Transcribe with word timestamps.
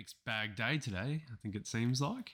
mixed 0.00 0.16
bag 0.24 0.56
day 0.56 0.78
today. 0.78 1.20
I 1.30 1.36
think 1.42 1.54
it 1.54 1.66
seems 1.66 2.00
like. 2.00 2.30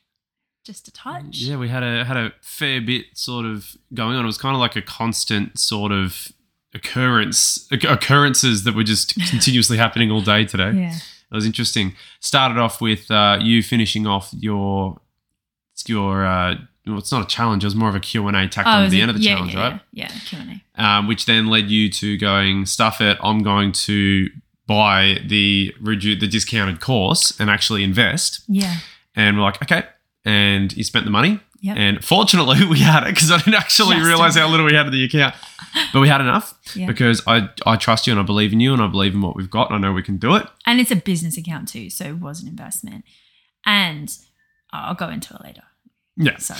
Just 0.64 0.86
a 0.86 0.92
touch. 0.92 1.38
Yeah, 1.38 1.56
we 1.56 1.68
had 1.68 1.82
a 1.82 2.04
had 2.04 2.16
a 2.16 2.32
fair 2.40 2.80
bit 2.80 3.06
sort 3.14 3.44
of 3.44 3.76
going 3.92 4.14
on. 4.16 4.22
It 4.22 4.26
was 4.26 4.38
kind 4.38 4.54
of 4.54 4.60
like 4.60 4.76
a 4.76 4.82
constant 4.82 5.58
sort 5.58 5.90
of 5.90 6.28
occurrence 6.72 7.66
occurrences 7.72 8.62
that 8.64 8.74
were 8.76 8.84
just 8.84 9.14
continuously 9.30 9.78
happening 9.78 10.12
all 10.12 10.20
day 10.20 10.44
today. 10.44 10.70
Yeah. 10.78 10.94
It 10.94 11.34
was 11.34 11.44
interesting. 11.44 11.96
Started 12.20 12.56
off 12.58 12.80
with 12.80 13.10
uh, 13.10 13.38
you 13.40 13.64
finishing 13.64 14.06
off 14.06 14.30
your 14.32 15.00
your 15.88 16.24
uh, 16.24 16.54
well, 16.86 16.98
it's 16.98 17.10
not 17.10 17.24
a 17.24 17.26
challenge. 17.26 17.64
It 17.64 17.66
was 17.66 17.74
more 17.74 17.88
of 17.88 17.96
a 17.96 18.00
Q 18.00 18.28
and 18.28 18.36
A 18.36 18.46
tacked 18.48 18.68
on 18.68 18.82
Oh, 18.82 18.84
at 18.84 18.90
the 18.92 18.98
it- 19.00 19.02
end 19.02 19.10
of 19.10 19.16
the 19.16 19.22
yeah, 19.24 19.34
challenge, 19.34 19.54
yeah, 19.54 19.60
right? 19.70 19.80
Yeah, 19.92 20.08
yeah 20.12 20.18
Q 20.24 20.38
and 20.38 20.60
A. 20.78 20.84
um, 20.84 21.08
which 21.08 21.26
then 21.26 21.48
led 21.48 21.68
you 21.68 21.90
to 21.90 22.16
going 22.16 22.64
stuff 22.66 23.00
it. 23.00 23.18
I'm 23.20 23.42
going 23.42 23.72
to 23.72 24.28
buy 24.66 25.18
the 25.26 25.74
redu- 25.82 26.18
the 26.18 26.26
discounted 26.26 26.80
course 26.80 27.38
and 27.38 27.48
actually 27.50 27.84
invest. 27.84 28.40
Yeah. 28.48 28.76
And 29.14 29.36
we're 29.36 29.42
like, 29.44 29.62
okay. 29.62 29.84
And 30.24 30.76
you 30.76 30.84
spent 30.84 31.04
the 31.04 31.10
money. 31.10 31.40
Yep. 31.62 31.76
And 31.78 32.04
fortunately, 32.04 32.64
we 32.70 32.80
had 32.80 33.04
it 33.04 33.14
because 33.14 33.30
I 33.30 33.38
didn't 33.38 33.54
actually 33.54 33.96
Just 33.96 34.06
realize 34.06 34.36
how 34.36 34.48
little 34.48 34.66
we 34.66 34.74
had 34.74 34.86
in 34.86 34.92
the 34.92 35.04
account. 35.04 35.34
But 35.92 36.00
we 36.00 36.08
had 36.08 36.20
enough 36.20 36.54
Yeah. 36.74 36.86
because 36.86 37.22
I, 37.26 37.48
I 37.64 37.76
trust 37.76 38.06
you 38.06 38.12
and 38.12 38.20
I 38.20 38.22
believe 38.24 38.52
in 38.52 38.60
you 38.60 38.72
and 38.72 38.82
I 38.82 38.86
believe 38.86 39.14
in 39.14 39.20
what 39.20 39.36
we've 39.36 39.50
got 39.50 39.70
and 39.70 39.76
I 39.76 39.88
know 39.88 39.92
we 39.94 40.02
can 40.02 40.16
do 40.16 40.34
it. 40.34 40.46
And 40.66 40.80
it's 40.80 40.90
a 40.90 40.96
business 40.96 41.36
account 41.36 41.68
too, 41.68 41.90
so 41.90 42.04
it 42.06 42.18
was 42.18 42.42
an 42.42 42.48
investment. 42.48 43.04
And 43.64 44.16
I'll 44.72 44.94
go 44.94 45.08
into 45.08 45.34
it 45.34 45.42
later. 45.44 45.62
Yeah. 46.16 46.38
So 46.38 46.54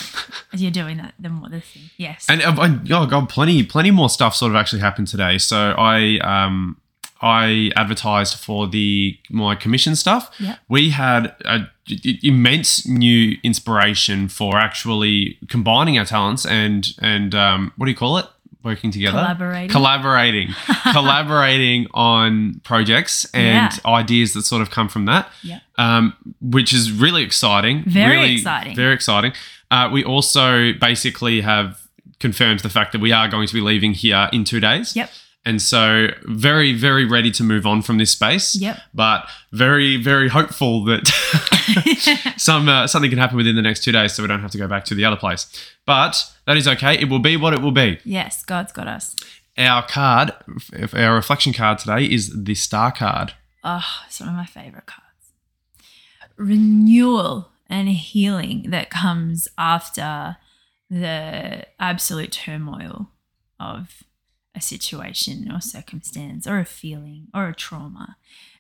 as 0.53 0.61
you're 0.63 0.71
doing 0.71 0.99
that, 0.99 1.15
the 1.19 1.31
more 1.31 1.49
the 1.49 1.61
thing. 1.61 1.85
Yes. 1.97 2.27
And 2.29 2.43
I've, 2.43 2.59
I, 2.59 2.79
oh 2.91 3.07
god, 3.07 3.29
plenty, 3.31 3.63
plenty 3.63 3.91
more 3.91 4.11
stuff 4.11 4.35
sort 4.37 4.53
of 4.53 4.57
actually 4.57 4.81
happened 4.81 5.09
today. 5.09 5.39
So 5.39 5.75
I, 5.79 6.19
um, 6.19 6.79
I 7.27 7.71
advertised 7.77 8.35
for 8.47 8.67
the 8.69 9.19
my 9.31 9.55
commission 9.65 9.95
stuff. 9.97 10.23
We 10.69 10.91
had 10.91 11.35
a 11.45 11.59
immense 12.23 12.87
new 12.87 13.37
inspiration 13.43 14.29
for 14.29 14.57
actually 14.57 15.39
combining 15.49 15.99
our 15.99 16.05
talents 16.05 16.45
and 16.47 16.87
and 17.01 17.35
um, 17.35 17.73
what 17.77 17.87
do 17.87 17.91
you 17.91 17.97
call 17.97 18.19
it? 18.19 18.27
Working 18.65 18.91
together, 18.91 19.19
Collaborating. 19.19 19.71
collaborating, 19.71 20.49
collaborating 20.93 21.87
on 21.95 22.61
projects 22.65 23.25
and 23.33 23.73
Yeah. 23.73 23.91
ideas 24.03 24.33
that 24.35 24.43
sort 24.43 24.61
of 24.63 24.71
come 24.71 24.89
from 24.89 25.05
that. 25.07 25.31
Yeah. 25.43 25.61
Um, 25.79 26.15
which 26.41 26.73
is 26.73 26.91
really 26.91 27.23
exciting. 27.23 27.85
Very 27.87 28.17
really 28.17 28.33
exciting. 28.35 28.75
Very 28.75 28.93
exciting. 28.95 29.33
Uh, 29.71 29.89
we 29.93 30.03
also 30.03 30.73
basically 30.73 31.43
have 31.43 31.81
confirmed 32.19 32.61
the 32.61 32.69
fact 32.69 32.91
that 32.93 33.01
we 33.01 33.13
are 33.13 33.29
going 33.29 33.47
to 33.47 33.55
be 33.55 33.61
leaving 33.61 33.93
here 33.95 34.29
in 34.33 34.43
two 34.45 34.59
days. 34.59 34.97
Yep. 34.97 35.11
And 35.47 35.63
so, 35.63 36.09
very, 36.25 36.75
very 36.75 37.05
ready 37.05 37.31
to 37.31 37.45
move 37.45 37.67
on 37.67 37.81
from 37.81 37.99
this 37.99 38.11
space. 38.11 38.57
Yep. 38.57 38.79
But 38.93 39.29
very, 39.53 39.97
very 39.97 40.29
hopeful 40.29 40.85
that 40.87 41.07
some 42.37 42.69
uh, 42.69 42.89
something 42.89 43.11
can 43.11 43.19
happen 43.19 43.37
within 43.37 43.55
the 43.55 43.63
next 43.63 43.85
two 43.85 43.93
days, 43.93 44.13
so 44.13 44.25
we 44.25 44.27
don't 44.27 44.43
have 44.43 44.51
to 44.51 44.59
go 44.59 44.67
back 44.67 44.85
to 44.87 44.95
the 44.95 45.05
other 45.05 45.17
place. 45.17 45.47
But 45.87 46.31
that 46.47 46.57
is 46.57 46.67
okay. 46.67 46.99
It 46.99 47.09
will 47.09 47.21
be 47.21 47.37
what 47.37 47.53
it 47.53 47.63
will 47.63 47.71
be. 47.71 48.01
yes, 48.05 48.45
God's 48.45 48.73
got 48.73 48.89
us. 48.89 49.15
Our 49.57 49.87
card, 49.87 50.33
our 50.93 51.15
reflection 51.15 51.53
card 51.53 51.79
today, 51.79 52.05
is 52.05 52.45
the 52.45 52.57
star 52.57 52.91
card. 52.91 53.33
Oh, 53.63 53.87
it's 54.07 54.21
one 54.21 54.29
of 54.29 54.35
my 54.35 54.47
favorite 54.47 54.87
cards. 54.87 55.05
Renewal 56.37 57.53
and 57.69 57.89
healing 57.89 58.71
that 58.71 58.91
comes 58.91 59.49
after 59.57 60.37
the 60.91 61.67
absolute 61.81 62.33
turmoil 62.33 63.11
of 63.59 64.03
a 64.57 64.61
situation 64.61 65.51
or 65.53 65.61
circumstance 65.61 66.47
or 66.47 66.59
a 66.59 66.65
feeling 66.65 67.29
or 67.35 67.49
a 67.49 67.55
trauma. 67.55 68.17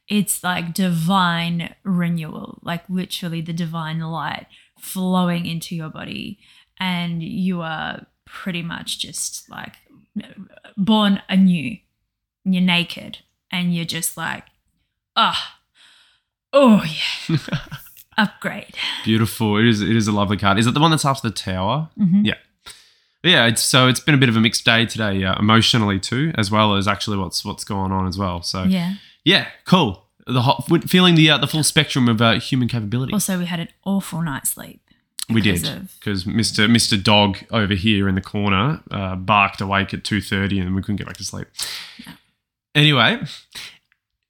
It's 0.08 0.44
like 0.44 0.74
divine 0.74 1.74
renewal, 1.82 2.60
like 2.62 2.84
literally 2.88 3.40
the 3.40 3.52
divine 3.52 3.98
light 4.00 4.46
flowing 4.78 5.46
into 5.46 5.74
your 5.74 5.88
body. 5.88 6.38
And 6.78 7.22
you 7.22 7.62
are 7.62 8.06
pretty 8.26 8.62
much 8.62 8.98
just 9.00 9.48
like 9.50 9.74
born 10.76 11.22
anew. 11.28 11.78
You're 12.44 12.62
naked 12.62 13.18
and 13.50 13.74
you're 13.74 13.84
just 13.84 14.16
like, 14.16 14.44
ah, 15.16 15.58
oh 16.52 16.84
yeah, 17.28 17.38
upgrade. 18.18 18.74
Beautiful. 19.04 19.56
It 19.56 19.66
is. 19.66 19.80
It 19.82 19.96
is 19.96 20.06
a 20.06 20.12
lovely 20.12 20.36
card. 20.36 20.58
Is 20.58 20.66
it 20.66 20.74
the 20.74 20.80
one 20.80 20.90
that's 20.90 21.04
after 21.04 21.28
the 21.28 21.34
tower? 21.34 21.90
Mhm. 21.98 22.24
Yeah. 22.24 22.34
Yeah. 23.26 23.46
It's, 23.46 23.62
so 23.62 23.88
it's 23.88 24.00
been 24.00 24.14
a 24.14 24.18
bit 24.18 24.28
of 24.28 24.36
a 24.36 24.40
mixed 24.40 24.64
day 24.64 24.86
today, 24.86 25.24
uh, 25.24 25.38
emotionally 25.38 25.98
too, 26.00 26.32
as 26.36 26.50
well 26.50 26.76
as 26.76 26.86
actually 26.88 27.18
what's 27.18 27.44
what's 27.44 27.64
going 27.64 27.92
on 27.92 28.06
as 28.06 28.16
well. 28.16 28.42
So 28.42 28.64
Yeah. 28.64 28.94
yeah, 29.24 29.48
cool. 29.64 30.04
The 30.26 30.42
hot, 30.42 30.64
feeling 30.88 31.14
the 31.14 31.30
uh, 31.30 31.38
the 31.38 31.46
full 31.46 31.62
spectrum 31.62 32.08
of 32.08 32.20
uh, 32.20 32.40
human 32.40 32.66
capability. 32.68 33.12
Also, 33.12 33.38
we 33.38 33.46
had 33.46 33.60
an 33.60 33.68
awful 33.84 34.22
night's 34.22 34.50
sleep. 34.50 34.80
we 35.28 35.40
did 35.40 35.88
because 36.00 36.26
Mister 36.26 36.66
Mister 36.68 36.96
Dog 36.96 37.38
over 37.52 37.74
here 37.74 38.08
in 38.08 38.14
the 38.16 38.20
corner 38.20 38.80
uh, 38.90 39.14
barked 39.14 39.60
awake 39.60 39.94
at 39.94 40.02
two 40.02 40.20
thirty, 40.20 40.58
and 40.58 40.74
we 40.74 40.82
couldn't 40.82 40.96
get 40.96 41.06
back 41.06 41.16
to 41.18 41.24
sleep. 41.24 41.46
Anyway, 42.74 43.20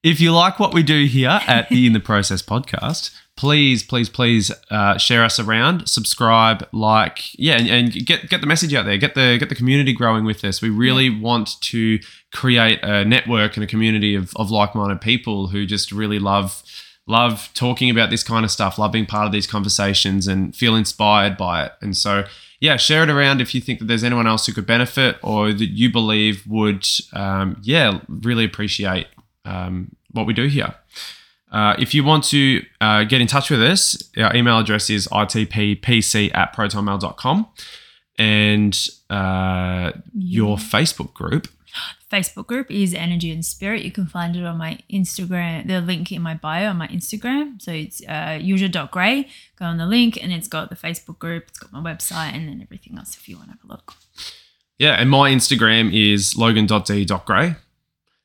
if 0.02 0.20
you 0.20 0.32
like 0.32 0.58
what 0.58 0.72
we 0.74 0.82
do 0.82 1.06
here 1.06 1.40
at 1.46 1.68
the 1.68 1.86
In 1.86 1.92
the 1.94 2.00
Process 2.00 2.42
podcast, 2.42 3.10
please, 3.36 3.82
please, 3.82 4.08
please 4.08 4.50
uh, 4.70 4.97
share 4.98 5.22
us 5.24 5.38
around, 5.38 5.88
subscribe, 5.88 6.66
like, 6.72 7.38
yeah, 7.38 7.56
and, 7.56 7.69
and 7.69 8.06
get 8.06 8.28
get 8.28 8.41
the 8.41 8.47
message 8.47 8.74
out 8.74 8.86
there. 8.86 8.97
Get 8.97 9.14
the 9.14 9.36
get 9.38 9.48
the 9.48 9.54
community 9.54 9.92
growing 9.92 10.24
with 10.24 10.41
this. 10.41 10.62
We 10.62 10.70
really 10.70 11.10
want 11.10 11.60
to 11.62 11.98
create 12.32 12.80
a 12.82 13.04
network 13.04 13.56
and 13.56 13.64
a 13.64 13.66
community 13.66 14.14
of, 14.14 14.34
of 14.36 14.50
like 14.50 14.74
minded 14.74 15.00
people 15.00 15.48
who 15.48 15.66
just 15.66 15.92
really 15.92 16.19
love 16.19 16.62
love 17.06 17.50
talking 17.54 17.88
about 17.88 18.10
this 18.10 18.24
kind 18.24 18.44
of 18.44 18.50
stuff, 18.50 18.78
love 18.78 18.92
being 18.92 19.06
part 19.06 19.26
of 19.26 19.32
these 19.32 19.47
conversations, 19.47 20.26
and 20.26 20.56
feel 20.56 20.74
inspired 20.74 21.36
by 21.36 21.64
it. 21.64 21.72
And 21.80 21.97
so, 21.97 22.24
yeah, 22.60 22.76
share 22.76 23.03
it 23.04 23.10
around 23.10 23.41
if 23.41 23.54
you 23.54 23.60
think 23.60 23.78
that 23.78 23.84
there's 23.84 24.03
anyone 24.03 24.26
else 24.26 24.47
who 24.47 24.53
could 24.53 24.66
benefit 24.66 25.16
or 25.22 25.53
that 25.53 25.66
you 25.66 25.92
believe 25.92 26.44
would, 26.47 26.86
um, 27.12 27.60
yeah, 27.62 28.00
really 28.08 28.44
appreciate 28.44 29.06
um, 29.44 29.94
what 30.10 30.26
we 30.26 30.32
do 30.32 30.47
here. 30.47 30.74
Uh, 31.56 31.74
if 31.78 31.94
you 31.94 32.04
want 32.04 32.22
to 32.22 32.62
uh, 32.82 33.02
get 33.04 33.22
in 33.22 33.26
touch 33.26 33.48
with 33.48 33.62
us, 33.62 34.10
our 34.18 34.36
email 34.36 34.58
address 34.58 34.90
is 34.90 35.08
itppc 35.08 36.30
at 36.34 36.54
protonmail.com 36.54 37.46
and 38.18 38.88
uh, 39.08 39.92
your 40.14 40.58
Facebook 40.58 41.14
group. 41.14 41.48
Facebook 42.12 42.46
group 42.46 42.70
is 42.70 42.92
Energy 42.92 43.30
and 43.30 43.42
Spirit. 43.42 43.82
You 43.84 43.90
can 43.90 44.06
find 44.06 44.36
it 44.36 44.44
on 44.44 44.58
my 44.58 44.80
Instagram, 44.92 45.66
the 45.66 45.80
link 45.80 46.12
in 46.12 46.20
my 46.20 46.34
bio 46.34 46.68
on 46.68 46.76
my 46.76 46.88
Instagram. 46.88 47.60
So 47.62 47.72
it's 47.72 48.02
uh, 48.02 48.38
yuzha.gray. 48.38 49.26
Go 49.58 49.64
on 49.64 49.78
the 49.78 49.86
link 49.86 50.22
and 50.22 50.34
it's 50.34 50.48
got 50.48 50.68
the 50.68 50.76
Facebook 50.76 51.18
group, 51.18 51.44
it's 51.48 51.58
got 51.58 51.72
my 51.72 51.80
website, 51.80 52.34
and 52.34 52.46
then 52.46 52.60
everything 52.60 52.98
else 52.98 53.16
if 53.16 53.30
you 53.30 53.36
want 53.38 53.48
to 53.48 53.52
have 53.52 53.64
a 53.64 53.68
look. 53.68 53.94
Yeah, 54.78 54.92
and 55.00 55.08
my 55.08 55.30
Instagram 55.30 55.90
is 55.94 56.36
logan.d.gray. 56.36 57.54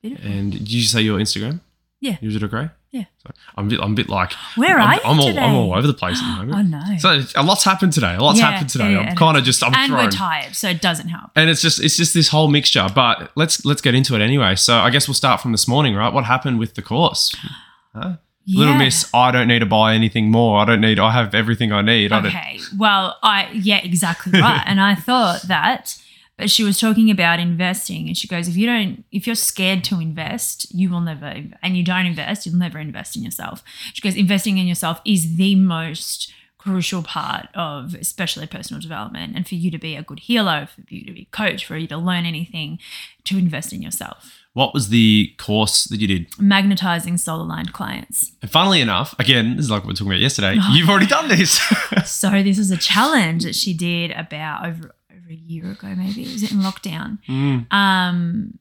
Beautiful. 0.02 0.30
And 0.30 0.52
did 0.52 0.70
you 0.70 0.82
say 0.82 1.00
your 1.00 1.18
Instagram? 1.18 1.60
Yeah. 1.98 2.16
Yuzha.gray? 2.16 2.68
Yeah. 2.92 3.04
Sorry. 3.22 3.34
I'm 3.56 3.66
a 3.66 3.70
bit, 3.70 3.80
I'm 3.80 3.92
a 3.92 3.94
bit 3.94 4.08
like, 4.10 4.32
Where 4.56 4.78
I'm, 4.78 4.88
are 4.88 4.94
you 4.96 5.00
I'm 5.04 5.20
all, 5.20 5.26
today? 5.26 5.40
I'm 5.40 5.54
all 5.54 5.74
over 5.74 5.86
the 5.86 5.94
place 5.94 6.20
at 6.22 6.36
the 6.38 6.44
moment. 6.46 6.52
Oh, 6.74 6.78
I 6.78 6.90
know. 6.92 6.98
So 6.98 7.40
a 7.40 7.42
lot's 7.42 7.64
happened 7.64 7.94
today. 7.94 8.14
A 8.16 8.20
lot's 8.22 8.38
Yeah, 8.38 8.50
happened 8.50 8.68
today. 8.68 8.92
yeah, 8.92 8.98
I'm 9.00 9.16
kind 9.16 9.38
of 9.38 9.44
just 9.44 9.64
I'm 9.64 9.74
and 9.74 9.90
thrown. 9.90 10.04
we're 10.04 10.10
tired, 10.10 10.54
so 10.54 10.68
it 10.68 10.82
doesn't 10.82 11.08
help. 11.08 11.30
and 11.34 11.48
it's 11.48 11.62
just 11.62 11.80
it's 11.82 11.96
just 11.96 12.12
this 12.12 12.28
whole 12.28 12.48
mixture. 12.48 12.86
But 12.94 13.30
let's 13.34 13.64
let's 13.64 13.80
get 13.80 13.94
into 13.94 14.14
it 14.14 14.20
anyway. 14.20 14.56
So 14.56 14.76
I 14.76 14.90
guess 14.90 15.08
we'll 15.08 15.14
start 15.14 15.40
from 15.40 15.52
this 15.52 15.66
morning, 15.66 15.94
right? 15.94 16.12
What 16.12 16.24
happened 16.26 16.58
with 16.58 16.74
the 16.74 16.82
course? 16.82 17.34
Huh? 17.94 18.16
Little 18.48 18.74
Miss, 18.74 19.08
I 19.14 19.30
don't 19.30 19.46
need 19.48 19.58
to 19.60 19.66
buy 19.66 19.94
anything 19.94 20.30
more. 20.30 20.58
I 20.60 20.64
don't 20.64 20.80
need. 20.80 20.98
I 20.98 21.12
have 21.12 21.34
everything 21.34 21.72
I 21.72 21.80
need. 21.82 22.10
I 22.10 22.26
Okay. 22.26 22.58
Well, 22.76 23.16
I 23.22 23.48
yeah, 23.52 23.80
exactly 23.84 24.40
right. 24.40 24.62
and 24.66 24.80
I 24.80 24.94
thought 24.96 25.42
that, 25.42 25.96
but 26.42 26.50
she 26.50 26.64
was 26.64 26.80
talking 26.80 27.08
about 27.08 27.38
investing, 27.38 28.08
and 28.08 28.18
she 28.18 28.26
goes, 28.26 28.48
if 28.48 28.56
you 28.56 28.66
don't, 28.66 29.04
if 29.12 29.28
you're 29.28 29.36
scared 29.36 29.84
to 29.84 30.00
invest, 30.00 30.74
you 30.74 30.90
will 30.90 31.00
never, 31.00 31.32
and 31.62 31.76
you 31.76 31.84
don't 31.84 32.04
invest, 32.04 32.44
you'll 32.44 32.56
never 32.56 32.80
invest 32.80 33.14
in 33.16 33.22
yourself. 33.22 33.62
She 33.92 34.00
goes, 34.00 34.16
investing 34.16 34.58
in 34.58 34.66
yourself 34.66 35.00
is 35.04 35.36
the 35.36 35.54
most 35.54 36.32
crucial 36.58 37.00
part 37.04 37.46
of 37.54 37.94
especially 37.94 38.48
personal 38.48 38.80
development 38.80 39.36
and 39.36 39.46
for 39.48 39.54
you 39.54 39.68
to 39.70 39.78
be 39.78 39.94
a 39.96 40.02
good 40.02 40.20
healer 40.20 40.68
for 40.72 40.80
you 40.94 41.04
to 41.04 41.12
be 41.12 41.22
a 41.22 41.36
coach 41.36 41.64
for 41.66 41.76
you 41.76 41.88
to 41.88 41.96
learn 41.96 42.24
anything 42.24 42.78
to 43.24 43.36
invest 43.36 43.72
in 43.72 43.82
yourself 43.82 44.38
What 44.52 44.72
was 44.72 44.88
the 44.88 45.34
course 45.38 45.86
that 45.86 45.98
you 46.00 46.06
did? 46.06 46.28
magnetizing 46.38 47.16
soul 47.16 47.42
aligned 47.42 47.72
clients 47.72 48.30
And 48.42 48.48
funnily 48.48 48.80
enough, 48.80 49.12
again, 49.18 49.56
this 49.56 49.64
is 49.64 49.70
like 49.72 49.80
what 49.82 49.88
we 49.88 49.92
were 49.92 49.96
talking 49.96 50.12
about 50.12 50.20
yesterday. 50.20 50.56
Oh. 50.60 50.72
You've 50.76 50.88
already 50.88 51.06
done 51.06 51.26
this. 51.26 51.58
So 52.04 52.30
this 52.44 52.58
is 52.58 52.70
a 52.70 52.76
challenge 52.76 53.42
that 53.42 53.56
she 53.56 53.74
did 53.74 54.12
about 54.12 54.64
over 54.66 54.94
over 55.22 55.32
a 55.32 55.34
year 55.34 55.70
ago, 55.70 55.88
maybe. 55.94 56.22
It 56.22 56.32
was 56.32 56.50
in 56.52 56.58
lockdown. 56.58 57.18
Mm. 57.28 57.72
Um, 57.72 58.58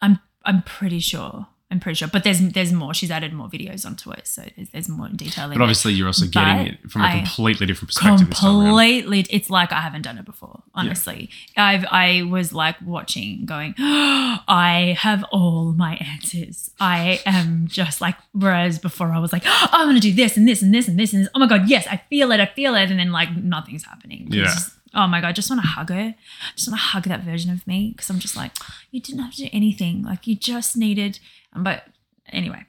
I'm 0.00 0.18
I'm 0.44 0.62
pretty 0.62 0.98
sure. 1.00 1.46
I'm 1.70 1.80
pretty 1.80 1.94
sure, 1.96 2.08
but 2.12 2.22
there's 2.22 2.38
there's 2.50 2.70
more. 2.70 2.92
She's 2.92 3.10
added 3.10 3.32
more 3.32 3.48
videos 3.48 3.86
onto 3.86 4.10
it, 4.10 4.26
so 4.26 4.42
there's, 4.56 4.68
there's 4.72 4.88
more 4.90 5.08
detail. 5.08 5.46
in 5.46 5.52
But 5.56 5.62
obviously, 5.62 5.94
you're 5.94 6.06
also 6.06 6.26
getting 6.26 6.64
But 6.66 6.66
it 6.84 6.90
from 6.90 7.00
a 7.00 7.16
completely 7.16 7.64
different 7.64 7.88
perspective. 7.88 8.28
completely. 8.28 9.20
It's 9.30 9.48
like 9.48 9.72
I 9.72 9.80
haven't 9.80 10.02
done 10.02 10.18
it 10.18 10.26
before. 10.26 10.62
honestly. 10.74 11.30
I've 11.56 11.86
I 11.90 12.24
was 12.28 12.52
like 12.52 12.76
watching, 12.84 13.46
going, 13.46 13.74
I 13.78 14.94
have 14.98 15.24
all 15.32 15.72
my 15.72 15.94
answers. 15.96 16.70
I 16.78 17.20
am 17.24 17.68
just 17.68 18.02
like 18.02 18.16
whereas 18.32 18.78
before 18.78 19.10
I 19.10 19.18
was 19.18 19.32
like, 19.32 19.44
oh, 19.46 19.68
I'm 19.72 19.88
gonna 19.88 19.98
do 20.00 20.12
this 20.12 20.36
and 20.36 20.46
this 20.46 20.60
and 20.60 20.74
this 20.74 20.88
and 20.88 20.98
this 21.00 21.14
and 21.14 21.22
this. 21.22 21.30
Oh 21.34 21.38
my 21.38 21.46
god, 21.46 21.70
yes, 21.70 21.86
I 21.90 22.02
feel 22.10 22.32
it, 22.32 22.40
I 22.40 22.46
feel 22.54 22.74
it, 22.74 22.90
and 22.90 22.98
then 23.00 23.12
like 23.12 23.34
nothing's 23.34 23.84
happening. 23.84 24.26
Yeah. 24.30 24.54
Oh 24.94 25.06
my 25.06 25.20
god, 25.20 25.28
I 25.28 25.32
just 25.32 25.50
want 25.50 25.62
to 25.62 25.68
hug 25.68 25.90
her. 25.90 26.14
I 26.14 26.16
just 26.54 26.68
want 26.68 26.78
to 26.78 26.86
hug 26.86 27.04
that 27.04 27.22
version 27.22 27.50
of 27.50 27.66
me 27.66 27.92
because 27.94 28.10
I'm 28.10 28.18
just 28.18 28.36
like, 28.36 28.52
you 28.90 29.00
didn't 29.00 29.22
have 29.22 29.34
to 29.34 29.44
do 29.44 29.48
anything. 29.52 30.02
Like 30.02 30.26
you 30.26 30.36
just 30.36 30.76
needed. 30.76 31.18
But 31.54 31.84
anyway, 32.30 32.64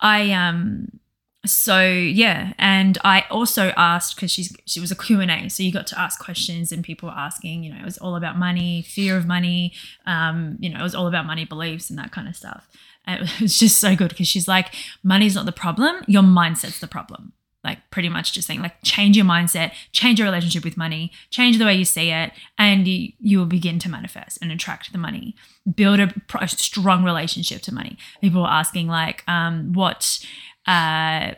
I 0.00 0.32
um 0.32 1.00
so 1.46 1.80
yeah 1.80 2.52
and 2.58 2.98
i 3.04 3.24
also 3.30 3.72
asked 3.76 4.16
because 4.16 4.30
she's 4.30 4.54
she 4.66 4.80
was 4.80 4.90
a 4.90 4.96
q&a 4.96 5.48
so 5.48 5.62
you 5.62 5.72
got 5.72 5.86
to 5.86 5.98
ask 5.98 6.22
questions 6.22 6.72
and 6.72 6.82
people 6.84 7.08
were 7.08 7.14
asking 7.14 7.62
you 7.62 7.72
know 7.72 7.78
it 7.78 7.84
was 7.84 7.96
all 7.98 8.16
about 8.16 8.36
money 8.36 8.82
fear 8.82 9.16
of 9.16 9.26
money 9.26 9.72
um 10.04 10.56
you 10.58 10.68
know 10.68 10.80
it 10.80 10.82
was 10.82 10.94
all 10.94 11.06
about 11.06 11.26
money 11.26 11.44
beliefs 11.44 11.90
and 11.90 11.98
that 11.98 12.10
kind 12.10 12.28
of 12.28 12.34
stuff 12.34 12.68
and 13.06 13.22
it 13.22 13.40
was 13.40 13.58
just 13.58 13.78
so 13.78 13.94
good 13.94 14.08
because 14.08 14.26
she's 14.26 14.48
like 14.48 14.74
money's 15.02 15.36
not 15.36 15.46
the 15.46 15.52
problem 15.52 16.02
your 16.06 16.22
mindset's 16.22 16.80
the 16.80 16.88
problem 16.88 17.32
like 17.64 17.78
pretty 17.90 18.08
much 18.08 18.32
just 18.32 18.46
saying 18.46 18.62
like 18.62 18.76
change 18.82 19.16
your 19.16 19.26
mindset 19.26 19.72
change 19.92 20.18
your 20.18 20.26
relationship 20.26 20.64
with 20.64 20.76
money 20.76 21.10
change 21.30 21.58
the 21.58 21.64
way 21.64 21.74
you 21.74 21.84
see 21.84 22.10
it 22.10 22.32
and 22.56 22.86
you, 22.86 23.12
you 23.18 23.38
will 23.38 23.46
begin 23.46 23.78
to 23.78 23.88
manifest 23.88 24.38
and 24.40 24.52
attract 24.52 24.92
the 24.92 24.98
money 24.98 25.34
build 25.74 25.98
a, 25.98 26.12
a 26.40 26.48
strong 26.48 27.04
relationship 27.04 27.60
to 27.60 27.74
money 27.74 27.98
people 28.20 28.42
are 28.42 28.60
asking 28.60 28.86
like 28.86 29.24
um 29.28 29.72
what 29.72 30.24
uh, 30.66 31.32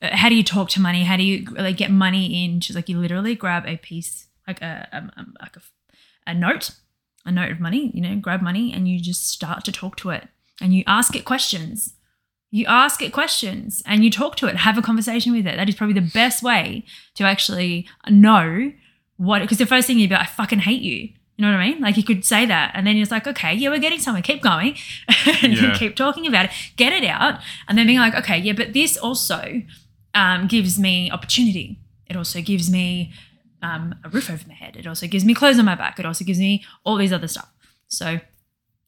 how 0.00 0.28
do 0.28 0.34
you 0.36 0.44
talk 0.44 0.68
to 0.70 0.80
money? 0.80 1.02
How 1.02 1.16
do 1.16 1.24
you 1.24 1.44
like 1.50 1.76
get 1.76 1.90
money 1.90 2.44
in? 2.44 2.60
She's 2.60 2.76
like, 2.76 2.88
you 2.88 2.98
literally 2.98 3.34
grab 3.34 3.64
a 3.66 3.76
piece, 3.76 4.28
like 4.46 4.62
a, 4.62 4.88
um, 4.92 5.10
um, 5.16 5.34
like 5.40 5.56
a, 5.56 5.60
a 6.30 6.34
note, 6.34 6.70
a 7.26 7.32
note 7.32 7.50
of 7.50 7.60
money. 7.60 7.90
You 7.92 8.02
know, 8.02 8.16
grab 8.16 8.40
money 8.40 8.72
and 8.72 8.88
you 8.88 9.00
just 9.00 9.28
start 9.28 9.64
to 9.64 9.72
talk 9.72 9.96
to 9.96 10.10
it, 10.10 10.28
and 10.60 10.72
you 10.72 10.84
ask 10.86 11.16
it 11.16 11.24
questions. 11.24 11.94
You 12.50 12.64
ask 12.66 13.02
it 13.02 13.12
questions 13.12 13.82
and 13.84 14.02
you 14.04 14.10
talk 14.10 14.36
to 14.36 14.46
it, 14.46 14.56
have 14.56 14.78
a 14.78 14.82
conversation 14.82 15.32
with 15.32 15.46
it. 15.46 15.56
That 15.56 15.68
is 15.68 15.74
probably 15.74 15.94
the 16.00 16.10
best 16.14 16.42
way 16.42 16.84
to 17.16 17.24
actually 17.24 17.86
know 18.08 18.72
what. 19.18 19.40
Because 19.42 19.58
the 19.58 19.66
first 19.66 19.86
thing 19.86 19.98
you'd 19.98 20.08
be 20.08 20.14
like, 20.14 20.22
I 20.24 20.26
fucking 20.30 20.60
hate 20.60 20.80
you. 20.80 21.10
You 21.36 21.44
know 21.46 21.52
what 21.52 21.60
I 21.60 21.68
mean? 21.70 21.80
Like 21.80 21.96
you 21.96 22.02
could 22.02 22.24
say 22.24 22.46
that, 22.46 22.72
and 22.74 22.84
then 22.84 22.96
it's 22.96 23.12
like, 23.12 23.28
okay, 23.28 23.54
yeah, 23.54 23.68
we're 23.68 23.78
getting 23.78 24.00
somewhere. 24.00 24.22
Keep 24.22 24.42
going, 24.42 24.76
and 25.42 25.52
Yeah. 25.56 25.76
keep 25.78 25.94
talking 25.94 26.26
about 26.26 26.46
it. 26.46 26.50
Get 26.76 26.92
it 26.92 27.04
out, 27.04 27.38
and 27.68 27.78
then 27.78 27.86
being 27.86 28.00
like, 28.00 28.14
okay, 28.16 28.38
yeah, 28.38 28.54
but 28.54 28.72
this 28.72 28.96
also 28.96 29.62
um, 30.14 30.48
gives 30.48 30.80
me 30.80 31.12
opportunity. 31.12 31.78
It 32.08 32.16
also 32.16 32.40
gives 32.40 32.68
me 32.72 33.12
um, 33.62 33.94
a 34.02 34.08
roof 34.08 34.28
over 34.30 34.42
my 34.48 34.54
head. 34.54 34.74
It 34.74 34.86
also 34.88 35.06
gives 35.06 35.24
me 35.24 35.32
clothes 35.32 35.60
on 35.60 35.64
my 35.64 35.76
back. 35.76 36.00
It 36.00 36.06
also 36.06 36.24
gives 36.24 36.40
me 36.40 36.64
all 36.82 36.96
these 36.96 37.12
other 37.12 37.28
stuff. 37.28 37.48
So 37.86 38.18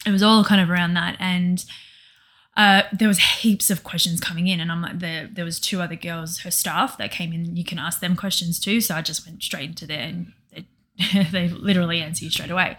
it 0.05 0.11
was 0.11 0.23
all 0.23 0.43
kind 0.43 0.61
of 0.61 0.69
around 0.71 0.95
that, 0.95 1.17
and 1.21 1.65
uh, 2.61 2.83
there 2.93 3.09
was 3.09 3.19
heaps 3.19 3.71
of 3.71 3.83
questions 3.83 4.21
coming 4.21 4.47
in, 4.47 4.61
and 4.61 4.71
I'm 4.71 4.83
like, 4.83 4.99
there, 4.99 5.27
there 5.33 5.47
was 5.47 5.59
two 5.59 5.81
other 5.81 5.97
girls, 5.97 6.41
her 6.41 6.51
staff, 6.51 6.99
that 6.99 7.11
came 7.11 7.33
in. 7.33 7.57
You 7.57 7.65
can 7.65 7.79
ask 7.79 8.01
them 8.01 8.17
questions 8.17 8.61
too. 8.61 8.83
So 8.83 8.95
I 8.95 9.01
just 9.01 9.27
went 9.27 9.43
straight 9.43 9.71
into 9.71 9.87
there, 9.87 10.01
and 10.01 10.35
they, 10.53 10.67
they 11.33 11.49
literally 11.49 12.03
answer 12.03 12.23
you 12.23 12.31
straight 12.31 12.51
away. 12.51 12.77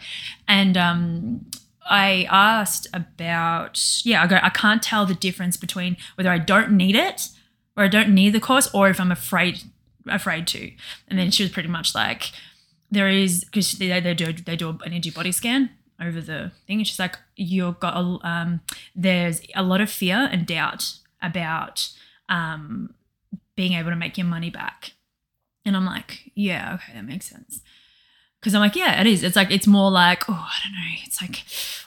And 0.47 0.77
um, 0.77 1.47
I 1.89 2.27
asked 2.29 2.89
about, 2.93 4.05
yeah, 4.05 4.21
I 4.21 4.27
go, 4.27 4.37
I 4.43 4.49
can't 4.49 4.83
tell 4.83 5.07
the 5.07 5.15
difference 5.15 5.57
between 5.57 5.97
whether 6.13 6.29
I 6.29 6.37
don't 6.37 6.73
need 6.73 6.95
it 6.95 7.29
or 7.75 7.83
I 7.83 7.87
don't 7.87 8.13
need 8.13 8.33
the 8.33 8.39
course 8.39 8.69
or 8.75 8.87
if 8.87 8.99
I'm 8.99 9.11
afraid 9.11 9.63
afraid 10.07 10.45
to. 10.49 10.71
And 11.07 11.17
then 11.17 11.31
she 11.31 11.41
was 11.41 11.51
pretty 11.51 11.69
much 11.69 11.95
like, 11.95 12.31
there 12.91 13.09
is 13.09 13.45
because 13.45 13.71
they, 13.73 13.99
they 13.99 14.13
do 14.13 14.31
they 14.31 14.55
do 14.55 14.69
an 14.69 14.79
energy 14.85 15.09
body 15.09 15.31
scan 15.31 15.71
over 16.01 16.21
the 16.21 16.51
thing, 16.67 16.79
and 16.79 16.87
she's 16.87 16.99
like, 16.99 17.17
you've 17.35 17.79
got 17.79 17.95
a, 17.95 18.27
um, 18.27 18.61
there's 18.95 19.41
a 19.55 19.63
lot 19.63 19.81
of 19.81 19.89
fear 19.89 20.29
and 20.31 20.45
doubt 20.45 20.97
about 21.21 21.89
um, 22.29 22.93
being 23.55 23.73
able 23.73 23.89
to 23.89 23.95
make 23.95 24.17
your 24.17 24.27
money 24.27 24.49
back. 24.49 24.93
And 25.65 25.77
I'm 25.77 25.85
like, 25.85 26.31
yeah, 26.33 26.73
okay, 26.75 26.93
that 26.93 27.05
makes 27.05 27.29
sense. 27.29 27.61
Because 28.39 28.55
I'm 28.55 28.61
like, 28.61 28.75
yeah, 28.75 28.99
it 28.99 29.05
is. 29.05 29.23
It's 29.23 29.35
like, 29.35 29.51
it's 29.51 29.67
more 29.67 29.91
like, 29.91 30.27
oh, 30.27 30.33
I 30.33 30.55
don't 30.63 30.73
know. 30.73 30.79
It's 31.05 31.21
like, 31.21 31.43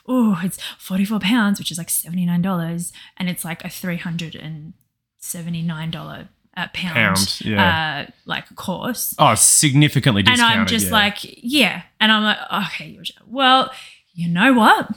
oh, 0.06 0.40
it's 0.44 0.62
44 0.78 1.19
pounds, 1.19 1.58
which 1.58 1.72
is 1.72 1.78
like 1.78 1.88
$79. 1.88 2.93
And 3.17 3.28
it's 3.28 3.44
like 3.44 3.64
a 3.64 3.69
$379 3.69 6.28
uh, 6.56 6.69
pound, 6.72 6.94
Pound, 6.94 7.40
yeah. 7.40 8.05
uh, 8.06 8.10
like 8.26 8.55
course. 8.55 9.12
Oh, 9.19 9.34
significantly 9.34 10.22
discounted. 10.22 10.52
And. 10.52 10.60
I'm 10.60 10.69
just 10.69 10.87
yeah. 10.87 10.93
like, 10.93 11.17
yeah. 11.22 11.82
And 11.99 12.12
I'm 12.12 12.22
like, 12.22 12.38
okay, 12.69 13.00
well, 13.26 13.72
you 14.14 14.28
know 14.28 14.52
what? 14.52 14.90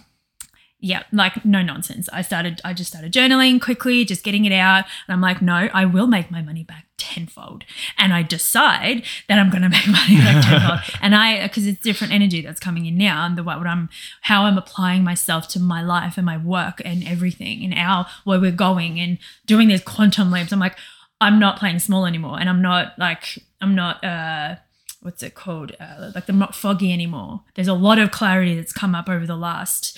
Yeah, 0.80 1.04
like 1.12 1.44
no 1.44 1.64
nonsense. 1.64 2.08
I 2.14 2.22
started, 2.22 2.62
I 2.64 2.74
just 2.74 2.92
started 2.92 3.12
journaling 3.12 3.60
quickly, 3.60 4.06
just 4.06 4.24
getting 4.24 4.46
it 4.46 4.54
out. 4.54 4.86
And 5.08 5.14
I'm 5.14 5.22
like, 5.22 5.42
no, 5.42 5.70
I 5.74 5.86
will 5.86 6.06
make 6.06 6.30
my 6.30 6.44
money 6.44 6.64
back 6.64 6.86
tenfold. 6.98 7.64
And 7.98 8.14
I 8.14 8.22
decide 8.22 9.04
that 9.28 9.40
I'm 9.40 9.50
going 9.50 9.62
to 9.64 9.70
make 9.70 9.88
money 9.88 10.18
back 10.18 10.46
tenfold. 10.46 11.00
and 11.02 11.16
I, 11.16 11.42
because 11.48 11.66
it's 11.66 11.82
different 11.82 12.14
energy 12.14 12.42
that's 12.42 12.60
coming 12.60 12.86
in 12.86 12.96
now, 12.96 13.26
and 13.26 13.36
the 13.36 13.44
what 13.44 13.66
I'm, 13.66 13.90
how 14.22 14.44
I'm 14.44 14.58
applying 14.58 15.04
myself 15.04 15.48
to 15.50 15.60
my 15.60 15.82
life 15.82 16.16
and 16.16 16.26
my 16.26 16.38
work 16.38 16.80
and 16.86 17.08
everything, 17.08 17.64
and 17.64 17.74
how 17.74 18.06
where 18.24 18.40
we're 18.40 18.52
going 18.52 19.00
and 19.00 19.18
doing 19.48 19.70
these 19.70 19.82
quantum 19.82 20.30
leaps. 20.30 20.52
I'm 20.54 20.60
like, 20.60 20.78
I'm 21.20 21.40
not 21.40 21.58
playing 21.58 21.80
small 21.80 22.06
anymore, 22.06 22.40
and 22.40 22.48
I'm 22.48 22.62
not 22.62 23.00
like, 23.00 23.40
I'm 23.62 23.74
not. 23.74 24.04
uh 24.04 24.58
what's 25.08 25.24
it 25.24 25.34
called? 25.36 25.72
Uh, 25.80 26.12
like 26.14 26.26
they're 26.26 26.36
not 26.36 26.54
foggy 26.54 26.92
anymore. 26.92 27.42
There's 27.56 27.70
a 27.70 27.74
lot 27.74 27.98
of 27.98 28.12
clarity 28.12 28.56
that's 28.56 28.74
come 28.74 28.94
up 28.94 29.08
over 29.08 29.26
the 29.26 29.38
last. 29.38 29.98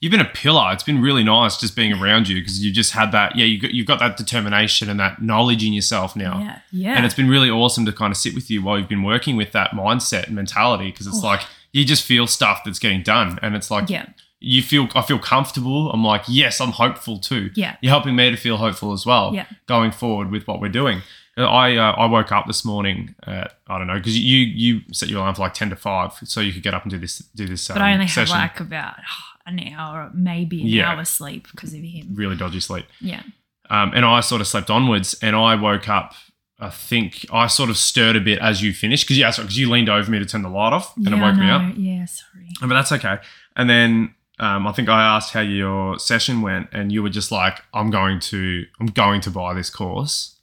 You've 0.00 0.12
been 0.12 0.20
a 0.20 0.24
pillar. 0.32 0.70
It's 0.72 0.84
been 0.84 1.02
really 1.02 1.24
nice 1.24 1.56
just 1.58 1.74
being 1.74 1.92
around 1.92 2.28
you 2.28 2.36
because 2.40 2.64
you've 2.64 2.76
just 2.76 2.92
had 2.92 3.10
that. 3.10 3.34
Yeah, 3.34 3.44
you 3.44 3.60
got, 3.60 3.72
you've 3.74 3.88
got 3.88 3.98
that 3.98 4.16
determination 4.16 4.88
and 4.88 5.00
that 5.00 5.20
knowledge 5.20 5.64
in 5.66 5.72
yourself 5.72 6.14
now. 6.14 6.38
Yeah, 6.38 6.58
yeah. 6.70 6.94
And 6.96 7.04
it's 7.04 7.14
been 7.16 7.28
really 7.28 7.50
awesome 7.50 7.84
to 7.86 7.92
kind 7.92 8.12
of 8.12 8.16
sit 8.16 8.36
with 8.36 8.48
you 8.52 8.62
while 8.62 8.78
you've 8.78 8.88
been 8.88 9.02
working 9.02 9.36
with 9.36 9.50
that 9.50 9.72
mindset 9.72 10.28
and 10.28 10.36
mentality 10.36 10.92
because 10.92 11.08
it's 11.08 11.18
Oh. 11.24 11.26
like 11.26 11.40
you 11.72 11.84
just 11.84 12.04
feel 12.04 12.28
stuff 12.28 12.60
that's 12.64 12.78
getting 12.78 13.02
done. 13.02 13.40
And 13.42 13.56
it's 13.56 13.68
like 13.68 13.90
yeah, 13.90 14.06
you 14.38 14.62
feel, 14.62 14.86
I 14.94 15.02
feel 15.02 15.18
comfortable. 15.18 15.90
I'm 15.90 16.04
like, 16.04 16.22
yes, 16.28 16.60
I'm 16.60 16.70
hopeful 16.70 17.18
too. 17.18 17.50
yeah, 17.56 17.74
You're 17.80 17.90
helping 17.90 18.14
me 18.14 18.30
to 18.30 18.36
feel 18.36 18.58
hopeful 18.58 18.92
as 18.92 19.04
well 19.04 19.34
Yeah. 19.34 19.46
going 19.66 19.90
forward 19.90 20.30
with 20.30 20.46
what 20.46 20.60
we're 20.60 20.68
doing. 20.68 21.02
I 21.36 21.76
uh, 21.76 21.92
I 21.92 22.06
woke 22.06 22.30
up 22.32 22.46
this 22.46 22.64
morning 22.64 23.14
at 23.26 23.58
I 23.66 23.78
don't 23.78 23.86
know 23.88 23.94
because 23.98 24.18
you 24.18 24.38
you 24.38 24.80
set 24.92 25.08
your 25.08 25.18
alarm 25.20 25.34
for 25.34 25.42
like 25.42 25.54
ten 25.54 25.70
to 25.70 25.76
five 25.76 26.12
so 26.24 26.40
you 26.40 26.52
could 26.52 26.62
get 26.62 26.74
up 26.74 26.82
and 26.82 26.90
do 26.90 26.98
this 26.98 27.18
do 27.34 27.46
this. 27.46 27.66
but 27.68 27.78
I 27.78 27.88
um, 27.92 27.94
only 28.00 28.06
had 28.06 28.28
like 28.28 28.60
about 28.60 28.94
an 29.46 29.60
hour, 29.74 30.10
maybe 30.14 30.60
an 30.62 30.68
Yeah. 30.68 30.92
hour 30.92 31.04
sleep 31.04 31.48
because 31.50 31.74
of 31.74 31.80
him. 31.80 32.08
really 32.14 32.36
dodgy 32.36 32.60
sleep. 32.60 32.86
Yeah, 33.00 33.22
Um, 33.68 33.92
and 33.94 34.04
I 34.04 34.20
sort 34.20 34.40
of 34.40 34.46
slept 34.46 34.70
onwards, 34.70 35.14
and 35.22 35.34
I 35.36 35.54
woke 35.56 35.88
up. 35.88 36.14
I 36.60 36.70
think 36.70 37.26
I 37.32 37.48
sort 37.48 37.68
of 37.68 37.76
stirred 37.76 38.14
a 38.16 38.20
bit 38.20 38.38
as 38.38 38.62
you 38.62 38.72
finished 38.72 39.04
because 39.06 39.18
you 39.18 39.26
because 39.26 39.58
you 39.58 39.68
leaned 39.68 39.88
over 39.88 40.08
me 40.10 40.18
to 40.20 40.24
turn 40.24 40.42
the 40.42 40.48
light 40.48 40.72
off, 40.72 40.96
and 40.96 41.06
yeah, 41.08 41.16
it 41.16 41.20
woke 41.20 41.36
me 41.36 41.50
up. 41.50 41.62
Yeah, 41.76 42.04
sorry. 42.06 42.48
But 42.60 42.68
that's 42.68 42.92
okay. 42.92 43.18
And 43.56 43.68
then 43.68 44.14
um, 44.38 44.66
I 44.66 44.72
think 44.72 44.88
I 44.88 45.02
asked 45.02 45.32
how 45.32 45.40
your 45.40 45.98
session 45.98 46.40
went, 46.42 46.68
and 46.72 46.90
you 46.92 47.02
were 47.02 47.10
just 47.10 47.30
like, 47.32 47.60
"I'm 47.74 47.90
going 47.90 48.20
to, 48.20 48.64
I'm 48.80 48.86
going 48.86 49.20
to 49.22 49.30
buy 49.30 49.52
this 49.52 49.68
course," 49.68 50.33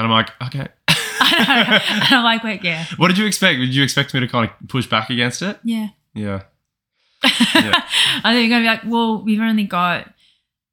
and 0.00 0.06
I'm 0.06 0.10
like, 0.10 0.30
"Okay." 0.42 0.66
and 0.88 2.14
I'm 2.14 2.24
like, 2.24 2.42
wait, 2.42 2.64
yeah, 2.64 2.86
what 2.96 3.08
did 3.08 3.18
you 3.18 3.26
expect? 3.26 3.60
Did 3.60 3.74
you 3.74 3.82
expect 3.82 4.14
me 4.14 4.20
to 4.20 4.28
kind 4.28 4.48
of 4.48 4.68
push 4.68 4.86
back 4.86 5.10
against 5.10 5.42
it? 5.42 5.58
yeah. 5.62 5.88
Yeah. 6.14 6.42
I 7.22 8.32
think 8.32 8.48
you're 8.48 8.58
gonna 8.58 8.62
be 8.62 8.66
like, 8.66 8.80
well, 8.86 9.22
we've 9.22 9.40
only 9.40 9.64
got, 9.64 10.10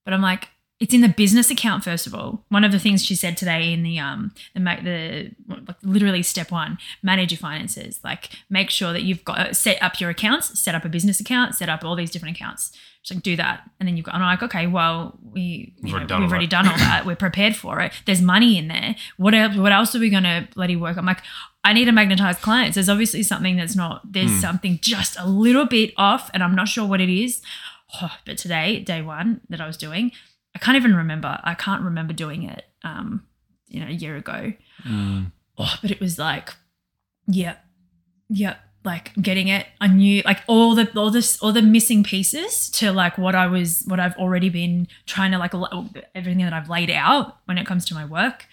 but 0.05 0.13
I'm 0.13 0.21
like, 0.21 0.47
it's 0.79 0.93
in 0.93 1.01
the 1.01 1.09
business 1.09 1.51
account 1.51 1.83
first 1.83 2.07
of 2.07 2.15
all. 2.15 2.45
One 2.49 2.63
of 2.63 2.71
the 2.71 2.79
things 2.79 3.03
she 3.03 3.15
said 3.15 3.35
today 3.35 3.73
in 3.73 3.83
the 3.83 3.99
um 3.99 4.31
the 4.53 4.61
ma- 4.61 4.81
the 4.81 5.31
like 5.47 5.75
literally 5.83 6.23
step 6.23 6.49
one, 6.49 6.77
manage 7.03 7.31
your 7.33 7.39
finances. 7.39 7.99
Like 8.03 8.29
make 8.49 8.69
sure 8.69 8.93
that 8.93 9.03
you've 9.03 9.25
got 9.25 9.55
set 9.57 9.81
up 9.83 9.99
your 9.99 10.09
accounts, 10.09 10.57
set 10.59 10.73
up 10.73 10.85
a 10.85 10.89
business 10.89 11.19
account, 11.19 11.55
set 11.55 11.69
up 11.69 11.83
all 11.83 11.95
these 11.95 12.11
different 12.11 12.37
accounts. 12.37 12.71
She's 13.07 13.15
like, 13.15 13.23
do 13.23 13.37
that, 13.37 13.61
and 13.79 13.87
then 13.87 13.95
you've 13.95 14.05
got. 14.05 14.15
I'm 14.15 14.21
like, 14.21 14.43
okay, 14.43 14.67
well, 14.67 15.17
we 15.23 15.73
We've 15.81 15.87
you 15.89 15.93
already 15.93 16.07
done 16.07 16.21
we've 16.21 16.27
all 16.27 16.31
already 16.33 16.45
that. 16.47 16.51
done 16.51 16.67
all 16.67 16.77
that. 16.77 17.05
We're 17.05 17.15
prepared 17.15 17.55
for 17.55 17.79
it. 17.79 17.93
There's 18.05 18.21
money 18.21 18.57
in 18.57 18.67
there. 18.67 18.95
What 19.15 19.33
else? 19.33 19.55
What 19.55 19.71
else 19.71 19.95
are 19.95 19.99
we 19.99 20.09
gonna 20.09 20.49
bloody 20.53 20.75
work? 20.75 20.97
I'm 20.97 21.05
like, 21.05 21.21
I 21.63 21.71
need 21.71 21.85
to 21.85 21.93
magnetize 21.93 22.37
clients. 22.37 22.75
There's 22.75 22.89
obviously 22.89 23.23
something 23.23 23.55
that's 23.55 23.75
not. 23.77 24.01
There's 24.11 24.31
Hmm. 24.31 24.39
something 24.39 24.79
just 24.81 25.17
a 25.17 25.25
little 25.25 25.65
bit 25.65 25.93
off, 25.95 26.29
and 26.33 26.43
I'm 26.43 26.53
not 26.55 26.67
sure 26.67 26.85
what 26.85 26.99
it 26.99 27.09
is. 27.09 27.41
Oh, 28.01 28.11
but 28.25 28.37
today, 28.37 28.79
day 28.81 29.01
one 29.01 29.39
that 29.49 29.61
I 29.61 29.67
was 29.67 29.77
doing, 29.77 30.11
I 30.53 30.59
can't 30.59 30.75
even 30.75 30.93
remember. 30.93 31.39
I 31.45 31.53
can't 31.53 31.83
remember 31.83 32.11
doing 32.13 32.43
it. 32.43 32.65
Um, 32.83 33.23
you 33.69 33.79
know, 33.79 33.87
a 33.87 33.91
year 33.91 34.17
ago. 34.17 34.51
Mm. 34.85 35.31
Oh, 35.57 35.75
but 35.81 35.91
it 35.91 35.99
was 36.01 36.19
like, 36.19 36.53
yeah, 37.27 37.55
yeah, 38.29 38.55
like 38.87 39.13
getting 39.21 39.49
it. 39.49 39.67
I 39.79 39.87
knew 39.87 40.23
like 40.25 40.41
all 40.47 40.73
the 40.73 40.89
all 40.97 41.11
this 41.11 41.39
all 41.39 41.51
the 41.51 41.61
missing 41.61 42.03
pieces 42.03 42.71
to 42.71 42.91
like 42.91 43.19
what 43.19 43.35
I 43.35 43.45
was 43.45 43.83
what 43.85 43.99
I've 43.99 44.15
already 44.15 44.49
been 44.49 44.87
trying 45.05 45.31
to 45.33 45.37
like 45.37 45.53
everything 46.15 46.43
that 46.43 46.53
I've 46.53 46.69
laid 46.69 46.89
out 46.89 47.37
when 47.45 47.59
it 47.59 47.67
comes 47.67 47.85
to 47.85 47.93
my 47.93 48.05
work. 48.05 48.47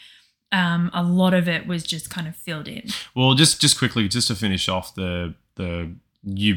Um, 0.53 0.91
a 0.93 1.03
lot 1.03 1.33
of 1.33 1.49
it 1.49 1.67
was 1.67 1.83
just 1.83 2.11
kind 2.11 2.29
of 2.29 2.37
filled 2.37 2.69
in. 2.69 2.89
Well, 3.15 3.35
just 3.35 3.61
just 3.61 3.79
quickly, 3.79 4.07
just 4.09 4.29
to 4.29 4.35
finish 4.35 4.69
off 4.69 4.95
the 4.95 5.35
the 5.55 5.95
you 6.23 6.57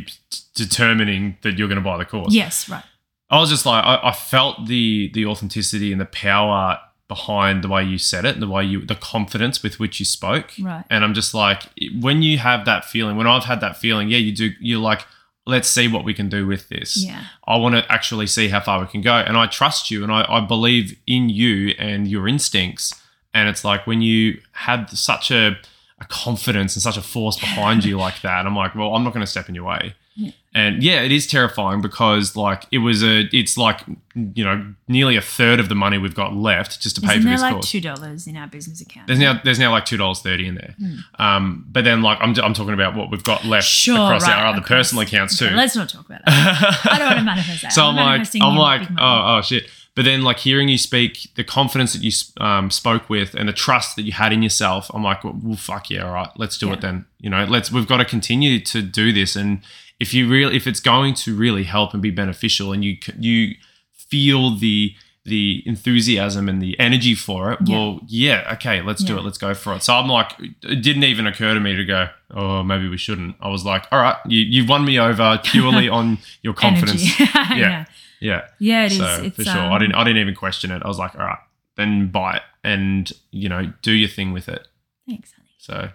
determining 0.56 1.38
that 1.44 1.58
you're 1.58 1.68
going 1.68 1.78
to 1.78 1.84
buy 1.84 1.98
the 1.98 2.06
course. 2.06 2.34
Yes, 2.34 2.68
right. 2.68 2.84
I 3.30 3.40
was 3.40 3.50
just 3.50 3.66
like, 3.66 3.84
I, 3.84 4.00
I 4.04 4.12
felt 4.12 4.68
the 4.68 5.12
the 5.14 5.26
authenticity 5.26 5.92
and 5.92 6.02
the 6.02 6.06
power 6.06 6.80
behind 7.08 7.64
the 7.64 7.70
way 7.70 7.84
you 7.84 7.98
said 7.98 8.26
it, 8.26 8.40
the 8.40 8.48
way 8.48 8.64
you, 8.64 8.86
the 8.86 8.96
confidence 8.96 9.64
with 9.64 9.80
which 9.80 10.00
you 10.00 10.06
spoke. 10.06 10.52
Right. 10.60 10.84
And 10.90 11.04
I'm 11.04 11.14
just 11.14 11.34
like, 11.34 11.64
when 12.00 12.22
you 12.22 12.38
have 12.38 12.66
that 12.66 12.86
feeling, 12.86 13.16
when 13.16 13.28
I've 13.28 13.46
had 13.46 13.62
that 13.62 13.78
feeling, 13.78 14.10
yeah, 14.10 14.18
you 14.18 14.36
do, 14.36 14.52
you're 14.60 14.80
like, 14.80 15.06
let's 15.46 15.70
see 15.70 15.88
what 15.88 16.04
we 16.04 16.14
can 16.14 16.28
do 16.28 16.46
with 16.46 16.68
this. 16.68 16.98
Yeah. 16.98 17.24
I 17.46 17.56
want 17.58 17.76
to 17.76 17.90
actually 17.92 18.28
see 18.28 18.50
how 18.50 18.60
far 18.60 18.82
we 18.82 18.88
can 18.88 19.02
go. 19.02 19.14
And 19.14 19.38
I 19.38 19.48
trust 19.48 19.90
you 19.90 20.04
and 20.04 20.12
I, 20.12 20.26
I 20.28 20.42
believe 20.42 20.98
in 21.08 21.30
you 21.30 21.74
and 21.80 22.08
your 22.08 22.28
instincts. 22.28 22.94
And 23.34 23.48
it's 23.48 23.64
like 23.64 23.88
when 23.88 24.02
you 24.02 24.42
had 24.52 24.90
such 24.90 25.32
a, 25.32 25.58
a 26.00 26.06
confidence 26.10 26.76
and 26.76 26.84
such 26.84 26.98
a 26.98 27.02
force 27.02 27.40
behind 27.40 27.86
you 27.86 27.98
like 28.06 28.22
that, 28.22 28.46
I'm 28.46 28.56
like, 28.56 28.76
well, 28.76 28.94
I'm 28.94 29.06
not 29.06 29.14
going 29.14 29.26
to 29.26 29.32
step 29.32 29.48
in 29.48 29.56
your 29.56 29.64
way. 29.64 29.96
Yeah. 30.20 30.32
And 30.56 30.82
yeah, 30.82 31.02
it 31.04 31.12
is 31.12 31.28
terrifying 31.28 31.82
because 31.82 32.36
like 32.36 32.64
it 32.72 32.80
was 32.80 33.04
a, 33.04 33.30
it's 33.32 33.56
like 33.58 33.82
you 34.16 34.44
know 34.44 34.74
nearly 34.88 35.16
a 35.16 35.22
third 35.22 35.60
of 35.60 35.70
the 35.70 35.76
money 35.76 36.00
we've 36.00 36.16
got 36.16 36.34
left 36.36 36.82
just 36.82 36.96
to 36.96 37.02
pay 37.02 37.10
Isn't 37.10 37.22
for 37.22 37.26
there 37.28 37.34
this 37.36 37.42
like 37.44 37.54
course. 37.54 37.70
two 37.70 37.80
dollars 37.82 38.26
in 38.26 38.36
our 38.36 38.48
business 38.48 38.82
account? 38.82 39.06
There's 39.06 39.20
now 39.20 39.40
there's 39.44 39.60
now 39.60 39.70
like 39.72 39.86
two 39.86 39.98
dollars 39.98 40.20
thirty 40.22 40.48
in 40.48 40.56
there, 40.56 40.76
um, 41.20 41.66
but 41.70 41.84
then 41.84 42.02
like 42.02 42.18
I'm, 42.20 42.34
I'm 42.40 42.56
talking 42.56 42.74
about 42.74 42.96
what 42.96 43.12
we've 43.12 43.24
got 43.24 43.46
left 43.46 43.68
Sure, 43.68 43.94
across 43.96 44.24
right, 44.24 44.36
our 44.40 44.48
other 44.48 44.58
across. 44.62 44.70
personal 44.90 45.04
accounts 45.04 45.40
Okay, 45.40 45.52
too. 45.52 45.56
let's 45.56 45.76
not 45.76 45.90
talk 45.90 46.08
about 46.08 46.22
that. 46.26 46.82
I 46.86 46.98
don't 46.98 47.08
want 47.08 47.20
to 47.20 47.24
manifest 47.26 47.62
that. 47.62 47.72
so 47.74 47.84
I'm, 47.86 47.96
like, 47.96 48.28
I'm 48.42 48.56
like, 48.58 48.90
oh, 48.98 49.38
oh 49.38 49.42
shit. 49.44 49.70
But 49.94 50.06
then 50.06 50.22
like 50.24 50.38
hearing 50.40 50.70
you 50.70 50.78
speak, 50.78 51.30
the 51.36 51.44
confidence 51.44 51.94
that 51.94 52.04
you 52.04 52.12
um, 52.44 52.70
spoke 52.72 53.10
with, 53.10 53.34
and 53.36 53.48
the 53.50 53.54
trust 53.54 53.96
that 53.96 54.04
you 54.04 54.12
had 54.12 54.32
in 54.34 54.42
yourself, 54.44 54.90
I'm 54.94 55.04
like, 55.04 55.24
well, 55.24 55.38
well 55.44 55.56
fuck 55.58 55.90
yeah, 55.92 56.06
all 56.08 56.14
right, 56.14 56.30
let's 56.38 56.58
do 56.58 56.68
Yeah. 56.68 56.74
it 56.74 56.82
then. 56.82 57.06
You 57.20 57.30
know, 57.32 57.46
let's 57.46 57.72
we've 57.72 57.88
got 57.88 57.98
to 57.98 58.06
continue 58.06 58.60
to 58.60 58.82
do 58.82 59.12
this, 59.14 59.36
and 59.36 59.62
if 60.00 60.14
you 60.14 60.30
really, 60.30 60.56
if 60.56 60.68
it's 60.68 60.80
going 60.80 61.14
to 61.16 61.36
really 61.36 61.64
help 61.64 61.94
and 61.94 62.02
be 62.02 62.12
beneficial, 62.12 62.72
and 62.72 62.84
you 62.84 62.98
you 63.20 63.56
feel 63.94 64.56
the 64.56 64.94
the 65.26 65.62
enthusiasm 65.66 66.48
and 66.48 66.62
the 66.62 66.80
energy 66.80 67.14
for 67.14 67.52
it, 67.52 67.60
Yeah. 67.66 67.76
well, 67.76 68.00
yeah, 68.08 68.50
okay, 68.54 68.82
let's 68.82 69.04
do 69.04 69.18
it, 69.18 69.26
let's 69.26 69.38
go 69.38 69.54
for 69.54 69.74
it. 69.76 69.84
So 69.84 69.94
I'm 69.94 70.08
like, 70.08 70.32
it 70.40 70.82
didn't 70.82 71.04
even 71.04 71.28
occur 71.28 71.54
to 71.54 71.60
me 71.60 71.76
to 71.76 71.84
go, 71.84 72.08
oh, 72.32 72.64
maybe 72.64 72.88
we 72.88 72.98
shouldn't. 72.98 73.36
I 73.42 73.50
was 73.50 73.66
like, 73.66 73.84
all 73.92 74.00
right, 74.00 74.16
you 74.26 74.40
you've 74.40 74.70
won 74.70 74.86
me 74.86 74.98
over 74.98 75.38
purely 75.44 75.90
on 76.00 76.20
your 76.44 76.54
confidence. 76.54 77.04
Yeah. 77.20 77.56
yeah. 77.56 77.86
Yeah. 78.20 78.42
Yeah, 78.60 78.86
it 78.86 78.92
is. 78.94 78.98
So 79.00 79.24
it's, 79.24 79.36
for 79.36 79.44
sure, 79.44 79.60
um, 79.60 79.74
I 79.74 79.78
didn't. 79.80 79.96
I 79.96 80.04
didn't 80.04 80.22
even 80.22 80.34
question 80.36 80.72
it. 80.72 80.82
I 80.84 80.88
was 80.88 80.98
like, 80.98 81.14
all 81.16 81.26
right, 81.26 81.38
then 81.76 82.08
buy 82.10 82.38
it, 82.38 82.42
and 82.64 83.12
you 83.32 83.50
know, 83.50 83.74
do 83.82 83.92
your 83.92 84.10
thing 84.10 84.32
with 84.34 84.48
it. 84.50 84.66
Thanks, 85.08 85.34
honey. 85.34 85.47
So. 85.68 85.90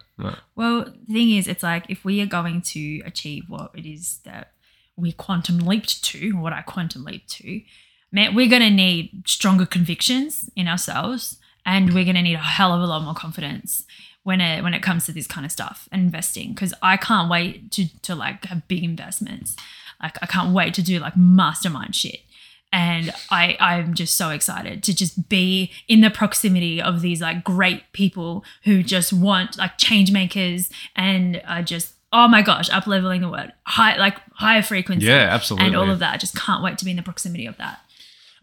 Well, 0.55 0.85
the 0.85 1.13
thing 1.13 1.31
is, 1.31 1.47
it's 1.47 1.63
like 1.63 1.89
if 1.89 2.05
we 2.05 2.21
are 2.21 2.27
going 2.27 2.61
to 2.61 3.01
achieve 3.05 3.45
what 3.47 3.71
it 3.73 3.87
is 3.87 4.19
that 4.23 4.51
we 4.95 5.11
quantum 5.11 5.57
leaped 5.57 6.03
to, 6.03 6.33
what 6.33 6.53
I 6.53 6.61
quantum 6.61 7.03
leaped 7.03 7.29
to, 7.39 7.59
man, 8.11 8.35
we're 8.35 8.49
going 8.49 8.61
to 8.61 8.69
need 8.69 9.23
stronger 9.25 9.65
convictions 9.65 10.47
in 10.55 10.67
ourselves, 10.67 11.39
and 11.65 11.91
we're 11.91 12.03
going 12.03 12.17
to 12.17 12.21
need 12.21 12.35
a 12.35 12.37
hell 12.37 12.71
of 12.71 12.81
a 12.81 12.85
lot 12.85 13.01
more 13.01 13.15
confidence 13.15 13.83
when 14.21 14.41
it 14.41 14.63
when 14.63 14.75
it 14.75 14.83
comes 14.83 15.07
to 15.07 15.11
this 15.11 15.25
kind 15.25 15.43
of 15.43 15.51
stuff 15.51 15.89
and 15.91 16.03
investing. 16.03 16.49
Because 16.49 16.75
I 16.83 16.95
can't 16.95 17.27
wait 17.27 17.71
to 17.71 17.87
to 18.03 18.13
like 18.13 18.45
have 18.45 18.67
big 18.67 18.83
investments. 18.83 19.55
Like 20.03 20.19
I 20.21 20.27
can't 20.27 20.53
wait 20.53 20.75
to 20.75 20.83
do 20.83 20.99
like 20.99 21.17
mastermind 21.17 21.95
shit. 21.95 22.19
And 22.73 23.13
I, 23.29 23.55
I'm 23.59 23.93
just 23.93 24.15
so 24.17 24.31
excited 24.31 24.81
to 24.83 24.95
just 24.95 25.29
be 25.29 25.71
in 25.87 26.01
the 26.01 26.09
proximity 26.09 26.81
of 26.81 27.01
these 27.01 27.21
like 27.21 27.43
great 27.43 27.83
people 27.93 28.43
who 28.63 28.81
just 28.81 29.13
want 29.13 29.57
like 29.59 29.77
change 29.77 30.11
makers 30.11 30.69
and 30.95 31.39
are 31.47 31.61
just 31.61 31.93
oh 32.11 32.27
my 32.27 32.41
gosh 32.41 32.69
up 32.71 32.85
leveling 32.87 33.21
the 33.21 33.29
word 33.29 33.53
high 33.65 33.95
like 33.97 34.17
higher 34.33 34.61
frequency 34.63 35.05
Yeah, 35.05 35.27
absolutely. 35.31 35.67
and 35.67 35.75
all 35.75 35.89
of 35.89 35.99
that. 35.99 36.15
I 36.15 36.17
just 36.17 36.35
can't 36.35 36.63
wait 36.63 36.77
to 36.79 36.85
be 36.85 36.91
in 36.91 36.97
the 36.97 37.03
proximity 37.03 37.45
of 37.45 37.57
that. 37.57 37.79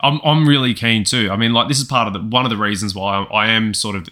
I'm 0.00 0.20
I'm 0.24 0.48
really 0.48 0.74
keen 0.74 1.04
too. 1.04 1.28
I 1.30 1.36
mean, 1.36 1.52
like 1.52 1.68
this 1.68 1.78
is 1.78 1.84
part 1.84 2.06
of 2.06 2.14
the 2.14 2.20
one 2.20 2.44
of 2.46 2.50
the 2.50 2.56
reasons 2.56 2.94
why 2.94 3.18
I, 3.18 3.46
I 3.46 3.46
am 3.48 3.74
sort 3.74 3.96
of 3.96 4.08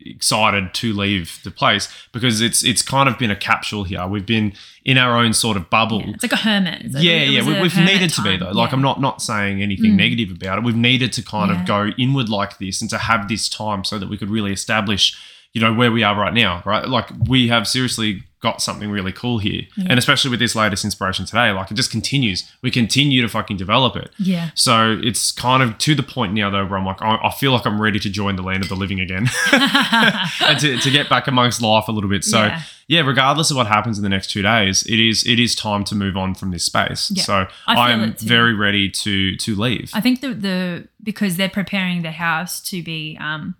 excited 0.00 0.72
to 0.74 0.92
leave 0.92 1.40
the 1.44 1.50
place 1.50 1.88
because 2.12 2.40
it's 2.40 2.64
it's 2.64 2.82
kind 2.82 3.08
of 3.08 3.18
been 3.18 3.30
a 3.30 3.36
capsule 3.36 3.84
here. 3.84 4.06
We've 4.06 4.26
been 4.26 4.52
in 4.84 4.98
our 4.98 5.16
own 5.16 5.32
sort 5.32 5.56
of 5.56 5.68
bubble. 5.70 6.00
Yeah, 6.02 6.10
it's 6.14 6.22
like 6.22 6.32
a 6.32 6.36
hermit. 6.36 6.82
Yeah, 6.90 7.22
yeah, 7.22 7.46
We, 7.46 7.60
we've 7.60 7.72
hermit 7.72 7.94
needed 7.94 8.10
to 8.10 8.22
be 8.22 8.36
though. 8.36 8.50
Like, 8.52 8.70
Yeah. 8.70 8.76
I'm 8.76 8.82
not 8.82 9.00
not 9.00 9.20
saying 9.22 9.62
anything 9.62 9.92
Mm. 9.92 9.96
negative 9.96 10.30
about 10.30 10.58
it. 10.58 10.64
We've 10.64 10.76
needed 10.76 11.12
to 11.14 11.22
kind 11.22 11.50
Yeah. 11.50 11.60
of 11.60 11.66
go 11.66 11.86
inward 11.98 12.28
like 12.28 12.58
this 12.58 12.80
and 12.80 12.88
to 12.90 12.98
have 12.98 13.28
this 13.28 13.48
time 13.48 13.84
so 13.84 13.98
that 13.98 14.08
we 14.08 14.16
could 14.16 14.30
really 14.30 14.52
establish, 14.52 15.16
you 15.56 15.62
know, 15.62 15.72
where 15.72 15.90
we 15.90 16.02
are 16.02 16.14
right 16.14 16.34
now. 16.34 16.62
Right, 16.66 16.86
like 16.86 17.08
we 17.26 17.48
have 17.48 17.66
seriously 17.66 18.22
got 18.42 18.60
something 18.60 18.90
really 18.90 19.12
cool 19.12 19.38
here, 19.38 19.62
Yeah. 19.78 19.86
and 19.88 19.98
especially 19.98 20.30
with 20.30 20.38
this 20.38 20.54
latest 20.54 20.84
inspiration 20.84 21.24
today, 21.24 21.50
like 21.52 21.70
it 21.70 21.74
just 21.74 21.90
continues. 21.90 22.44
We 22.62 22.70
continue 22.70 23.22
to 23.22 23.28
fucking 23.28 23.56
develop 23.56 23.96
it. 23.96 24.10
Yeah. 24.18 24.50
So 24.54 25.00
it's 25.02 25.32
kind 25.32 25.62
of 25.62 25.78
to 25.78 25.94
the 25.94 26.02
point 26.02 26.34
now 26.34 26.50
though 26.50 26.66
where 26.66 26.78
I'm 26.78 26.84
like, 26.84 27.00
I, 27.00 27.16
I 27.28 27.30
feel 27.30 27.52
like 27.52 27.64
I'm 27.66 27.80
ready 27.80 27.98
to 27.98 28.10
join 28.10 28.36
the 28.36 28.42
land 28.42 28.62
of 28.62 28.68
the 28.68 28.76
living 28.76 29.00
again 29.00 29.26
and 29.52 30.58
to, 30.60 30.78
to 30.78 30.90
get 30.90 31.08
back 31.08 31.26
amongst 31.26 31.62
life 31.62 31.88
a 31.88 31.92
little 31.92 32.10
bit. 32.10 32.24
So 32.24 32.38
Yeah. 32.44 32.62
yeah. 32.88 33.00
regardless 33.00 33.50
of 33.50 33.56
what 33.56 33.66
happens 33.66 33.96
in 33.98 34.02
the 34.04 34.10
next 34.10 34.28
two 34.30 34.42
days, 34.42 34.82
it 34.86 35.00
is 35.00 35.26
it 35.26 35.40
is 35.40 35.54
time 35.54 35.82
to 35.84 35.94
move 35.94 36.16
on 36.18 36.34
from 36.34 36.50
this 36.50 36.64
space. 36.64 37.10
Yeah. 37.14 37.22
So 37.22 37.34
I 37.66 37.74
I'm 37.92 38.12
very 38.16 38.54
ready 38.54 38.90
to 38.90 39.34
to 39.36 39.54
leave. 39.54 39.90
I 39.94 40.00
think 40.02 40.20
the 40.20 40.34
the 40.34 40.88
because 41.02 41.36
they're 41.38 41.48
preparing 41.48 42.02
the 42.02 42.12
house 42.12 42.60
to 42.70 42.82
be 42.82 43.16
um 43.18 43.54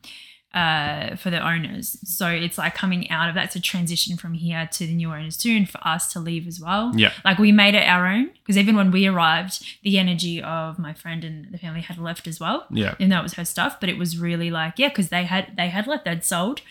uh 0.57 1.15
for 1.17 1.29
the 1.31 1.47
owners. 1.47 1.99
So 2.05 2.29
it's 2.29 2.57
like 2.57 2.75
coming 2.75 3.11
out 3.11 3.29
of 3.29 3.35
that. 3.35 3.45
It's 3.47 3.57
a 3.57 3.61
transition 3.61 4.17
from 4.17 4.33
here 4.33 4.69
to 4.73 4.87
the 4.87 4.95
new 4.95 5.13
owners 5.13 5.37
too, 5.37 5.51
and 5.51 5.69
for 5.69 5.79
us 5.87 6.11
to 6.15 6.21
leave 6.21 6.47
as 6.49 6.59
well. 6.59 6.93
Yeah. 6.97 7.13
Like 7.25 7.39
we 7.39 7.53
made 7.53 7.75
it 7.75 7.87
our 7.87 8.07
own 8.07 8.31
because 8.39 8.57
even 8.57 8.75
when 8.75 8.91
we 8.91 9.07
arrived, 9.07 9.65
the 9.83 9.99
energy 9.99 10.43
of 10.43 10.79
my 10.79 10.95
friend 10.95 11.25
and 11.25 11.53
the 11.53 11.59
family 11.59 11.83
had 11.83 11.99
left 11.99 12.27
as 12.27 12.41
well. 12.41 12.67
Yeah. 12.71 12.95
Though 12.99 13.19
it 13.19 13.23
was 13.23 13.35
her 13.35 13.45
stuff, 13.45 13.79
but 13.79 13.91
it 13.91 13.99
was 13.99 14.19
really 14.19 14.51
like 14.51 14.79
yeah, 14.79 14.89
because 14.89 15.11
they 15.11 15.25
had 15.25 15.53
they 15.57 15.69
had 15.69 15.87
left, 15.87 16.07
they'd 16.07 16.25
sold, 16.25 16.63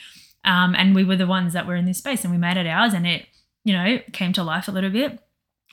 um, 0.44 0.74
and 0.76 0.96
we 0.96 1.04
were 1.04 1.16
the 1.16 1.28
ones 1.28 1.54
that 1.54 1.68
were 1.68 1.76
in 1.76 1.86
this 1.86 2.00
space, 2.00 2.24
and 2.24 2.34
we 2.34 2.40
made 2.40 2.58
it 2.58 2.66
ours, 2.68 2.94
and 2.94 3.06
it 3.06 3.28
you 3.64 3.74
know 3.74 4.00
came 4.14 4.34
to 4.34 4.44
life 4.44 4.68
a 4.68 4.72
little 4.72 4.90
bit. 4.90 5.20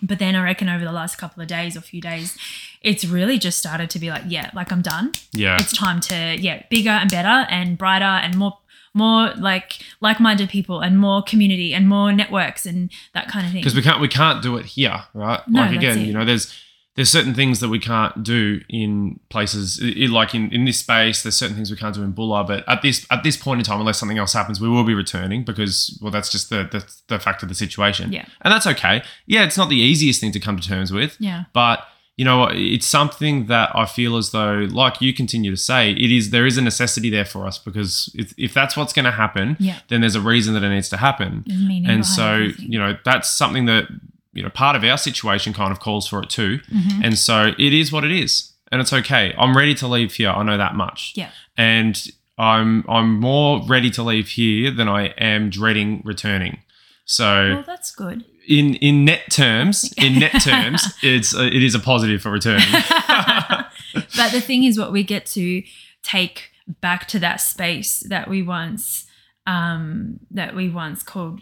But 0.03 0.19
then 0.19 0.35
I 0.35 0.43
reckon 0.43 0.69
over 0.69 0.85
the 0.85 0.93
last 0.93 1.17
couple 1.17 1.43
of 1.43 1.49
days 1.49 1.77
or 1.77 1.81
few 1.81 2.01
days, 2.01 2.37
it's 2.83 3.05
really 3.05 3.39
just 3.39 3.59
started 3.59 3.89
to 3.91 3.99
be 3.99 4.11
like, 4.11 4.25
yeah, 4.27 4.51
like 4.53 4.73
I'm 4.73 4.83
done. 4.83 5.13
Yeah. 5.33 5.57
It's 5.61 5.77
time 5.77 6.01
to, 6.01 6.37
yeah, 6.39 6.65
bigger 6.71 6.91
and 6.91 7.11
better 7.11 7.47
and 7.49 7.79
brighter 7.79 8.05
and 8.05 8.37
more 8.37 8.59
more 8.95 9.33
like 9.39 9.79
like-minded 10.03 10.51
people 10.51 10.81
and 10.81 10.99
more 10.99 11.23
community 11.23 11.73
and 11.73 11.89
more 11.89 12.13
networks 12.13 12.67
and 12.67 12.91
that 13.15 13.27
kind 13.29 13.47
of 13.47 13.53
thing. 13.53 13.63
Because 13.63 13.75
we 13.75 13.81
can't 13.81 14.01
we 14.01 14.09
can't 14.09 14.43
do 14.43 14.57
it 14.57 14.67
here, 14.67 15.05
right? 15.15 15.41
No, 15.49 15.63
like 15.63 15.77
again, 15.77 15.99
it. 15.99 16.07
you 16.07 16.13
know, 16.13 16.25
there's 16.25 16.53
there's 16.95 17.09
certain 17.09 17.33
things 17.35 17.61
that 17.61 17.71
we 17.71 17.79
can't 17.79 18.23
do 18.23 18.61
in 18.69 19.19
places 19.31 19.81
like 20.11 20.35
in, 20.35 20.53
in 20.53 20.67
this 20.67 20.79
space. 20.79 21.23
There's 21.23 21.37
certain 21.37 21.57
things 21.57 21.71
we 21.71 21.77
can't 21.77 21.95
do 21.95 22.03
in 22.03 22.13
Bulla, 22.13 22.45
but 22.45 22.69
at 22.69 22.83
this 22.83 23.07
at 23.11 23.23
this 23.23 23.37
point 23.37 23.61
in 23.61 23.65
time, 23.65 23.81
unless 23.81 23.99
something 23.99 24.19
else 24.19 24.35
happens, 24.35 24.61
we 24.61 24.69
will 24.69 24.85
be 24.85 24.95
returning 24.95 25.43
because 25.43 25.99
well, 26.03 26.11
that's 26.11 26.29
just 26.31 26.51
the 26.51 26.65
the, 26.71 26.85
the 27.09 27.19
fact 27.19 27.43
of 27.43 27.49
the 27.49 27.55
situation. 27.55 28.13
Yeah. 28.13 28.27
and 28.43 28.53
that's 28.53 28.67
okay. 28.67 29.03
Yeah, 29.27 29.45
it's 29.45 29.57
not 29.57 29.71
the 29.71 29.77
easiest 29.77 30.21
thing 30.21 30.33
to 30.33 30.41
come 30.41 30.59
to 30.59 30.69
terms 30.69 30.93
with, 30.93 31.17
yeah. 31.19 31.45
but 31.55 31.87
you 32.19 32.27
know? 32.27 32.47
It's 32.53 32.87
something 32.87 33.47
that 33.47 33.71
I 33.75 33.87
feel 33.87 34.19
as 34.19 34.31
though, 34.33 34.69
like 34.71 35.01
you 35.01 35.15
continue 35.15 35.51
to 35.51 35.57
say, 35.57 35.93
it 35.93 36.13
is 36.13 36.29
there 36.29 36.45
is 36.45 36.59
a 36.59 36.63
necessity 36.63 37.09
there 37.09 37.25
for 37.25 37.47
us 37.47 37.59
because 37.59 38.15
if, 38.15 38.35
if 38.37 38.53
that's 38.53 38.77
what's 38.77 38.93
going 38.93 39.07
to 39.07 39.11
happen, 39.13 39.57
Yeah. 39.59 39.79
then 39.89 40.03
there's 40.03 40.15
a 40.15 40.21
reason 40.21 40.53
that 40.53 40.63
it 40.63 40.69
needs 40.69 40.91
to 40.91 40.99
happen 40.99 41.43
and 41.89 42.05
so 42.05 42.37
you 42.59 42.79
know 42.79 42.99
that's 43.03 43.31
something 43.31 43.65
that 43.65 43.85
you 44.33 44.43
know 44.43 44.49
part 44.51 44.75
of 44.77 44.85
our 44.85 44.97
situation 44.99 45.53
kind 45.53 45.71
of 45.73 45.79
calls 45.81 46.07
for 46.09 46.23
it 46.23 46.31
too 46.31 46.59
Mm-hmm. 46.73 47.03
and 47.05 47.19
so 47.19 47.53
it 47.59 47.73
is 47.73 47.93
what 47.93 48.05
it 48.05 48.13
is 48.13 48.53
and 48.71 48.81
it's 48.81 48.93
okay 48.93 49.35
i'm 49.39 49.57
ready 49.57 49.75
to 49.77 49.87
leave 49.87 50.15
here 50.15 50.31
i 50.31 50.43
know 50.43 50.57
that 50.57 50.75
much 50.75 51.13
Yeah. 51.17 51.31
and 51.57 52.03
i'm 52.39 52.85
i'm 52.89 53.21
more 53.21 53.63
ready 53.67 53.91
to 53.91 54.03
leave 54.03 54.29
here 54.29 54.71
than 54.71 54.89
i 54.89 55.09
am 55.19 55.51
dreading 55.51 56.01
returning 56.05 56.61
so 57.05 57.25
Well, 57.55 57.65
that's 57.67 57.95
good. 57.95 58.25
in 58.49 58.75
in 58.77 59.05
net 59.05 59.31
terms 59.31 59.93
in 59.99 60.19
net 60.19 60.33
terms 60.43 60.95
it's 61.03 61.35
uh, 61.37 61.43
it 61.43 61.63
is 61.63 61.75
a 61.75 61.81
positive 61.81 62.23
for 62.23 62.31
returning 62.31 62.65
but 64.17 64.33
the 64.33 64.41
thing 64.41 64.65
is, 64.65 64.79
what 64.79 64.93
we 64.93 65.03
get 65.05 65.27
to 65.27 65.63
take 66.03 66.51
back 66.81 67.07
to 67.09 67.19
that 67.19 67.41
space 67.41 68.01
that 68.09 68.29
we 68.29 68.43
once, 68.43 69.07
um, 69.47 70.21
that 70.31 70.55
we 70.55 70.69
once 70.69 71.03
called 71.03 71.41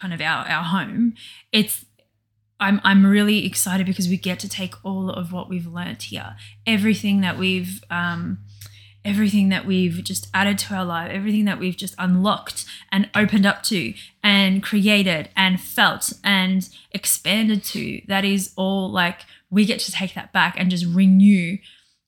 kind 0.00 0.12
of 0.12 0.20
our 0.20 0.46
our 0.46 0.64
home. 0.64 1.14
It's 1.52 1.84
I'm 2.60 2.80
I'm 2.84 3.06
really 3.06 3.46
excited 3.46 3.86
because 3.86 4.08
we 4.08 4.16
get 4.16 4.38
to 4.40 4.48
take 4.48 4.74
all 4.84 5.10
of 5.10 5.32
what 5.32 5.48
we've 5.48 5.66
learnt 5.66 6.04
here, 6.04 6.36
everything 6.66 7.22
that 7.22 7.38
we've 7.38 7.82
um, 7.90 8.38
everything 9.04 9.48
that 9.48 9.66
we've 9.66 10.04
just 10.04 10.28
added 10.34 10.58
to 10.58 10.74
our 10.74 10.84
life, 10.84 11.10
everything 11.10 11.46
that 11.46 11.58
we've 11.58 11.76
just 11.76 11.94
unlocked 11.98 12.64
and 12.92 13.08
opened 13.14 13.46
up 13.46 13.62
to 13.62 13.94
and 14.22 14.62
created 14.62 15.30
and 15.34 15.60
felt 15.60 16.12
and 16.22 16.68
expanded 16.92 17.64
to. 17.64 18.02
That 18.08 18.24
is 18.24 18.52
all 18.56 18.90
like 18.90 19.20
we 19.48 19.64
get 19.64 19.80
to 19.80 19.92
take 19.92 20.14
that 20.14 20.32
back 20.32 20.54
and 20.58 20.70
just 20.70 20.86
renew 20.86 21.58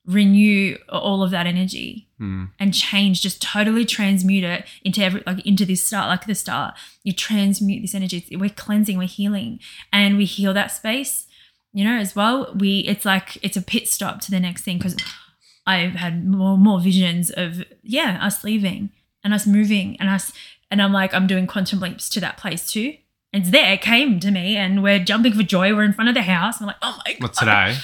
renew 0.05 0.77
all 0.89 1.23
of 1.23 1.31
that 1.31 1.45
energy 1.47 2.07
Mm. 2.21 2.51
and 2.59 2.73
change 2.73 3.21
just 3.21 3.41
totally 3.41 3.83
transmute 3.83 4.43
it 4.45 4.65
into 4.85 5.03
every 5.03 5.23
like 5.25 5.45
into 5.45 5.65
this 5.65 5.83
start 5.83 6.07
like 6.07 6.25
the 6.25 6.35
start 6.35 6.75
you 7.03 7.11
transmute 7.11 7.81
this 7.81 7.95
energy. 7.95 8.25
We're 8.39 8.49
cleansing 8.49 8.97
we're 8.97 9.07
healing 9.07 9.59
and 9.91 10.15
we 10.15 10.23
heal 10.25 10.53
that 10.53 10.71
space 10.71 11.25
you 11.73 11.83
know 11.83 11.97
as 11.97 12.15
well. 12.15 12.53
We 12.55 12.79
it's 12.81 13.03
like 13.03 13.37
it's 13.41 13.57
a 13.57 13.61
pit 13.61 13.89
stop 13.89 14.21
to 14.21 14.31
the 14.31 14.39
next 14.39 14.61
thing 14.63 14.77
because 14.77 14.95
i've 15.65 15.93
had 15.95 16.25
more 16.25 16.57
more 16.57 16.79
visions 16.79 17.29
of 17.31 17.63
yeah 17.81 18.19
us 18.21 18.43
leaving 18.43 18.91
and 19.23 19.33
us 19.33 19.47
moving 19.47 19.97
and 19.99 20.07
us 20.09 20.31
and 20.69 20.81
i'm 20.81 20.91
like 20.93 21.13
i'm 21.13 21.25
doing 21.27 21.47
quantum 21.47 21.79
leaps 21.79 22.07
to 22.09 22.19
that 22.19 22.37
place 22.37 22.71
too. 22.71 22.95
And 23.33 23.41
it's 23.43 23.51
there 23.51 23.73
it 23.73 23.81
came 23.81 24.19
to 24.19 24.29
me 24.31 24.55
and 24.55 24.83
we're 24.83 24.99
jumping 24.99 25.33
for 25.33 25.41
joy. 25.43 25.73
We're 25.73 25.83
in 25.83 25.93
front 25.93 26.09
of 26.09 26.15
the 26.15 26.21
house. 26.21 26.61
I'm 26.61 26.67
like 26.67 26.75
oh 26.83 26.99
my 27.05 27.13
god. 27.13 27.21
What 27.21 27.33
today? 27.33 27.75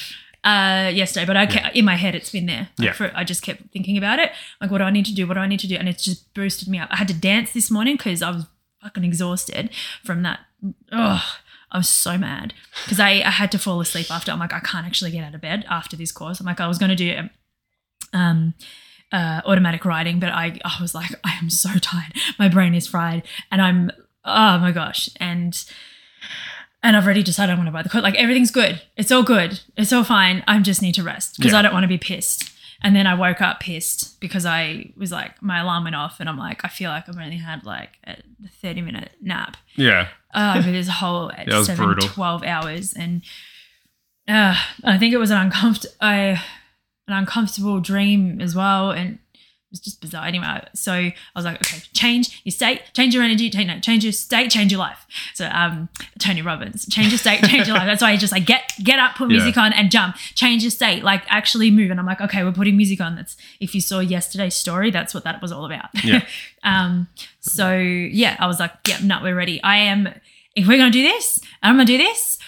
Uh 0.49 0.89
yesterday 1.01 1.25
but 1.25 1.37
i 1.37 1.45
kept, 1.45 1.75
in 1.75 1.85
my 1.85 1.95
head 2.03 2.15
it's 2.15 2.31
been 2.37 2.45
there. 2.53 2.65
Like 2.77 2.85
Yeah. 2.87 2.93
for, 2.99 3.11
i 3.15 3.23
just 3.23 3.41
kept 3.47 3.61
thinking 3.73 3.97
about 3.97 4.17
it. 4.23 4.29
Like 4.61 4.71
what 4.71 4.79
do 4.79 4.85
i 4.85 4.91
need 4.97 5.05
to 5.11 5.13
do? 5.19 5.27
What 5.27 5.35
do 5.35 5.41
i 5.41 5.47
need 5.47 5.59
to 5.65 5.67
do? 5.73 5.75
And 5.75 5.87
it's 5.91 6.03
just 6.09 6.33
boosted 6.33 6.67
me 6.73 6.77
up. 6.79 6.89
I 6.91 6.97
had 7.01 7.07
to 7.13 7.13
dance 7.31 7.49
this 7.53 7.69
morning 7.75 7.95
because 7.97 8.21
i 8.21 8.31
was 8.35 8.43
fucking 8.81 9.03
exhausted 9.03 9.69
from 10.07 10.23
that. 10.23 10.39
Ugh, 10.91 11.21
i 11.71 11.77
was 11.77 11.89
so 12.05 12.17
mad. 12.17 12.53
Because 12.83 12.99
I, 12.99 13.11
I 13.31 13.33
had 13.41 13.51
to 13.51 13.59
fall 13.59 13.79
asleep 13.81 14.09
after. 14.17 14.31
I'm 14.31 14.39
like 14.45 14.53
i 14.53 14.59
can't 14.71 14.87
actually 14.89 15.11
get 15.11 15.23
out 15.27 15.35
of 15.35 15.41
bed 15.41 15.65
after 15.69 15.95
this 15.97 16.11
course. 16.19 16.39
I'm 16.39 16.45
like 16.51 16.61
i 16.61 16.67
was 16.67 16.77
going 16.77 16.95
to 16.97 17.03
do 17.07 17.29
um 18.13 18.53
uh, 19.11 19.41
automatic 19.45 19.83
writing 19.85 20.19
but 20.19 20.29
I, 20.43 20.45
I 20.63 20.75
was 20.81 20.93
like 20.99 21.11
i 21.23 21.31
am 21.41 21.49
so 21.49 21.69
tired. 21.91 22.13
My 22.37 22.47
brain 22.55 22.73
is 22.75 22.87
fried. 22.87 23.21
And 23.51 23.61
i'm 23.61 23.81
oh 24.25 24.57
my 24.65 24.71
gosh. 24.71 25.09
And 25.19 25.53
and 26.83 26.95
I've 26.95 27.05
already 27.05 27.23
decided 27.23 27.51
I 27.53 27.55
want 27.55 27.67
to 27.67 27.71
buy 27.71 27.83
the 27.83 27.89
coat. 27.89 28.03
Like 28.03 28.15
everything's 28.15 28.51
good. 28.51 28.81
It's 28.97 29.11
all 29.11 29.23
good. 29.23 29.59
It's 29.77 29.91
all 29.93 30.03
fine. 30.03 30.43
I 30.47 30.57
just 30.59 30.81
need 30.81 30.95
to 30.95 31.03
rest 31.03 31.37
because 31.37 31.51
Yeah. 31.53 31.59
I 31.59 31.61
don't 31.61 31.73
want 31.73 31.83
to 31.83 31.87
be 31.87 31.97
pissed. 31.97 32.51
And 32.81 32.95
then 32.95 33.05
I 33.07 33.13
woke 33.13 33.41
up 33.41 33.59
pissed 33.59 34.19
because 34.21 34.45
I 34.45 34.93
was 34.95 35.11
like, 35.11 35.41
my 35.43 35.59
alarm 35.59 35.83
went 35.83 35.97
off, 35.97 36.21
and 36.21 36.29
I'm 36.29 36.37
like, 36.37 36.63
I 36.63 36.69
feel 36.69 36.89
like 36.89 37.09
I've 37.09 37.17
only 37.17 37.35
had 37.35 37.65
like 37.65 37.97
a 38.07 38.15
30 38.61 38.81
minute 38.81 39.11
nap 39.21 39.57
Yeah. 39.75 40.07
uh, 40.33 40.55
over 40.57 40.71
this 40.71 40.87
whole 40.87 41.29
was 41.47 41.65
seven, 41.65 41.85
brutal. 41.87 42.07
12 42.07 42.43
hours. 42.43 42.93
And 42.93 43.21
uh, 44.29 44.55
I 44.85 44.97
think 44.97 45.13
it 45.13 45.17
was 45.17 45.29
an, 45.31 45.49
uncomfort- 45.51 45.87
I, 45.99 46.15
an 47.07 47.13
uncomfortable 47.13 47.81
dream 47.81 48.39
as 48.39 48.55
well. 48.55 48.91
And 48.91 49.19
was 49.71 49.79
just 49.79 50.01
bizarre. 50.01 50.25
Anyway, 50.25 50.45
so 50.73 50.93
I 50.93 51.13
was 51.35 51.45
like, 51.45 51.57
okay, 51.57 51.81
change 51.93 52.41
your 52.43 52.51
state, 52.51 52.81
change 52.93 53.13
your 53.13 53.23
energy, 53.23 53.49
change, 53.49 53.67
no, 53.67 53.79
change 53.79 54.03
your 54.03 54.13
state, 54.13 54.49
change 54.49 54.71
your 54.71 54.79
life. 54.79 55.05
So, 55.35 55.47
um, 55.51 55.89
Tony 56.17 56.41
Robbins, 56.41 56.85
change 56.87 57.09
your 57.09 57.17
state, 57.19 57.43
change 57.43 57.67
your 57.67 57.75
life. 57.77 57.85
That's 57.85 58.01
why 58.01 58.11
I 58.11 58.17
just 58.17 58.31
like 58.33 58.45
get 58.45 58.71
get 58.83 58.97
up, 58.99 59.15
put 59.15 59.29
Yeah. 59.29 59.37
music 59.37 59.57
on, 59.57 59.73
and 59.73 59.91
jump. 59.91 60.15
Change 60.15 60.63
your 60.63 60.71
state, 60.71 61.03
like 61.03 61.23
actually 61.29 61.69
move. 61.71 61.91
And 61.91 61.99
I'm 61.99 62.05
like, 62.05 62.21
okay, 62.21 62.43
we're 62.43 62.51
putting 62.51 62.77
music 62.77 62.99
on. 62.99 63.15
That's 63.15 63.37
if 63.59 63.75
you 63.75 63.81
saw 63.81 63.99
yesterday's 63.99 64.55
story, 64.55 64.89
that's 64.91 65.13
what 65.13 65.23
that 65.23 65.41
was 65.41 65.51
all 65.51 65.65
about. 65.65 65.89
Yeah. 66.03 66.25
um. 66.63 67.07
So 67.39 67.75
yeah, 67.77 68.35
I 68.39 68.47
was 68.47 68.59
like, 68.59 68.71
yeah, 68.87 68.97
no, 69.03 69.19
we're 69.21 69.35
ready. 69.35 69.61
I 69.63 69.77
am. 69.77 70.09
If 70.55 70.67
we're 70.67 70.77
gonna 70.77 70.89
do 70.91 71.03
this, 71.03 71.39
and 71.61 71.69
I'm 71.69 71.75
gonna 71.75 71.85
do 71.85 71.97
this. 71.97 72.39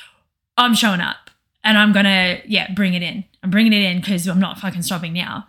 I'm 0.58 0.74
showing 0.76 1.02
up, 1.02 1.30
and 1.64 1.78
I'm 1.78 1.94
gonna 1.94 2.40
yeah 2.46 2.74
bring 2.74 2.94
it 2.94 3.02
in. 3.04 3.24
I'm 3.44 3.50
bringing 3.52 3.74
it 3.74 3.82
in 3.84 4.00
because 4.00 4.28
I'm 4.28 4.40
not 4.40 4.60
fucking 4.60 4.82
stopping 4.82 5.14
now. 5.14 5.48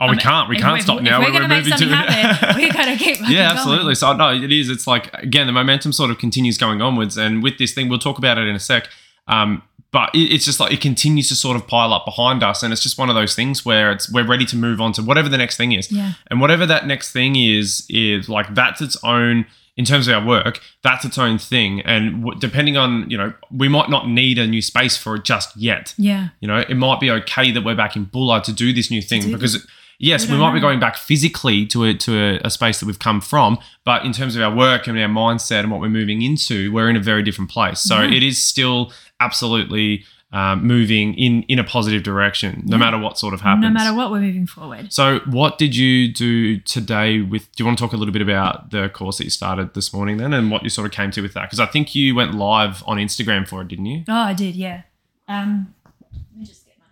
Oh, 0.00 0.06
we 0.06 0.12
Um, 0.12 0.18
can't. 0.18 0.48
We 0.48 0.56
can't 0.56 0.72
we're- 0.72 0.80
stop 0.80 1.02
now. 1.02 1.20
We're, 1.20 1.32
make 1.32 1.48
moving 1.48 1.64
something 1.76 1.88
to 1.88 1.96
happen. 1.96 2.56
we 2.62 2.70
gotta 2.70 2.96
keep. 2.96 3.18
yeah, 3.22 3.26
going. 3.26 3.38
absolutely. 3.58 3.94
So 3.96 4.12
no, 4.12 4.32
it 4.32 4.52
is. 4.52 4.68
It's 4.70 4.86
like 4.86 5.12
again, 5.14 5.46
the 5.46 5.52
momentum 5.52 5.92
sort 5.92 6.10
of 6.10 6.18
continues 6.18 6.56
going 6.56 6.80
onwards, 6.80 7.16
and 7.16 7.42
with 7.42 7.58
this 7.58 7.72
thing, 7.74 7.88
we'll 7.88 7.98
talk 7.98 8.18
about 8.18 8.38
it 8.38 8.46
in 8.46 8.54
a 8.54 8.60
sec. 8.60 8.88
Um, 9.26 9.62
but 9.90 10.14
it, 10.14 10.32
it's 10.32 10.44
just 10.44 10.60
like 10.60 10.72
it 10.72 10.80
continues 10.80 11.28
to 11.30 11.34
sort 11.34 11.56
of 11.56 11.66
pile 11.66 11.92
up 11.92 12.04
behind 12.04 12.42
us, 12.42 12.62
and 12.62 12.72
it's 12.72 12.82
just 12.82 12.96
one 12.98 13.08
of 13.08 13.14
those 13.16 13.34
things 13.34 13.64
where 13.64 13.90
it's 13.90 14.10
we're 14.12 14.26
ready 14.26 14.44
to 14.46 14.56
move 14.56 14.80
on 14.80 14.92
to 14.92 15.02
whatever 15.02 15.28
the 15.28 15.38
next 15.38 15.56
thing 15.56 15.72
is, 15.72 15.90
Yeah. 15.90 16.12
and 16.28 16.40
whatever 16.40 16.64
that 16.66 16.86
next 16.86 17.10
thing 17.12 17.34
is 17.36 17.84
is 17.88 18.28
like 18.28 18.54
that's 18.54 18.80
its 18.80 18.96
own. 19.02 19.46
In 19.76 19.84
terms 19.84 20.08
of 20.08 20.14
our 20.16 20.26
work, 20.26 20.58
that's 20.82 21.04
its 21.04 21.18
own 21.18 21.38
thing, 21.38 21.82
and 21.82 22.24
w- 22.24 22.40
depending 22.40 22.76
on 22.76 23.08
you 23.08 23.16
know, 23.16 23.32
we 23.48 23.68
might 23.68 23.88
not 23.88 24.08
need 24.08 24.36
a 24.36 24.44
new 24.44 24.60
space 24.60 24.96
for 24.96 25.14
it 25.14 25.22
just 25.24 25.56
yet. 25.56 25.94
Yeah. 25.96 26.30
You 26.40 26.48
know, 26.48 26.58
it 26.68 26.74
might 26.76 26.98
be 26.98 27.12
okay 27.12 27.52
that 27.52 27.62
we're 27.64 27.76
back 27.76 27.94
in 27.94 28.02
Bulla 28.06 28.42
to 28.42 28.52
do 28.52 28.72
this 28.72 28.90
new 28.90 29.00
thing 29.00 29.30
because, 29.30 29.64
yes, 29.98 30.28
We 30.28 30.36
might 30.36 30.54
be 30.54 30.60
going 30.60 30.80
back 30.80 30.96
physically 30.96 31.66
to 31.66 31.84
a, 31.84 31.94
to 31.94 32.16
a, 32.18 32.40
a 32.44 32.50
space 32.50 32.80
that 32.80 32.86
we've 32.86 32.98
come 32.98 33.20
from, 33.20 33.58
but 33.84 34.04
in 34.04 34.12
terms 34.12 34.36
of 34.36 34.42
our 34.42 34.54
work 34.54 34.86
and 34.86 34.98
our 34.98 35.08
mindset 35.08 35.60
and 35.60 35.70
what 35.70 35.80
we're 35.80 35.88
moving 35.88 36.22
into, 36.22 36.72
we're 36.72 36.88
in 36.90 36.96
a 36.96 37.00
very 37.00 37.22
different 37.22 37.50
place. 37.50 37.80
So 37.80 38.00
Yeah. 38.00 38.16
it 38.16 38.22
is 38.22 38.40
still 38.42 38.92
absolutely 39.20 40.04
um, 40.30 40.66
moving 40.66 41.14
in 41.14 41.42
in 41.44 41.58
a 41.58 41.64
positive 41.64 42.02
direction, 42.02 42.62
no 42.66 42.76
Yeah. 42.76 42.80
matter 42.84 42.98
what 42.98 43.16
sort 43.18 43.32
of 43.32 43.40
happens. 43.40 43.62
No 43.62 43.70
matter 43.70 43.94
what, 43.96 44.10
we're 44.10 44.20
moving 44.20 44.46
forward. 44.46 44.92
So, 44.92 45.20
what 45.20 45.56
did 45.56 45.74
you 45.74 46.12
do 46.12 46.58
today? 46.60 47.22
With 47.22 47.50
do 47.52 47.62
you 47.62 47.64
want 47.64 47.78
to 47.78 47.82
talk 47.84 47.94
a 47.94 47.96
little 47.96 48.12
bit 48.12 48.20
about 48.20 48.70
the 48.70 48.90
course 48.90 49.16
that 49.16 49.24
you 49.24 49.30
started 49.30 49.72
this 49.72 49.90
morning, 49.90 50.18
then, 50.18 50.34
and 50.34 50.50
what 50.50 50.62
you 50.64 50.68
sort 50.68 50.84
of 50.84 50.92
came 50.92 51.10
to 51.12 51.22
with 51.22 51.32
that? 51.32 51.44
Because 51.44 51.60
I 51.60 51.64
think 51.64 51.94
you 51.94 52.14
went 52.14 52.34
live 52.34 52.84
on 52.86 52.98
Instagram 52.98 53.48
for 53.48 53.62
it, 53.62 53.68
didn't 53.68 53.86
you? 53.86 54.04
Oh, 54.06 54.12
I 54.12 54.34
did. 54.34 54.54
Yeah. 54.54 54.82
Um. 55.28 55.74
Let 56.12 56.40
me 56.40 56.44
just 56.44 56.66
get 56.66 56.74
my 56.78 56.84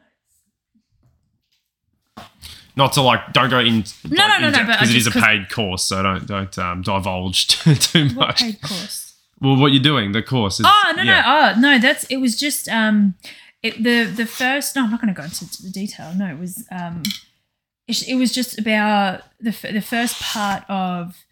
notes. 2.24 2.55
Not 2.76 2.92
to 2.94 3.02
like, 3.02 3.32
don't 3.32 3.48
go 3.48 3.58
in. 3.60 3.84
No, 4.08 4.28
no, 4.28 4.38
no, 4.38 4.50
no, 4.50 4.58
but 4.64 4.70
I 4.70 4.72
because 4.74 4.90
it 4.90 4.96
is 4.96 5.06
a 5.06 5.10
paid 5.10 5.48
course, 5.50 5.82
so 5.84 6.02
don't 6.02 6.26
don't 6.26 6.58
um, 6.58 6.82
divulge 6.82 7.46
too 7.80 8.04
What 8.08 8.14
much. 8.14 8.40
paid 8.42 8.60
course? 8.60 9.14
Well, 9.40 9.56
what 9.56 9.72
you're 9.72 9.82
doing, 9.82 10.12
the 10.12 10.22
course. 10.22 10.60
Is, 10.60 10.66
Oh 10.68 10.92
no 10.96 11.02
yeah. 11.02 11.20
no 11.20 11.56
oh 11.56 11.60
no 11.60 11.78
that's 11.78 12.04
it 12.04 12.16
was 12.18 12.38
just 12.38 12.68
um 12.68 13.14
it, 13.62 13.82
the 13.82 14.04
the 14.04 14.26
first 14.26 14.76
no 14.76 14.84
I'm 14.84 14.90
not 14.90 15.00
going 15.00 15.12
to 15.14 15.18
go 15.18 15.24
into 15.24 15.62
the 15.62 15.70
detail 15.70 16.12
no 16.14 16.26
it 16.26 16.38
was 16.38 16.66
um 16.70 17.02
it, 17.88 18.06
it 18.08 18.14
was 18.16 18.32
just 18.32 18.58
about 18.58 19.22
the 19.40 19.50
the 19.72 19.80
first 19.82 20.20
part 20.20 20.64
of 20.68 21.24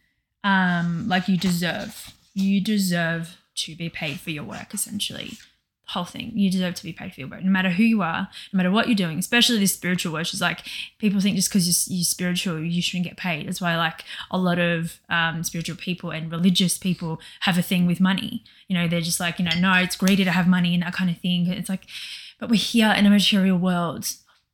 um 0.43 1.09
like 1.09 1.29
you 1.29 1.37
deserve 1.37 2.13
you 2.35 2.61
deserve 2.61 3.37
to 3.57 3.75
be 3.77 3.89
paid 3.89 4.19
for 4.21 4.31
your 4.31 4.45
work 4.45 4.75
essentially 4.75 5.39
whole 5.87 6.05
thing. 6.05 6.33
You 6.35 6.51
deserve 6.51 6.75
to 6.75 6.83
be 6.83 6.93
paid 6.93 7.15
for 7.15 7.21
your 7.21 7.29
work 7.29 7.45
no 7.45 7.51
matter 7.51 7.71
who 7.71 7.83
you 7.83 8.03
are 8.03 8.29
no 8.53 8.57
matter 8.57 8.71
what 8.71 8.89
you're 8.89 8.95
doing 8.95 9.19
especially 9.19 9.59
this 9.59 9.75
spiritual 9.75 10.13
work 10.13 10.33
is 10.33 10.41
like 10.41 10.67
people 10.99 11.21
think 11.21 11.37
just 11.37 11.49
because 11.49 11.89
you're, 11.89 11.97
you're 11.97 12.05
spiritual 12.05 12.59
you 12.61 12.83
shouldn't 12.83 13.07
get 13.07 13.17
paid. 13.17 13.47
That's 13.47 13.61
why 13.61 13.77
like 13.77 14.05
a 14.31 14.39
lot 14.39 14.59
of 14.59 14.99
um, 15.09 15.43
spiritual 15.43 15.77
people 15.77 16.11
and 16.11 16.31
religious 16.31 16.79
people 16.79 17.21
have 17.41 17.59
a 17.59 17.63
thing 17.63 17.87
with 17.87 18.01
money. 18.01 18.45
You 18.69 18.77
know 18.77 18.89
they're 18.89 19.01
just 19.01 19.21
like 19.21 19.39
you 19.39 19.45
know 19.45 19.59
no 19.59 19.73
it's 19.75 19.97
greedy 19.97 20.25
to 20.25 20.31
have 20.31 20.49
money 20.49 20.75
and 20.75 20.83
that 20.83 20.95
kind 20.95 21.11
of 21.11 21.19
thing. 21.19 21.47
It's 21.47 21.69
like 21.69 21.87
but 22.39 22.51
we're 22.51 22.57
here 22.57 22.93
in 22.97 23.07
a 23.07 23.11
material 23.11 23.59
world 23.59 24.07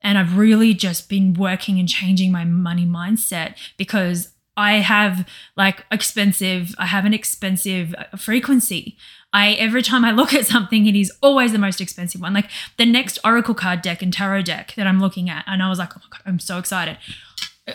and 0.03 0.19
i've 0.19 0.37
really 0.37 0.75
just 0.75 1.09
been 1.09 1.35
working 1.35 1.79
and 1.79 1.89
changing 1.89 2.33
my 2.33 2.45
money 2.45 2.87
mindset 2.87 3.55
because 3.77 4.33
i 4.57 4.75
have 4.75 5.27
like 5.57 5.85
expensive 5.91 6.75
i 6.79 6.87
have 6.87 7.05
an 7.05 7.15
expensive 7.15 7.95
uh, 7.97 8.17
frequency 8.17 8.97
I 9.33 9.53
every 9.53 9.83
time 9.83 10.05
I 10.05 10.11
look 10.11 10.35
at 10.35 10.47
something, 10.47 10.87
it 10.87 10.97
is 10.97 11.13
always 11.23 11.53
the 11.53 11.59
most 11.59 11.81
expensive 11.81 12.21
one. 12.21 12.35
Like 12.35 12.51
the 12.77 12.87
next 12.87 13.19
Oracle 13.25 13.55
card 13.55 13.83
deck 13.83 14.03
and 14.03 14.13
tarot 14.13 14.43
deck 14.43 14.75
that 14.77 14.87
I'm 14.87 15.01
looking 15.01 15.31
at, 15.31 15.45
and 15.47 15.63
I 15.63 15.69
was 15.69 15.79
like, 15.79 15.97
oh 15.97 16.01
my 16.01 16.17
god, 16.17 16.23
I'm 16.27 16.39
so 16.39 16.59
excited. 16.59 16.99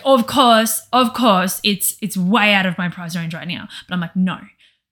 Of 0.04 0.26
course, 0.26 0.86
of 0.92 1.14
course, 1.14 1.60
it's 1.64 1.96
it's 2.02 2.16
way 2.16 2.52
out 2.52 2.66
of 2.66 2.76
my 2.76 2.88
price 2.88 3.16
range 3.16 3.34
right 3.34 3.48
now. 3.48 3.68
But 3.88 3.94
I'm 3.94 4.00
like, 4.00 4.16
no, 4.16 4.38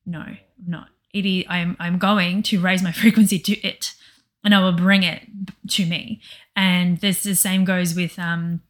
no, 0.07 0.25
not. 0.67 0.89
It 1.13 1.27
is. 1.27 1.45
I'm 1.49 1.77
I'm 1.79 1.99
going 1.99 2.43
to 2.45 2.61
raise 2.61 2.83
my 2.83 2.93
frequency 3.03 3.39
to 3.39 3.67
it, 3.67 3.95
and 4.43 4.55
I 4.55 4.61
will 4.61 4.73
bring 4.73 5.03
it 5.03 5.23
to 5.71 5.87
me. 5.87 6.21
And 6.57 6.99
this 7.01 7.23
the 7.23 7.35
same 7.35 7.65
goes 7.65 7.95
with. 7.95 8.19
Um, 8.19 8.63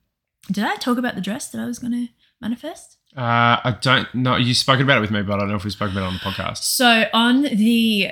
did 0.51 0.65
I 0.65 0.77
talk 0.77 0.99
about 0.99 1.15
the 1.15 1.23
dress 1.23 1.49
that 1.51 1.61
I 1.61 1.65
was 1.65 1.79
going 1.79 1.93
to 1.93 2.09
manifest? 2.41 2.99
Uh, 3.17 3.63
I 3.63 3.77
don't 3.81 4.13
know. 4.13 4.37
You 4.37 4.55
spoke 4.55 4.81
about 4.81 4.99
it 4.99 5.01
with 5.01 5.13
me, 5.13 5.23
but 5.23 5.35
I 5.35 5.39
don't 5.39 5.51
know 5.51 5.55
if 5.55 5.65
we 5.65 5.71
spoke 5.71 5.93
about 5.93 6.03
it 6.03 6.07
on 6.07 6.15
the 6.15 6.19
podcast. 6.19 6.59
So 6.59 7.05
on 7.13 7.43
the, 7.43 8.11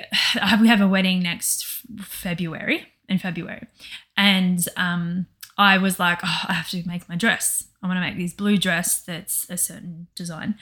we 0.61 0.67
have 0.67 0.81
a 0.81 0.87
wedding 0.87 1.21
next 1.21 1.65
February 1.99 2.87
in 3.09 3.17
February, 3.17 3.67
and 4.15 4.65
um, 4.77 5.27
I 5.57 5.77
was 5.77 5.99
like, 5.99 6.19
oh, 6.23 6.41
I 6.47 6.53
have 6.53 6.69
to 6.69 6.87
make 6.87 7.09
my 7.09 7.17
dress. 7.17 7.67
I 7.81 7.87
want 7.87 7.97
to 7.97 8.01
make 8.01 8.17
this 8.17 8.33
blue 8.33 8.57
dress 8.57 9.01
that's 9.01 9.49
a 9.49 9.57
certain 9.57 10.07
design, 10.15 10.55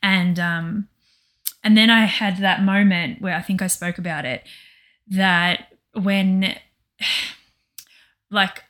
and 0.00 0.38
um, 0.38 0.88
and 1.64 1.76
then 1.76 1.90
I 1.90 2.04
had 2.04 2.38
that 2.38 2.62
moment 2.62 3.20
where 3.20 3.34
I 3.34 3.42
think 3.42 3.62
I 3.62 3.66
spoke 3.66 3.98
about 3.98 4.24
it 4.24 4.44
that 5.08 5.72
when 5.92 6.56
like 8.30 8.62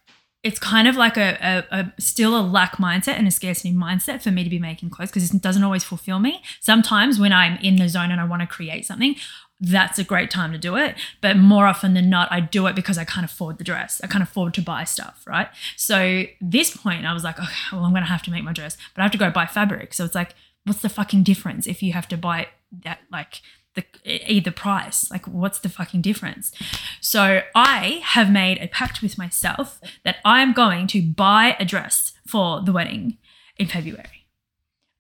it's 0.43 0.59
kind 0.59 0.87
of 0.87 0.97
like 0.97 1.17
a, 1.17 1.67
a, 1.71 1.81
a 1.81 1.93
still 2.01 2.39
a 2.39 2.43
lack 2.43 2.77
mindset 2.77 3.19
and 3.19 3.27
a 3.27 3.31
scarcity 3.31 3.73
mindset 3.73 4.23
for 4.23 4.31
me 4.31 4.45
to 4.45 4.51
be 4.51 4.59
making 4.59 4.91
clothes 4.91 5.11
because 5.11 5.33
it 5.35 5.43
doesn't 5.43 5.65
always 5.65 5.83
fulfill 5.83 6.21
me. 6.21 6.43
Sometimes 6.61 7.19
when 7.19 7.33
I'm 7.33 7.59
in 7.59 7.77
the 7.77 7.89
zone 7.89 8.11
and 8.11 8.21
I 8.21 8.25
want 8.25 8.43
to 8.43 8.47
create 8.47 8.87
something, 8.87 9.17
that's 9.61 9.99
a 9.99 10.05
great 10.05 10.31
time 10.31 10.53
to 10.53 10.59
do 10.59 10.77
it. 10.77 10.95
But 11.21 11.37
more 11.37 11.67
often 11.67 11.95
than 11.95 12.09
not, 12.09 12.31
I 12.31 12.39
do 12.39 12.67
it 12.69 12.77
because 12.77 12.97
I 12.97 13.05
can't 13.05 13.25
afford 13.25 13.59
the 13.59 13.65
dress. 13.65 14.01
I 14.05 14.07
can't 14.07 14.23
afford 14.23 14.55
to 14.55 14.63
buy 14.63 14.85
stuff, 14.85 15.25
right? 15.27 15.49
So 15.77 16.25
this 16.41 16.77
point, 16.77 17.05
I 17.05 17.13
was 17.13 17.25
like, 17.25 17.41
okay, 17.41 17.53
well, 17.73 17.85
I'm 17.85 17.91
going 17.91 18.05
to 18.05 18.09
have 18.09 18.23
to 18.23 18.31
make 18.31 18.45
my 18.45 18.53
dress, 18.53 18.77
but 18.95 19.03
I 19.03 19.05
have 19.05 19.13
to 19.13 19.19
go 19.19 19.31
buy 19.31 19.47
fabric. 19.47 19.93
So 19.93 20.05
it's 20.05 20.15
like, 20.15 20.35
what's 20.65 20.83
the 20.83 20.89
fucking 20.89 21.25
difference 21.25 21.67
if 21.67 21.83
you 21.83 21.93
have 21.95 22.07
to 22.09 22.17
buy 22.17 22.49
that 22.85 23.01
like 23.11 23.41
the 23.75 23.85
either 24.05 24.51
price. 24.51 25.11
Like, 25.11 25.27
what's 25.27 25.59
the 25.59 25.69
fucking 25.69 26.03
difference? 26.03 26.53
So 27.01 27.43
I 27.55 28.01
have 28.05 28.31
made 28.31 28.59
a 28.59 28.69
pact 28.69 29.03
with 29.03 29.19
myself 29.19 29.81
that 30.05 30.17
I 30.25 30.43
am 30.43 30.53
going 30.53 30.87
to 30.89 31.03
buy 31.03 31.57
a 31.61 31.65
dress 31.65 32.13
for 32.27 32.61
the 32.61 32.73
wedding 32.73 33.19
in 33.57 33.67
February. 33.67 34.27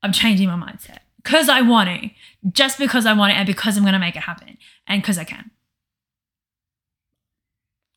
I'm 0.02 0.12
changing 0.12 0.48
my 0.48 0.54
mindset 0.54 0.98
because 1.16 1.48
I 1.48 1.60
want 1.60 1.88
to, 1.88 2.10
just 2.50 2.78
because 2.78 3.04
I 3.04 3.12
want 3.12 3.32
it, 3.32 3.36
and 3.36 3.46
because 3.46 3.76
I'm 3.76 3.82
going 3.82 3.94
to 3.94 3.98
make 3.98 4.16
it 4.16 4.22
happen, 4.22 4.56
and 4.86 5.02
because 5.02 5.18
I 5.18 5.24
can. 5.24 5.50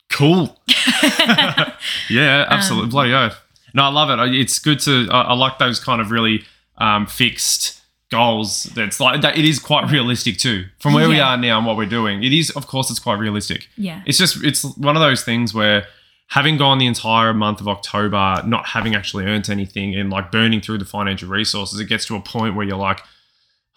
Cool. 0.09 0.57
yeah, 2.09 2.45
absolutely. 2.49 2.85
Um, 2.85 2.89
Bloody 2.89 3.13
oath. 3.13 3.39
No, 3.73 3.83
I 3.83 3.87
love 3.89 4.09
it. 4.09 4.35
It's 4.35 4.59
good 4.59 4.79
to. 4.81 5.07
I, 5.11 5.21
I 5.21 5.33
like 5.33 5.59
those 5.59 5.79
kind 5.79 6.01
of 6.01 6.11
really 6.11 6.43
um, 6.77 7.05
fixed 7.05 7.80
goals. 8.11 8.65
That's 8.75 8.99
like 8.99 9.21
that. 9.21 9.37
It 9.37 9.45
is 9.45 9.57
quite 9.57 9.89
realistic 9.89 10.37
too. 10.37 10.65
From 10.79 10.93
where 10.93 11.09
we 11.09 11.19
are 11.19 11.37
now 11.37 11.57
and 11.57 11.65
what 11.65 11.77
we're 11.77 11.89
doing, 11.89 12.23
it 12.23 12.33
is. 12.33 12.51
Of 12.51 12.67
course, 12.67 12.91
it's 12.91 12.99
quite 12.99 13.17
realistic. 13.17 13.69
Yeah. 13.77 14.03
It's 14.05 14.17
just 14.17 14.43
it's 14.43 14.63
one 14.77 14.95
of 14.95 15.01
those 15.01 15.23
things 15.23 15.53
where 15.53 15.87
having 16.27 16.57
gone 16.57 16.77
the 16.77 16.85
entire 16.85 17.33
month 17.33 17.59
of 17.59 17.67
October 17.67 18.41
not 18.45 18.67
having 18.67 18.95
actually 18.95 19.25
earned 19.25 19.49
anything 19.49 19.95
and 19.95 20.09
like 20.09 20.31
burning 20.31 20.61
through 20.61 20.77
the 20.77 20.85
financial 20.85 21.29
resources, 21.29 21.79
it 21.79 21.85
gets 21.85 22.05
to 22.05 22.15
a 22.15 22.21
point 22.21 22.55
where 22.55 22.65
you're 22.65 22.77
like, 22.77 23.01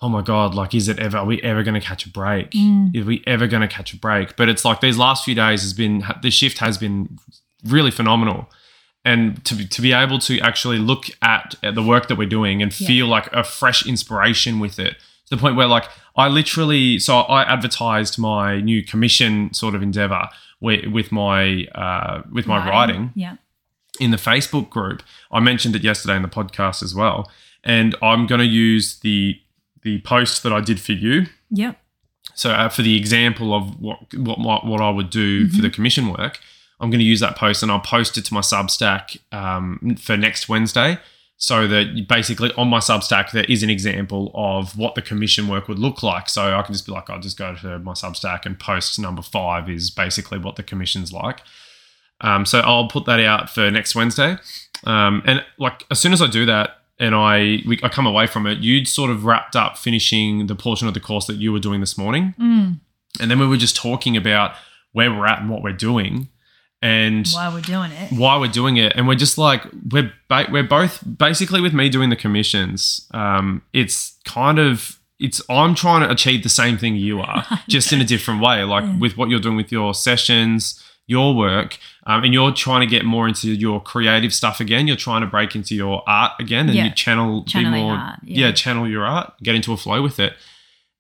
oh 0.03 0.09
my 0.09 0.21
god, 0.21 0.55
like 0.55 0.75
is 0.75 0.89
it 0.89 0.99
ever? 0.99 1.17
Are 1.19 1.25
we 1.25 1.41
ever 1.43 1.63
going 1.63 1.81
to 1.81 1.87
catch 1.87 2.05
a 2.05 2.11
break? 2.11 2.51
Mm. 2.51 3.01
Are 3.01 3.07
we 3.07 3.23
ever 3.27 3.47
going 3.47 3.63
to 3.63 3.69
catch 3.69 3.95
a 3.95 3.97
break? 3.97 4.37
But 4.37 4.49
it's 4.49 4.65
like 4.65 4.81
these 4.81 4.99
last 4.99 5.25
few 5.25 5.35
days 5.35 5.63
has 5.63 5.73
been 5.73 6.05
the 6.23 6.31
shift 6.31 6.59
has 6.59 6.77
been 6.77 7.19
really 7.65 7.91
phenomenal. 7.91 8.51
And 9.07 9.45
to 9.45 9.55
be, 9.55 9.67
to 9.67 9.83
be 9.83 9.93
able 9.93 10.19
to 10.21 10.41
actually 10.41 10.79
look 10.79 11.07
at, 11.21 11.55
at 11.63 11.75
the 11.75 11.83
work 11.83 12.09
that 12.09 12.17
we're 12.17 12.29
doing 12.29 12.63
and 12.63 12.73
Yeah. 12.81 12.87
feel 12.87 13.07
like 13.07 13.27
a 13.33 13.45
fresh 13.45 13.85
inspiration 13.87 14.59
with 14.61 14.79
it 14.79 14.93
to 15.27 15.37
the 15.37 15.37
point 15.37 15.57
where 15.57 15.67
like 15.67 15.85
I 16.17 16.29
literally 16.29 16.99
so 16.99 17.19
I 17.19 17.43
advertised 17.43 18.19
my 18.19 18.61
new 18.61 18.83
commission 18.83 19.53
sort 19.53 19.75
of 19.75 19.83
endeavor 19.83 20.29
with, 20.61 20.87
with 20.87 21.13
my 21.13 21.67
uh, 21.75 22.23
with 22.33 22.47
my 22.47 22.67
writing 22.67 23.13
Yeah. 23.15 23.37
in 24.01 24.11
the 24.11 24.17
Facebook 24.17 24.71
group. 24.71 25.03
I 25.31 25.41
mentioned 25.41 25.77
it 25.77 25.85
yesterday 25.85 26.17
in 26.17 26.23
the 26.23 26.29
podcast 26.29 26.83
as 26.83 26.95
well, 26.95 27.31
and 27.63 27.95
I'm 28.03 28.27
going 28.27 28.41
to 28.41 28.47
use 28.47 29.01
the 29.01 29.39
the 29.83 30.01
post 30.01 30.43
that 30.45 30.53
I 30.53 30.61
did 30.61 30.81
for 30.81 30.93
you. 30.93 31.27
Yeah. 31.51 31.73
So 32.35 32.51
uh, 32.51 32.69
for 32.71 32.81
the 32.83 32.97
example 32.97 33.53
of 33.55 33.79
what 33.81 33.99
what 34.15 34.39
what, 34.39 34.67
what 34.67 34.81
I 34.81 34.89
would 34.91 35.11
do 35.11 35.49
for 35.49 35.61
the 35.61 35.69
commission 35.71 36.09
work, 36.09 36.39
I'm 36.85 36.91
going 36.91 37.01
to 37.01 37.05
use 37.05 37.21
that 37.21 37.37
post 37.37 37.63
and 37.63 37.73
I'll 37.73 37.81
post 37.81 38.17
it 38.19 38.25
to 38.27 38.35
my 38.35 38.41
Substack 38.41 39.19
um, 39.33 39.97
for 40.01 40.17
next 40.17 40.49
Wednesday. 40.49 40.99
So 41.37 41.67
that 41.67 42.07
basically 42.09 42.53
on 42.57 42.69
my 42.69 42.79
Substack 42.79 43.33
there 43.33 43.45
is 43.45 43.63
an 43.65 43.71
example 43.71 44.31
of 44.35 44.79
what 44.79 44.95
the 44.95 45.03
commission 45.03 45.49
work 45.49 45.67
would 45.69 45.79
look 45.81 46.03
like. 46.03 46.29
So 46.29 46.57
I 46.57 46.63
can 46.63 46.73
just 46.73 46.87
be 46.87 46.93
like, 46.93 47.11
I'll 47.11 47.21
just 47.21 47.37
go 47.37 47.55
to 47.57 47.79
my 47.81 47.93
Substack 47.93 48.47
and 48.47 48.59
post 48.59 48.99
number 48.99 49.21
five 49.23 49.69
is 49.69 49.91
basically 49.91 50.39
what 50.39 50.57
the 50.57 50.63
commission's 50.63 51.13
like. 51.13 51.41
Um, 52.21 52.47
so 52.47 52.61
I'll 52.61 52.87
put 52.89 53.05
that 53.07 53.19
out 53.21 53.51
for 53.51 53.71
next 53.71 53.95
Wednesday. 53.95 54.37
Um, 54.85 55.23
and 55.27 55.45
like 55.59 55.85
as 55.91 55.99
soon 55.99 56.13
as 56.13 56.23
I 56.23 56.29
do 56.29 56.47
that 56.47 56.79
and 57.01 57.15
I 57.15 57.63
we, 57.67 57.81
I 57.83 57.89
come 57.89 58.07
away 58.07 58.27
from 58.29 58.47
it, 58.47 58.59
you'd 58.59 58.87
sort 58.87 59.11
of 59.11 59.25
wrapped 59.25 59.57
up 59.57 59.77
finishing 59.77 60.47
the 60.47 60.55
portion 60.55 60.87
of 60.87 60.95
the 60.95 61.01
course 61.01 61.27
that 61.27 61.37
you 61.37 61.53
were 61.53 61.59
doing 61.59 61.81
this 61.81 61.99
morning, 61.99 62.35
Mm. 62.39 62.79
and 63.21 63.31
then 63.31 63.39
we 63.41 63.47
were 63.49 63.57
just 63.57 63.75
talking 63.75 64.17
about 64.17 64.55
where 64.93 65.11
we're 65.13 65.27
at 65.27 65.41
and 65.41 65.51
what 65.51 65.63
we're 65.63 65.73
doing, 65.73 66.29
and 66.85 67.27
While 67.31 67.53
we're 67.55 67.61
doing 67.63 67.91
it. 67.93 68.13
why 68.13 68.37
we're 68.39 68.47
doing 68.53 68.77
it, 68.77 68.93
and 68.95 69.09
we're 69.09 69.15
just 69.27 69.39
like 69.39 69.63
we're 69.91 70.13
ba- 70.29 70.49
we're 70.53 70.63
both 70.79 71.03
basically 71.19 71.61
with 71.63 71.73
me 71.73 71.89
doing 71.89 72.11
the 72.11 72.17
commissions. 72.17 73.07
Um, 73.13 73.63
it's 73.73 74.17
kind 74.25 74.59
of 74.59 74.99
it's 75.19 75.41
I'm 75.49 75.75
trying 75.75 76.03
to 76.07 76.11
achieve 76.11 76.43
the 76.43 76.49
same 76.51 76.77
thing 76.77 76.97
you 76.97 77.21
are, 77.21 77.45
just 77.69 77.93
in 77.93 78.01
a 78.01 78.05
different 78.05 78.41
way. 78.43 78.63
Like 78.65 78.85
Yeah. 78.85 78.99
with 78.99 79.17
what 79.17 79.31
you're 79.31 79.41
doing 79.41 79.57
with 79.57 79.73
your 79.73 79.95
sessions, 79.95 80.83
your 81.07 81.35
work, 81.35 81.79
um, 82.07 82.23
and 82.25 82.35
you're 82.35 82.53
trying 82.53 82.81
to 82.81 82.87
get 82.87 83.05
more 83.05 83.27
into 83.29 83.49
your 83.49 83.81
creative 83.81 84.35
stuff 84.35 84.61
again. 84.61 84.87
You're 84.87 84.97
trying 85.09 85.23
to 85.23 85.27
break 85.27 85.55
into 85.57 85.75
your 85.75 86.03
art 86.07 86.33
again, 86.39 86.67
and 86.69 86.77
Yeah. 86.77 86.85
you 86.87 86.91
channel 86.91 87.45
Channeling 87.45 87.75
be 87.81 87.83
more, 87.83 87.97
art, 87.97 88.19
yeah. 88.25 88.47
yeah, 88.47 88.53
channel 88.53 88.87
your 88.89 89.07
art, 89.07 89.33
get 89.43 89.55
into 89.55 89.73
a 89.73 89.77
flow 89.77 90.03
with 90.03 90.19
it. 90.21 90.35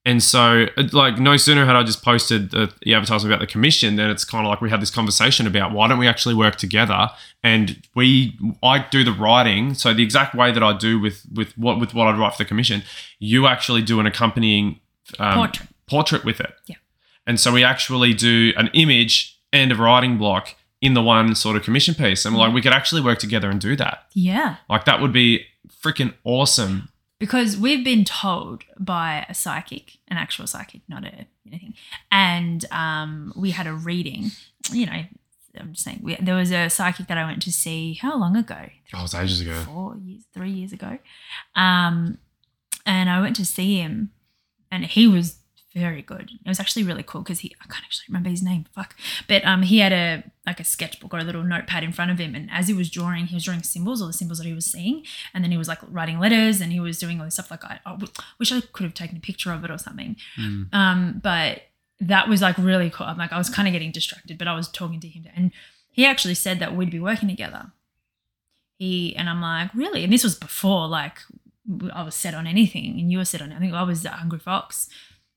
And 0.06 0.22
so, 0.22 0.66
like, 0.92 1.18
no 1.18 1.38
sooner 1.38 1.64
had 1.64 1.76
I 1.76 1.82
just 1.82 2.02
posted 2.02 2.50
the, 2.50 2.70
the 2.82 2.92
advertisement 2.92 3.32
about 3.32 3.40
the 3.40 3.50
commission, 3.50 3.96
then 3.96 4.10
it's 4.10 4.24
kind 4.24 4.46
of 4.46 4.50
like 4.50 4.60
we 4.60 4.68
had 4.68 4.82
this 4.82 4.90
conversation 4.90 5.46
about 5.46 5.72
why 5.72 5.88
don't 5.88 5.98
we 5.98 6.06
actually 6.06 6.34
work 6.34 6.56
together? 6.56 7.08
And 7.42 7.82
we, 7.94 8.38
I 8.62 8.86
do 8.90 9.02
the 9.02 9.12
writing, 9.12 9.72
so 9.72 9.94
the 9.94 10.02
exact 10.02 10.34
way 10.34 10.52
that 10.52 10.62
I 10.62 10.76
do 10.76 11.00
with 11.00 11.24
with 11.32 11.56
what 11.56 11.80
with 11.80 11.94
what 11.94 12.06
I 12.06 12.16
write 12.16 12.32
for 12.32 12.38
the 12.38 12.44
commission, 12.44 12.82
you 13.18 13.46
actually 13.46 13.80
do 13.80 13.98
an 13.98 14.04
accompanying 14.04 14.78
um, 15.18 15.34
Portrait. 15.34 15.68
portrait 15.86 16.24
with 16.24 16.38
it. 16.38 16.52
Yeah. 16.66 16.76
And 17.26 17.40
so 17.40 17.50
we 17.50 17.64
actually 17.64 18.12
do 18.12 18.52
an 18.58 18.68
image 18.74 19.40
and 19.54 19.72
a 19.72 19.74
writing 19.74 20.18
block 20.18 20.54
in 20.82 20.92
the 20.92 21.02
one 21.02 21.34
sort 21.34 21.56
of 21.56 21.62
commission 21.62 21.94
piece, 21.94 22.26
and 22.26 22.34
we're 22.34 22.42
like, 22.42 22.52
we 22.52 22.60
could 22.60 22.74
actually 22.74 23.00
work 23.00 23.18
together 23.18 23.48
and 23.50 23.58
do 23.58 23.74
that. 23.76 24.04
Yeah. 24.12 24.56
Like 24.68 24.84
that 24.84 25.00
would 25.00 25.14
be 25.14 25.46
freaking 25.82 26.12
awesome. 26.24 26.90
Because 27.24 27.56
we've 27.56 27.82
been 27.82 28.04
told 28.04 28.64
by 28.78 29.24
a 29.30 29.32
psychic, 29.32 29.96
an 30.08 30.18
actual 30.18 30.46
psychic, 30.46 30.82
not 30.90 31.06
a 31.06 31.24
anything, 31.46 31.72
and 32.12 32.66
um, 32.70 33.32
we 33.34 33.52
had 33.52 33.66
a 33.66 33.72
reading. 33.72 34.30
You 34.70 34.84
know, 34.84 35.04
I'm 35.58 35.72
just 35.72 35.84
saying 35.84 36.00
we, 36.02 36.16
there 36.16 36.34
was 36.34 36.52
a 36.52 36.68
psychic 36.68 37.06
that 37.06 37.16
I 37.16 37.24
went 37.24 37.40
to 37.44 37.50
see. 37.50 37.94
How 37.94 38.18
long 38.18 38.36
ago? 38.36 38.68
Oh, 38.92 38.98
it 38.98 39.02
was 39.02 39.14
ages 39.14 39.40
ago. 39.40 39.58
Four 39.62 39.96
years, 39.96 40.24
three 40.34 40.50
years 40.50 40.74
ago. 40.74 40.98
Um, 41.56 42.18
and 42.84 43.08
I 43.08 43.22
went 43.22 43.36
to 43.36 43.46
see 43.46 43.78
him, 43.78 44.10
and 44.70 44.84
he 44.84 45.08
was 45.08 45.38
very 45.74 46.02
good. 46.02 46.30
It 46.44 46.48
was 46.48 46.60
actually 46.60 46.84
really 46.84 47.02
cool 47.02 47.22
because 47.22 47.40
he 47.40 47.54
I 47.60 47.66
can't 47.66 47.84
actually 47.84 48.06
remember 48.08 48.30
his 48.30 48.42
name. 48.42 48.66
Fuck. 48.72 48.94
But 49.26 49.44
um, 49.44 49.62
he 49.62 49.78
had 49.78 49.92
a 49.92 50.22
like 50.46 50.60
a 50.60 50.64
sketchbook 50.64 51.12
or 51.12 51.18
a 51.18 51.24
little 51.24 51.42
notepad 51.42 51.82
in 51.82 51.92
front 51.92 52.10
of 52.10 52.18
him, 52.18 52.34
and 52.34 52.48
as 52.52 52.68
he 52.68 52.74
was 52.74 52.88
drawing, 52.88 53.26
he 53.26 53.34
was 53.34 53.44
drawing 53.44 53.62
symbols 53.62 54.00
or 54.00 54.06
the 54.06 54.12
symbols 54.12 54.38
that 54.38 54.46
he 54.46 54.52
was 54.52 54.66
seeing, 54.66 55.04
and 55.32 55.42
then 55.42 55.50
he 55.50 55.58
was 55.58 55.68
like 55.68 55.78
writing 55.88 56.20
letters, 56.20 56.60
and 56.60 56.72
he 56.72 56.80
was 56.80 56.98
doing 56.98 57.18
all 57.18 57.24
this 57.24 57.34
stuff. 57.34 57.50
Like 57.50 57.64
I 57.64 57.96
wish 58.38 58.52
I 58.52 58.60
could 58.60 58.84
have 58.84 58.94
taken 58.94 59.16
a 59.16 59.20
picture 59.20 59.52
of 59.52 59.64
it 59.64 59.70
or 59.70 59.78
something. 59.78 60.16
Mm. 60.38 60.72
Um, 60.72 61.20
but 61.22 61.62
that 62.00 62.28
was 62.28 62.40
like 62.40 62.56
really 62.56 62.90
cool. 62.90 63.06
I'm 63.06 63.18
like 63.18 63.32
I 63.32 63.38
was 63.38 63.50
kind 63.50 63.66
of 63.66 63.72
getting 63.72 63.90
distracted, 63.90 64.38
but 64.38 64.48
I 64.48 64.54
was 64.54 64.68
talking 64.68 65.00
to 65.00 65.08
him, 65.08 65.26
and 65.34 65.50
he 65.90 66.06
actually 66.06 66.34
said 66.34 66.60
that 66.60 66.76
we'd 66.76 66.90
be 66.90 67.00
working 67.00 67.28
together. 67.28 67.72
He 68.78 69.14
and 69.16 69.28
I'm 69.28 69.40
like 69.40 69.74
really, 69.74 70.04
and 70.04 70.12
this 70.12 70.24
was 70.24 70.36
before 70.36 70.86
like 70.86 71.18
I 71.92 72.04
was 72.04 72.14
set 72.14 72.34
on 72.34 72.46
anything, 72.46 73.00
and 73.00 73.10
you 73.10 73.18
were 73.18 73.24
set 73.24 73.42
on. 73.42 73.52
I 73.52 73.58
think 73.58 73.72
I 73.72 73.82
was 73.82 74.04
at 74.06 74.12
Hungry 74.12 74.38
Fox, 74.38 74.88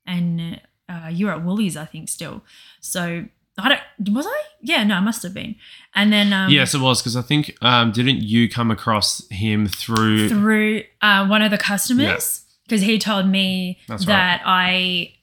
and 0.08 0.60
uh, 0.88 1.08
you 1.12 1.26
were 1.26 1.32
at 1.32 1.44
Woolies, 1.44 1.76
I 1.76 1.84
think, 1.84 2.08
still. 2.08 2.42
So 2.80 3.26
I 3.58 3.68
don't 4.02 4.14
was 4.14 4.26
I? 4.26 4.40
Yeah, 4.60 4.84
no, 4.84 4.94
I 4.94 5.00
must 5.00 5.22
have 5.22 5.34
been. 5.34 5.54
And 5.94 6.12
then 6.12 6.32
um, 6.32 6.50
yes, 6.50 6.74
it 6.74 6.80
was 6.80 7.00
because 7.00 7.16
I 7.16 7.22
think 7.22 7.56
um, 7.62 7.92
didn't 7.92 8.22
you 8.22 8.48
come 8.48 8.70
across 8.70 9.28
him 9.30 9.66
through? 9.66 10.28
through 10.28 10.82
uh, 11.02 11.26
one 11.26 11.42
of 11.42 11.50
the 11.50 11.58
customers 11.58 12.44
because 12.64 12.82
he 12.82 12.98
told 12.98 13.26
me 13.26 13.78
That's 13.88 14.06
that 14.06 14.42
I 14.44 15.14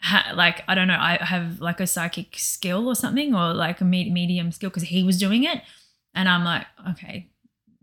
ha- 0.00 0.32
like 0.34 0.62
I 0.68 0.74
don't 0.74 0.88
know 0.88 0.98
I 0.98 1.18
have 1.20 1.60
like 1.60 1.80
a 1.80 1.86
psychic 1.86 2.36
skill 2.38 2.88
or 2.88 2.94
something 2.94 3.34
or 3.34 3.52
like 3.54 3.80
a 3.80 3.84
me- 3.84 4.10
medium 4.10 4.52
skill 4.52 4.70
because 4.70 4.84
he 4.84 5.02
was 5.02 5.18
doing 5.18 5.44
it 5.44 5.62
and 6.14 6.28
I'm 6.28 6.44
like 6.44 6.66
okay 6.90 7.28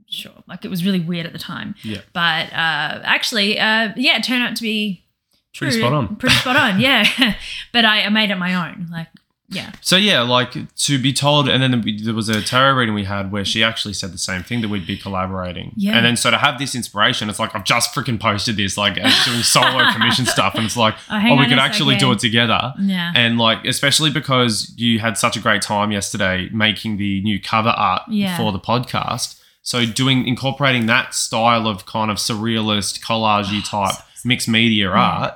sure 0.08 0.44
like 0.48 0.64
it 0.66 0.70
was 0.70 0.86
really 0.86 1.00
weird 1.00 1.26
at 1.26 1.34
the 1.34 1.40
time 1.40 1.74
Yeah. 1.84 2.02
but 2.14 2.52
uh, 2.54 3.02
actually 3.04 3.60
uh, 3.60 3.90
yeah 3.96 4.18
it 4.18 4.24
turned 4.24 4.44
out 4.44 4.56
to 4.58 4.62
be 4.64 5.04
true 5.54 5.68
Pretty 5.68 5.82
spot 5.82 5.94
on. 5.94 6.16
pretty 6.16 6.36
spot 6.36 6.56
on 6.56 6.80
yeah 6.80 7.06
but 7.74 7.86
I, 7.86 8.04
I 8.04 8.10
made 8.10 8.32
it 8.32 8.36
my 8.38 8.54
own 8.56 8.88
like 8.92 9.08
yeah 9.50 9.72
So 9.82 9.98
yeah, 9.98 10.22
like 10.22 10.54
to 10.88 10.98
be 10.98 11.12
told, 11.12 11.50
and 11.50 11.62
then 11.62 11.84
there 12.06 12.14
was 12.14 12.30
a 12.30 12.42
tarot 12.42 12.74
reading 12.74 12.96
we 12.96 13.04
had 13.04 13.34
where 13.34 13.44
she 13.44 13.62
actually 13.66 13.94
said 13.94 14.14
the 14.14 14.18
same 14.18 14.44
thing 14.44 14.62
that 14.62 14.70
we'd 14.70 14.88
be 14.88 14.96
collaborating. 14.98 15.74
Yeah. 15.76 15.98
And 15.98 16.06
then 16.06 16.16
so 16.16 16.32
to 16.32 16.38
have 16.38 16.58
this 16.58 16.74
inspiration, 16.74 17.30
it's 17.30 17.38
like 17.38 17.54
I've 17.54 17.66
just 17.66 17.94
freaking 17.94 18.18
posted 18.18 18.56
this, 18.56 18.78
like 18.78 18.94
doing 18.96 19.44
solo 19.44 19.92
commission 19.92 20.26
stuff, 20.36 20.56
and 20.56 20.64
it's 20.64 20.78
like, 20.78 20.96
Oh, 21.10 21.22
oh, 21.32 21.36
we 21.36 21.48
could 21.48 21.60
actually 21.60 21.98
do 21.98 22.14
it 22.14 22.20
together. 22.20 22.74
yeah 22.80 23.12
And 23.14 23.38
like, 23.38 23.66
especially 23.66 24.10
because 24.10 24.72
you 24.78 25.00
had 25.00 25.18
such 25.18 25.36
a 25.36 25.42
great 25.42 25.62
time 25.62 25.92
yesterday 25.92 26.48
making 26.54 26.96
the 26.96 27.22
new 27.22 27.38
cover 27.38 27.74
art 27.76 28.04
Yeah. 28.08 28.38
for 28.38 28.54
the 28.54 28.60
podcast. 28.60 29.38
So 29.64 29.86
doing 29.86 30.26
incorporating 30.28 30.86
that 30.86 31.14
style 31.14 31.68
of 31.68 31.86
kind 31.86 32.10
of 32.10 32.20
surrealist 32.20 33.02
collagey 33.04 33.70
type 33.70 33.96
mixed 34.26 34.48
media 34.48 34.90
art 34.90 35.34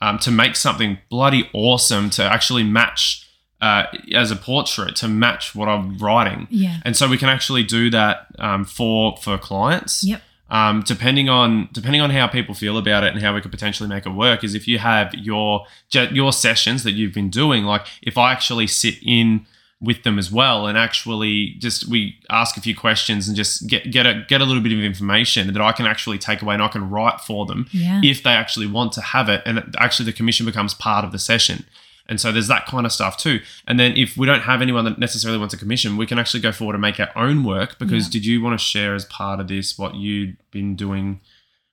um, 0.00 0.18
to 0.20 0.30
make 0.30 0.56
something 0.56 0.98
bloody 1.08 1.48
awesome 1.52 2.10
to 2.10 2.22
actually 2.22 2.62
match 2.62 3.28
uh, 3.60 3.84
as 4.14 4.30
a 4.30 4.36
portrait 4.36 4.94
to 4.96 5.08
match 5.08 5.54
what 5.54 5.68
I'm 5.68 5.98
writing. 5.98 6.46
yeah 6.50 6.78
And 6.84 6.96
so 6.96 7.08
we 7.08 7.18
can 7.18 7.28
actually 7.28 7.64
do 7.64 7.90
that 7.90 8.26
um, 8.38 8.64
for 8.64 9.16
for 9.16 9.38
clients. 9.38 10.04
Yep. 10.04 10.22
Um, 10.50 10.82
depending 10.86 11.28
on 11.28 11.68
depending 11.72 12.00
on 12.00 12.10
how 12.10 12.26
people 12.26 12.54
feel 12.54 12.78
about 12.78 13.04
it 13.04 13.12
and 13.12 13.20
how 13.20 13.34
we 13.34 13.40
could 13.40 13.50
potentially 13.50 13.88
make 13.88 14.06
it 14.06 14.10
work 14.10 14.42
is 14.42 14.54
if 14.54 14.66
you 14.66 14.78
have 14.78 15.12
your 15.14 15.66
your 15.92 16.32
sessions 16.32 16.84
that 16.84 16.92
you've 16.92 17.12
been 17.12 17.30
doing, 17.30 17.64
like 17.64 17.86
if 18.00 18.16
I 18.16 18.32
actually 18.32 18.66
sit 18.66 18.94
in 19.02 19.46
with 19.80 20.02
them 20.02 20.18
as 20.18 20.32
well 20.32 20.66
and 20.66 20.76
actually 20.76 21.54
just 21.60 21.86
we 21.86 22.16
ask 22.30 22.56
a 22.56 22.60
few 22.60 22.74
questions 22.74 23.28
and 23.28 23.36
just 23.36 23.66
get 23.68 23.88
get 23.92 24.06
a 24.06 24.24
get 24.28 24.40
a 24.40 24.44
little 24.44 24.62
bit 24.62 24.72
of 24.72 24.80
information 24.80 25.52
that 25.52 25.62
I 25.62 25.70
can 25.70 25.86
actually 25.86 26.18
take 26.18 26.42
away 26.42 26.54
and 26.54 26.62
I 26.62 26.66
can 26.68 26.90
write 26.90 27.20
for 27.20 27.46
them 27.46 27.68
Yeah. 27.70 28.00
if 28.02 28.22
they 28.24 28.32
actually 28.32 28.66
want 28.66 28.92
to 28.94 29.00
have 29.00 29.28
it 29.28 29.40
and 29.46 29.74
actually 29.78 30.06
the 30.06 30.12
commission 30.12 30.44
becomes 30.46 30.74
part 30.74 31.04
of 31.04 31.12
the 31.12 31.18
session 31.18 31.64
and 32.08 32.20
so 32.20 32.32
there's 32.32 32.48
that 32.48 32.66
kind 32.66 32.86
of 32.86 32.92
stuff 32.92 33.16
too 33.18 33.38
and 33.68 33.78
then 33.78 33.96
if 33.96 34.16
we 34.16 34.26
don't 34.26 34.40
have 34.40 34.60
anyone 34.62 34.84
that 34.84 34.98
necessarily 34.98 35.38
wants 35.38 35.54
a 35.54 35.56
commission 35.56 35.96
we 35.96 36.06
can 36.06 36.18
actually 36.18 36.40
go 36.40 36.50
forward 36.50 36.74
and 36.74 36.82
make 36.82 36.98
our 36.98 37.12
own 37.14 37.44
work 37.44 37.78
because 37.78 38.06
Yeah. 38.06 38.10
did 38.14 38.26
you 38.26 38.42
want 38.42 38.58
to 38.58 38.64
share 38.64 38.96
as 38.96 39.04
part 39.04 39.38
of 39.38 39.46
this 39.46 39.78
what 39.78 39.94
you'd 39.94 40.36
been 40.50 40.74
doing 40.74 41.20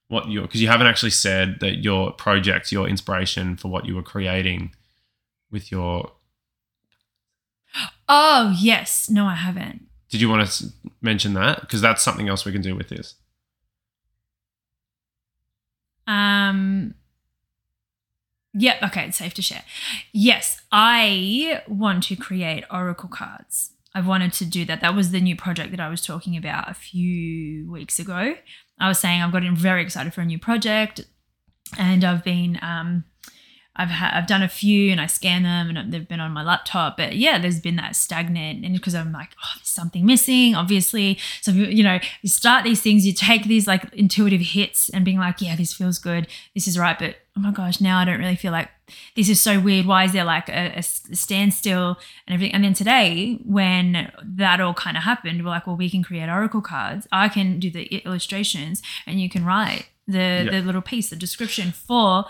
what 0.09 0.29
your 0.29 0.43
because 0.43 0.61
you 0.61 0.67
haven't 0.67 0.85
actually 0.85 1.09
said 1.09 1.59
that 1.59 1.77
your 1.77 2.11
project 2.11 2.71
your 2.71 2.87
inspiration 2.87 3.55
for 3.57 3.69
what 3.69 3.87
you 3.87 3.95
were 3.95 4.03
creating 4.03 4.75
with 5.51 5.71
your 5.71 6.11
Oh 8.07 8.53
yes. 8.57 9.09
No, 9.09 9.25
I 9.25 9.35
haven't. 9.35 9.87
did 10.09 10.21
you 10.21 10.29
want 10.29 10.47
to 10.47 10.65
mention 11.01 11.33
that 11.33 11.61
because 11.61 11.81
that's 11.81 12.01
something 12.03 12.27
else 12.29 12.45
we 12.45 12.51
can 12.51 12.61
do 12.61 12.75
with 12.75 12.89
this 12.89 13.15
Um. 16.07 16.93
Yep. 18.53 18.83
Okay. 18.83 19.07
It's 19.07 19.17
safe 19.17 19.33
to 19.33 19.41
share. 19.41 19.63
Yes, 20.13 20.61
I 20.71 21.61
want 21.67 22.03
to 22.05 22.15
create 22.15 22.63
oracle 22.71 23.09
cards. 23.09 23.71
I've 23.93 24.07
wanted 24.07 24.33
to 24.33 24.45
do 24.45 24.65
that. 24.65 24.81
That 24.81 24.95
was 24.95 25.11
the 25.11 25.21
new 25.21 25.35
project 25.35 25.71
that 25.71 25.79
I 25.79 25.89
was 25.89 26.05
talking 26.05 26.37
about 26.37 26.69
a 26.69 26.73
few 26.73 27.69
weeks 27.71 27.97
ago. 27.97 28.35
I 28.79 28.87
was 28.87 28.99
saying 28.99 29.21
I've 29.21 29.31
gotten 29.31 29.55
very 29.55 29.81
excited 29.81 30.13
for 30.13 30.21
a 30.21 30.25
new 30.25 30.37
project, 30.39 31.01
and 31.77 32.03
I've 32.03 32.23
been 32.23 32.59
um, 32.61 33.05
I've 33.77 33.89
ha- 33.89 34.11
I've 34.13 34.27
done 34.27 34.41
a 34.41 34.47
few 34.47 34.91
and 34.91 35.01
I 35.01 35.07
scan 35.07 35.43
them 35.43 35.75
and 35.75 35.91
they've 35.91 36.07
been 36.07 36.19
on 36.19 36.31
my 36.31 36.43
laptop. 36.43 36.97
But 36.97 37.15
yeah, 37.15 37.37
there's 37.37 37.59
been 37.59 37.75
that 37.75 37.95
stagnant, 37.95 38.65
and 38.65 38.73
because 38.73 38.95
I'm 38.95 39.11
like, 39.11 39.31
oh, 39.43 39.49
there's 39.57 39.67
something 39.67 40.05
missing, 40.05 40.55
obviously. 40.55 41.17
So 41.41 41.51
you 41.51 41.83
know, 41.83 41.99
you 42.21 42.29
start 42.29 42.63
these 42.63 42.81
things, 42.81 43.05
you 43.05 43.13
take 43.13 43.45
these 43.45 43.67
like 43.67 43.93
intuitive 43.93 44.41
hits 44.41 44.89
and 44.89 45.03
being 45.03 45.19
like, 45.19 45.41
yeah, 45.41 45.55
this 45.55 45.73
feels 45.73 45.99
good, 45.99 46.27
this 46.53 46.67
is 46.67 46.77
right. 46.77 46.97
But 46.97 47.17
oh 47.37 47.41
my 47.41 47.51
gosh, 47.51 47.81
now 47.81 47.99
I 47.99 48.05
don't 48.05 48.19
really 48.19 48.35
feel 48.35 48.51
like 48.51 48.69
this 49.15 49.29
is 49.29 49.41
so 49.41 49.59
weird. 49.59 49.85
Why 49.85 50.05
is 50.05 50.13
there 50.13 50.23
like 50.23 50.47
a 50.47 50.81
standstill 50.81 51.97
and 52.27 52.33
everything? 52.33 52.53
And 52.53 52.63
then 52.63 52.73
today, 52.73 53.39
when 53.43 54.11
that 54.23 54.61
all 54.61 54.73
kind 54.73 54.95
of 54.95 55.03
happened, 55.03 55.43
we're 55.43 55.49
like, 55.49 55.67
well, 55.67 55.75
we 55.75 55.89
can 55.89 56.03
create 56.03 56.29
oracle 56.29 56.61
cards. 56.61 57.07
I 57.11 57.29
can 57.29 57.59
do 57.59 57.69
the 57.69 57.83
illustrations, 58.05 58.81
and 59.05 59.19
you 59.19 59.29
can 59.29 59.43
write 59.43 59.89
the 60.07 60.47
the 60.49 60.61
little 60.61 60.81
piece, 60.81 61.09
the 61.09 61.15
description 61.15 61.71
for 61.71 62.25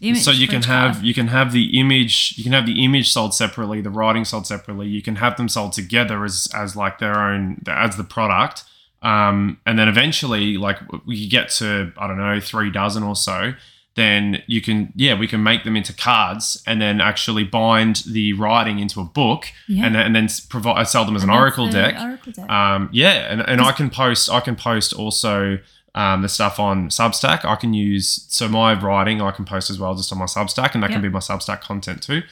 image. 0.00 0.22
so 0.22 0.30
you 0.30 0.46
can 0.46 0.62
have 0.62 1.02
you 1.02 1.12
can 1.14 1.28
have 1.28 1.52
the 1.52 1.78
image 1.78 2.34
you 2.36 2.44
can 2.44 2.52
have 2.52 2.66
the 2.66 2.84
image 2.84 3.10
sold 3.10 3.34
separately 3.34 3.80
the 3.80 3.90
writing 3.90 4.24
sold 4.24 4.46
separately 4.46 4.86
you 4.86 5.02
can 5.02 5.16
have 5.16 5.36
them 5.36 5.48
sold 5.48 5.72
together 5.72 6.24
as 6.24 6.48
as 6.54 6.76
like 6.76 6.98
their 6.98 7.18
own 7.18 7.60
as 7.66 7.96
the 7.96 8.04
product 8.04 8.64
um, 9.02 9.58
and 9.64 9.78
then 9.78 9.88
eventually 9.88 10.56
like 10.56 10.78
we 11.06 11.26
get 11.28 11.48
to 11.50 11.92
i 11.98 12.06
don't 12.06 12.18
know 12.18 12.40
three 12.40 12.70
dozen 12.70 13.02
or 13.02 13.16
so 13.16 13.52
then 13.94 14.40
you 14.46 14.60
can 14.60 14.92
yeah 14.94 15.18
we 15.18 15.26
can 15.26 15.42
make 15.42 15.64
them 15.64 15.76
into 15.76 15.92
cards 15.92 16.62
and 16.66 16.80
then 16.80 17.00
actually 17.00 17.42
bind 17.42 17.96
the 18.08 18.32
writing 18.34 18.78
into 18.78 19.00
a 19.00 19.04
book 19.04 19.46
Yeah. 19.66 19.86
and, 19.86 19.94
then- 19.96 20.06
and 20.06 20.14
then 20.16 20.28
provide 20.48 20.86
sell 20.86 21.04
them 21.04 21.16
as 21.16 21.24
an 21.24 21.30
And 21.30 21.36
that's 21.36 21.58
oracle 21.58 21.68
deck 21.70 21.94
Oracle 22.00 22.32
deck. 22.32 22.48
um, 22.50 22.88
yeah, 22.92 23.32
and, 23.32 23.40
and 23.40 23.60
I 23.60 23.72
can 23.72 23.90
post 23.90 24.30
I 24.30 24.38
can 24.40 24.54
post 24.54 24.92
also 24.92 25.58
um, 25.94 26.22
the 26.22 26.28
stuff 26.28 26.58
on 26.58 26.88
Substack. 26.88 27.44
I 27.44 27.56
can 27.56 27.74
use 27.74 28.26
so 28.28 28.48
my 28.48 28.78
writing 28.78 29.20
I 29.20 29.30
can 29.30 29.44
post 29.44 29.70
as 29.70 29.78
well 29.78 29.94
just 29.94 30.12
on 30.12 30.18
my 30.18 30.26
Substack, 30.26 30.74
and 30.74 30.82
that 30.82 30.90
can 30.90 31.02
be 31.02 31.08
my 31.08 31.18
Substack 31.18 31.60
content 31.60 32.02
too. 32.02 32.22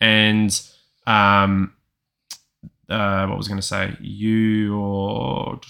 And 0.00 0.60
um, 1.06 1.72
uh, 2.88 3.26
what 3.26 3.38
was 3.38 3.46
I 3.46 3.50
going 3.50 3.60
to 3.60 3.66
say? 3.66 3.96
You 4.00 4.76
or 4.76 5.60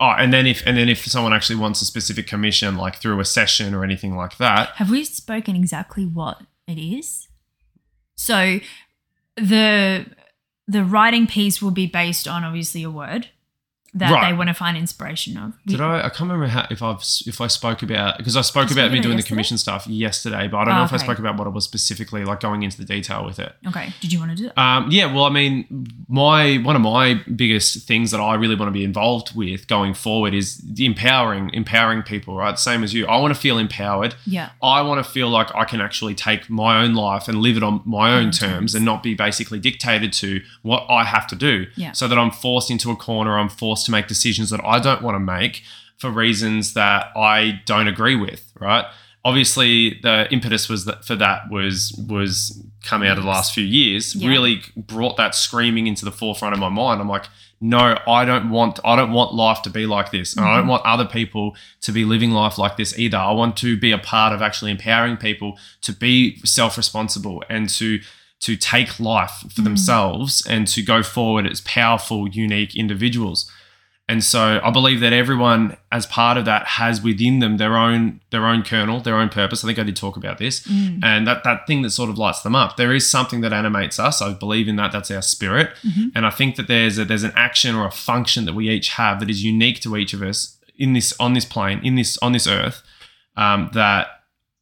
oh, 0.00 0.10
and 0.10 0.32
then 0.32 0.46
if 0.46 0.64
and 0.66 0.76
then 0.76 0.88
if 0.88 1.04
someone 1.04 1.32
actually 1.32 1.56
wants 1.56 1.82
a 1.82 1.84
specific 1.84 2.26
commission, 2.26 2.76
like 2.76 2.96
through 2.96 3.20
a 3.20 3.24
session 3.24 3.74
or 3.74 3.84
anything 3.84 4.16
like 4.16 4.36
that, 4.38 4.70
Have 4.76 4.90
we 4.90 5.04
spoken 5.04 5.56
exactly 5.56 6.04
what 6.04 6.42
it 6.66 6.78
is? 6.78 7.28
So 8.16 8.60
the 9.36 10.06
the 10.68 10.84
writing 10.84 11.26
piece 11.26 11.62
will 11.62 11.70
be 11.70 11.86
based 11.86 12.26
on 12.26 12.44
obviously 12.44 12.82
a 12.82 12.90
word 12.90 13.28
that 13.96 14.10
Right. 14.12 14.30
they 14.30 14.36
want 14.36 14.48
to 14.48 14.54
find 14.54 14.76
inspiration 14.76 15.36
of. 15.36 15.52
Did 15.66 15.80
I? 15.80 15.98
I 15.98 16.08
can't 16.10 16.20
remember 16.30 16.46
how, 16.46 16.66
if 16.70 16.82
I've 16.82 17.00
if 17.26 17.40
I 17.40 17.46
spoke 17.46 17.82
about 17.82 18.18
because 18.18 18.36
I 18.36 18.42
spoke 18.42 18.70
about 18.70 18.92
me 18.92 19.00
doing 19.00 19.16
the 19.16 19.22
commission 19.22 19.58
stuff 19.58 19.86
yesterday, 19.86 20.48
but 20.48 20.58
I 20.58 20.64
don't 20.66 20.74
Oh, 20.74 20.78
know 20.78 20.84
if 20.84 20.92
I 20.92 20.98
spoke 20.98 21.18
about 21.18 21.36
what 21.38 21.46
it 21.46 21.50
was 21.54 21.64
specifically, 21.64 22.24
like 22.24 22.40
going 22.40 22.62
into 22.62 22.76
the 22.76 22.84
detail 22.84 23.24
with 23.24 23.38
it. 23.38 23.54
Okay. 23.66 23.92
Did 24.00 24.12
you 24.12 24.18
want 24.18 24.30
to 24.32 24.36
do 24.36 24.44
that? 24.44 24.58
Um, 24.60 24.90
yeah, 24.90 25.12
well, 25.12 25.24
I 25.24 25.30
mean, 25.30 25.86
my 26.08 26.56
one 26.56 26.76
of 26.76 26.82
my 26.82 27.20
biggest 27.34 27.86
things 27.86 28.10
that 28.10 28.20
I 28.20 28.34
really 28.34 28.54
want 28.54 28.68
to 28.68 28.72
be 28.72 28.84
involved 28.84 29.34
with 29.34 29.66
going 29.66 29.94
forward 29.94 30.34
is 30.34 30.58
the 30.58 30.86
empowering, 30.86 31.50
empowering 31.52 32.02
people. 32.02 32.36
Right, 32.36 32.58
same 32.58 32.84
as 32.84 32.92
you. 32.94 33.06
I 33.06 33.16
want 33.18 33.34
to 33.34 33.40
feel 33.40 33.58
empowered. 33.58 34.14
Yeah. 34.26 34.50
I 34.62 34.82
want 34.82 35.04
to 35.04 35.10
feel 35.10 35.28
like 35.30 35.54
I 35.54 35.64
can 35.64 35.80
actually 35.80 36.14
take 36.14 36.48
my 36.50 36.82
own 36.82 36.94
life 36.94 37.28
and 37.28 37.38
live 37.38 37.56
it 37.56 37.62
on 37.62 37.82
my 37.84 38.10
own 38.10 38.16
own 38.16 38.30
terms 38.30 38.36
terms. 38.56 38.74
and 38.74 38.84
not 38.84 39.02
be 39.02 39.14
basically 39.14 39.58
dictated 39.58 40.12
to 40.12 40.40
what 40.62 40.86
I 40.88 41.04
have 41.04 41.26
to 41.28 41.36
do. 41.36 41.66
Yeah. 41.76 41.92
So 41.92 42.08
that 42.08 42.18
I'm 42.18 42.30
forced 42.30 42.70
into 42.70 42.90
a 42.90 42.96
corner, 42.96 43.38
I'm 43.38 43.48
forced 43.48 43.85
to 43.86 43.90
make 43.92 44.06
decisions 44.06 44.50
that 44.50 44.60
I 44.64 44.78
don't 44.78 45.02
want 45.02 45.14
to 45.16 45.20
make 45.20 45.62
for 45.98 46.10
reasons 46.10 46.74
that 46.74 47.06
I 47.16 47.60
don't 47.64 47.88
agree 47.88 48.16
with, 48.16 48.52
right? 48.60 48.84
Obviously, 49.24 49.98
the 50.02 50.28
impetus 50.30 50.68
was 50.68 50.84
that 50.84 51.04
for 51.04 51.16
that 51.16 51.50
was 51.50 51.92
was 52.08 52.62
come 52.84 53.02
out 53.02 53.18
of 53.18 53.24
the 53.24 53.28
last 53.30 53.52
few 53.54 53.64
years. 53.64 54.14
Yeah. 54.14 54.28
Really 54.28 54.60
brought 54.76 55.16
that 55.16 55.34
screaming 55.34 55.88
into 55.88 56.04
the 56.04 56.12
forefront 56.12 56.54
of 56.54 56.60
my 56.60 56.68
mind. 56.68 57.00
I'm 57.00 57.08
like, 57.08 57.24
no, 57.60 57.98
I 58.06 58.24
don't 58.24 58.50
want 58.50 58.78
I 58.84 58.94
don't 58.94 59.12
want 59.12 59.34
life 59.34 59.62
to 59.62 59.70
be 59.70 59.84
like 59.86 60.12
this. 60.12 60.36
And 60.36 60.44
I 60.44 60.48
Mm-hmm. 60.50 60.58
don't 60.58 60.68
want 60.68 60.86
other 60.86 61.06
people 61.06 61.56
to 61.80 61.90
be 61.90 62.04
living 62.04 62.30
life 62.30 62.56
like 62.56 62.76
this 62.76 62.96
either. 62.96 63.16
I 63.18 63.32
want 63.32 63.56
to 63.58 63.76
be 63.76 63.90
a 63.90 63.98
part 63.98 64.32
of 64.32 64.42
actually 64.42 64.70
empowering 64.70 65.16
people 65.16 65.58
to 65.80 65.92
be 65.92 66.36
self-responsible 66.44 67.42
and 67.48 67.68
to 67.70 67.98
to 68.40 68.54
take 68.54 69.00
life 69.00 69.42
for 69.52 69.62
themselves 69.62 70.46
and 70.46 70.68
to 70.68 70.82
go 70.82 71.02
forward 71.02 71.46
as 71.46 71.62
powerful, 71.62 72.28
unique 72.28 72.76
individuals. 72.76 73.50
And 74.08 74.22
so 74.22 74.60
I 74.62 74.70
believe 74.70 75.00
that 75.00 75.12
everyone, 75.12 75.76
as 75.90 76.06
part 76.06 76.36
of 76.36 76.44
that, 76.44 76.64
has 76.66 77.02
within 77.02 77.40
them 77.40 77.56
their 77.56 77.76
own 77.76 78.20
their 78.30 78.46
own 78.46 78.62
kernel, 78.62 79.00
their 79.00 79.16
own 79.16 79.28
purpose. 79.28 79.64
I 79.64 79.66
think 79.66 79.80
I 79.80 79.82
did 79.82 79.96
talk 79.96 80.16
about 80.16 80.38
this, 80.38 80.60
Mm. 80.60 81.00
and 81.02 81.26
that 81.26 81.42
that 81.42 81.66
thing 81.66 81.82
that 81.82 81.90
sort 81.90 82.08
of 82.10 82.16
lights 82.16 82.42
them 82.42 82.54
up. 82.54 82.76
There 82.76 82.94
is 82.94 83.10
something 83.10 83.40
that 83.40 83.52
animates 83.52 83.98
us. 83.98 84.22
I 84.22 84.32
believe 84.32 84.68
in 84.68 84.76
that. 84.76 84.92
That's 84.92 85.10
our 85.10 85.22
spirit, 85.22 85.70
Mhm. 85.84 86.12
and 86.14 86.24
I 86.24 86.30
think 86.30 86.54
that 86.54 86.68
there's 86.68 86.98
a, 86.98 87.04
there's 87.04 87.24
an 87.24 87.32
action 87.34 87.74
or 87.74 87.84
a 87.84 87.90
function 87.90 88.44
that 88.44 88.54
we 88.54 88.68
each 88.70 88.90
have 88.90 89.18
that 89.18 89.28
is 89.28 89.42
unique 89.42 89.80
to 89.80 89.96
each 89.96 90.14
of 90.14 90.22
us 90.22 90.56
in 90.78 90.92
this 90.92 91.12
on 91.18 91.32
this 91.34 91.44
plane 91.44 91.80
in 91.82 91.96
this 91.96 92.16
on 92.22 92.30
this 92.32 92.46
earth. 92.46 92.82
Um, 93.36 93.70
that 93.72 94.06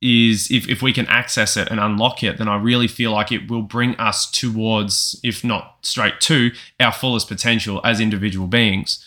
is 0.00 0.50
if, 0.50 0.68
if 0.68 0.80
we 0.82 0.92
can 0.92 1.06
access 1.08 1.56
it 1.56 1.68
and 1.70 1.80
unlock 1.80 2.22
it, 2.22 2.38
then 2.38 2.48
I 2.48 2.56
really 2.56 2.88
feel 2.88 3.12
like 3.12 3.30
it 3.32 3.50
will 3.50 3.62
bring 3.62 3.94
us 3.96 4.30
towards, 4.30 5.18
if 5.22 5.44
not 5.44 5.76
straight 5.82 6.20
to, 6.22 6.50
our 6.80 6.92
fullest 6.92 7.28
potential 7.28 7.80
as 7.84 8.00
individual 8.00 8.46
beings. 8.46 9.04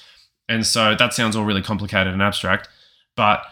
And 0.49 0.65
so 0.65 0.95
that 0.95 1.13
sounds 1.13 1.35
all 1.35 1.45
really 1.45 1.61
complicated 1.61 2.13
and 2.13 2.21
abstract. 2.21 2.69
But 3.15 3.43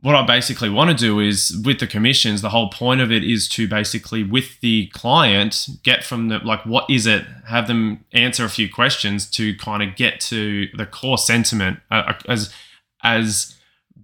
what 0.00 0.14
I 0.14 0.26
basically 0.26 0.68
want 0.68 0.90
to 0.90 0.96
do 0.96 1.20
is 1.20 1.60
with 1.64 1.80
the 1.80 1.86
commissions, 1.86 2.42
the 2.42 2.50
whole 2.50 2.68
point 2.70 3.00
of 3.00 3.10
it 3.10 3.24
is 3.24 3.48
to 3.50 3.66
basically, 3.66 4.22
with 4.22 4.60
the 4.60 4.88
client, 4.88 5.68
get 5.82 6.04
from 6.04 6.28
the 6.28 6.38
like, 6.38 6.64
what 6.66 6.88
is 6.90 7.06
it? 7.06 7.24
Have 7.48 7.66
them 7.66 8.04
answer 8.12 8.44
a 8.44 8.50
few 8.50 8.70
questions 8.70 9.28
to 9.30 9.56
kind 9.56 9.82
of 9.82 9.96
get 9.96 10.20
to 10.20 10.68
the 10.76 10.86
core 10.86 11.18
sentiment 11.18 11.80
uh, 11.90 12.12
as 12.28 12.52
as 13.02 13.55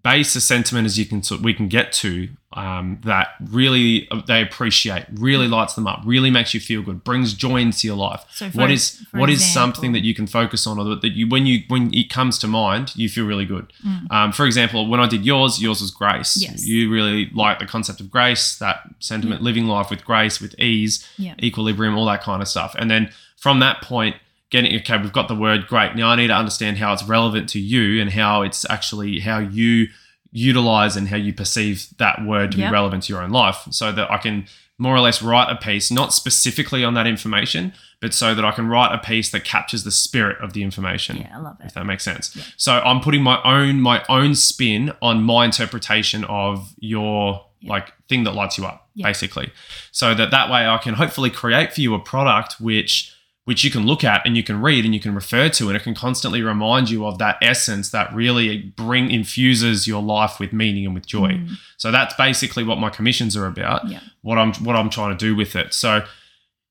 base 0.02 0.34
a 0.34 0.40
sentiment 0.40 0.84
as 0.86 0.98
you 0.98 1.06
can 1.06 1.22
we 1.42 1.54
can 1.54 1.68
get 1.68 1.92
to 1.92 2.28
um, 2.54 2.98
that 3.04 3.28
really 3.50 4.08
uh, 4.10 4.20
they 4.26 4.42
appreciate, 4.42 5.06
really 5.14 5.48
lights 5.48 5.74
them 5.74 5.86
up, 5.86 6.02
really 6.04 6.30
makes 6.30 6.52
you 6.52 6.60
feel 6.60 6.82
good, 6.82 7.02
brings 7.02 7.32
joy 7.32 7.56
into 7.58 7.86
your 7.86 7.96
life. 7.96 8.24
So 8.30 8.50
for 8.50 8.58
what 8.58 8.70
is 8.70 9.04
what 9.12 9.30
is 9.30 9.40
example- 9.40 9.52
something 9.74 9.92
that 9.92 10.00
you 10.04 10.14
can 10.14 10.26
focus 10.26 10.66
on, 10.66 10.78
or 10.78 10.96
that 10.96 11.12
you 11.12 11.28
when 11.28 11.46
you 11.46 11.62
when 11.68 11.94
it 11.94 12.10
comes 12.10 12.38
to 12.40 12.48
mind, 12.48 12.94
you 12.96 13.08
feel 13.08 13.26
really 13.26 13.46
good. 13.46 13.72
Mm. 13.86 14.10
Um, 14.10 14.32
for 14.32 14.44
example, 14.44 14.86
when 14.88 15.00
I 15.00 15.06
did 15.08 15.24
yours, 15.24 15.62
yours 15.62 15.80
was 15.80 15.90
grace. 15.90 16.36
Yes. 16.36 16.66
You 16.66 16.90
really 16.90 17.30
like 17.32 17.58
the 17.58 17.66
concept 17.66 18.00
of 18.00 18.10
grace, 18.10 18.56
that 18.58 18.80
sentiment, 18.98 19.40
living 19.42 19.66
life 19.66 19.88
with 19.88 20.04
grace, 20.04 20.40
with 20.40 20.58
ease, 20.58 21.06
Yeah. 21.16 21.34
equilibrium, 21.42 21.96
all 21.96 22.06
that 22.06 22.22
kind 22.22 22.42
of 22.42 22.48
stuff. 22.48 22.74
And 22.78 22.90
then 22.90 23.10
from 23.36 23.60
that 23.60 23.80
point, 23.82 24.16
getting 24.52 24.76
okay, 24.80 24.98
we've 24.98 25.12
got 25.12 25.26
the 25.26 25.34
word 25.34 25.66
great. 25.66 25.96
Now 25.96 26.10
I 26.10 26.14
need 26.16 26.28
to 26.28 26.34
understand 26.36 26.78
how 26.78 26.92
it's 26.92 27.02
relevant 27.02 27.48
to 27.50 27.58
you 27.58 28.00
and 28.00 28.10
how 28.12 28.42
it's 28.42 28.64
actually 28.70 29.18
how 29.18 29.38
you 29.40 29.88
utilize 30.30 30.96
and 30.96 31.08
how 31.08 31.16
you 31.16 31.32
perceive 31.32 31.88
that 31.98 32.24
word 32.24 32.52
to 32.52 32.58
Yep. 32.58 32.68
be 32.68 32.72
relevant 32.72 33.02
to 33.04 33.12
your 33.12 33.22
own 33.22 33.30
life, 33.30 33.66
so 33.70 33.90
that 33.92 34.10
I 34.10 34.18
can 34.18 34.46
more 34.78 34.94
or 34.96 35.00
less 35.00 35.22
write 35.22 35.50
a 35.50 35.54
piece, 35.56 35.90
not 35.90 36.12
specifically 36.14 36.82
on 36.82 36.94
that 36.94 37.06
information, 37.06 37.72
but 38.00 38.12
so 38.14 38.34
that 38.34 38.44
I 38.44 38.50
can 38.50 38.66
write 38.66 38.92
a 38.92 38.98
piece 38.98 39.30
that 39.30 39.44
captures 39.44 39.84
the 39.84 39.90
spirit 39.92 40.38
of 40.42 40.54
the 40.54 40.62
information 40.62 41.18
Yeah, 41.18 41.36
I 41.36 41.38
love 41.38 41.56
it. 41.60 41.66
if 41.66 41.74
that 41.74 41.84
makes 41.86 42.02
sense. 42.02 42.34
Yeah. 42.34 42.42
So 42.56 42.80
I'm 42.80 43.00
putting 43.00 43.22
my 43.22 43.40
own 43.44 43.80
my 43.80 44.02
own 44.08 44.34
spin 44.34 44.92
on 45.00 45.22
my 45.22 45.44
interpretation 45.44 46.24
of 46.24 46.74
your 46.78 47.44
Yeah. 47.60 47.70
like 47.74 47.92
thing 48.08 48.24
that 48.24 48.34
lights 48.34 48.58
you 48.58 48.66
up, 48.66 48.88
Yeah. 48.94 49.06
basically. 49.06 49.50
So 49.92 50.14
that 50.14 50.30
that 50.32 50.50
way 50.50 50.66
I 50.66 50.78
can 50.78 50.94
hopefully 50.94 51.30
create 51.30 51.72
for 51.74 51.80
you 51.80 51.94
a 51.94 52.00
product 52.00 52.60
which 52.60 53.12
which 53.52 53.64
you 53.64 53.70
can 53.70 53.84
look 53.84 54.02
at 54.02 54.22
and 54.24 54.34
you 54.34 54.42
can 54.42 54.62
read 54.62 54.82
and 54.86 54.94
you 54.94 55.00
can 55.00 55.14
refer 55.14 55.46
to, 55.50 55.68
and 55.68 55.76
it 55.76 55.82
can 55.82 55.94
constantly 55.94 56.40
remind 56.40 56.88
you 56.88 57.04
of 57.04 57.18
that 57.18 57.36
essence 57.42 57.90
that 57.90 58.10
really 58.14 58.56
bring 58.56 59.10
infuses 59.10 59.86
your 59.86 60.00
life 60.02 60.40
with 60.40 60.54
meaning 60.54 60.86
and 60.86 60.94
with 60.94 61.04
joy. 61.04 61.32
Mm. 61.32 61.50
So 61.76 61.90
that's 61.90 62.14
basically 62.14 62.64
what 62.64 62.78
my 62.78 62.88
commissions 62.88 63.36
are 63.36 63.44
about. 63.44 63.86
Yeah. 63.90 64.00
What 64.22 64.38
I'm 64.38 64.54
what 64.64 64.74
I'm 64.74 64.88
trying 64.88 65.14
to 65.18 65.22
do 65.28 65.36
with 65.36 65.54
it. 65.54 65.74
So 65.74 66.02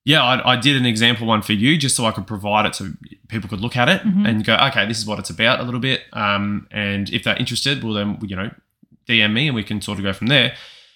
yeah, 0.06 0.24
I, 0.24 0.54
I 0.54 0.56
did 0.56 0.76
an 0.76 0.88
example 0.88 1.28
one 1.28 1.44
for 1.44 1.54
you 1.54 1.78
just 1.78 1.96
so 1.96 2.06
I 2.06 2.12
could 2.12 2.26
provide 2.26 2.66
it 2.66 2.74
so 2.74 2.90
people 3.28 3.48
could 3.48 3.62
look 3.62 3.78
at 3.78 3.88
it 3.88 4.02
Mhm. 4.02 4.28
and 4.28 4.44
go, 4.44 4.56
okay, 4.70 4.88
this 4.88 4.98
is 4.98 5.06
what 5.06 5.20
it's 5.20 5.30
about 5.30 5.60
a 5.60 5.64
little 5.64 5.80
bit. 5.80 6.02
Um, 6.14 6.66
and 6.72 7.12
if 7.14 7.24
they're 7.24 7.38
interested, 7.38 7.84
well 7.84 7.94
then 7.94 8.18
you 8.24 8.36
know, 8.36 8.50
DM 9.08 9.32
me 9.34 9.46
and 9.50 9.56
we 9.56 9.64
can 9.64 9.80
sort 9.82 10.00
of 10.00 10.04
go 10.04 10.14
from 10.14 10.28
there. 10.36 10.56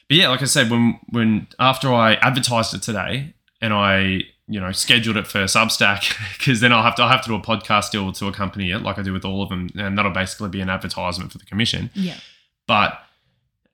But 0.10 0.18
yeah, 0.18 0.30
like 0.30 0.42
I 0.42 0.46
said, 0.46 0.72
when 0.72 1.00
when 1.10 1.46
after 1.60 1.94
I 1.94 2.16
advertised 2.16 2.74
it 2.74 2.82
today 2.82 3.36
and 3.62 3.72
I 3.72 4.22
you 4.48 4.60
know 4.60 4.72
scheduled 4.72 5.18
it 5.18 5.28
for 5.28 5.44
Substack 5.46 6.16
because 6.38 6.62
then 6.62 6.72
I'll 6.72 6.84
have 6.84 6.96
to 6.96 7.04
I'll 7.04 7.10
have 7.10 7.22
to 7.24 7.30
do 7.30 7.36
a 7.36 7.42
podcast 7.42 7.92
deal 7.92 8.12
to 8.12 8.28
accompany 8.28 8.72
it 8.72 8.80
like 8.80 8.98
I 8.98 9.02
do 9.02 9.14
with 9.14 9.26
all 9.26 9.42
of 9.42 9.50
them, 9.50 9.70
and 9.76 9.98
that'll 9.98 10.12
basically 10.12 10.50
be 10.50 10.62
an 10.62 10.70
advertisement 10.70 11.32
for 11.32 11.38
the 11.38 11.46
commission. 11.46 11.90
Yeah. 11.94 12.18
But 12.68 13.00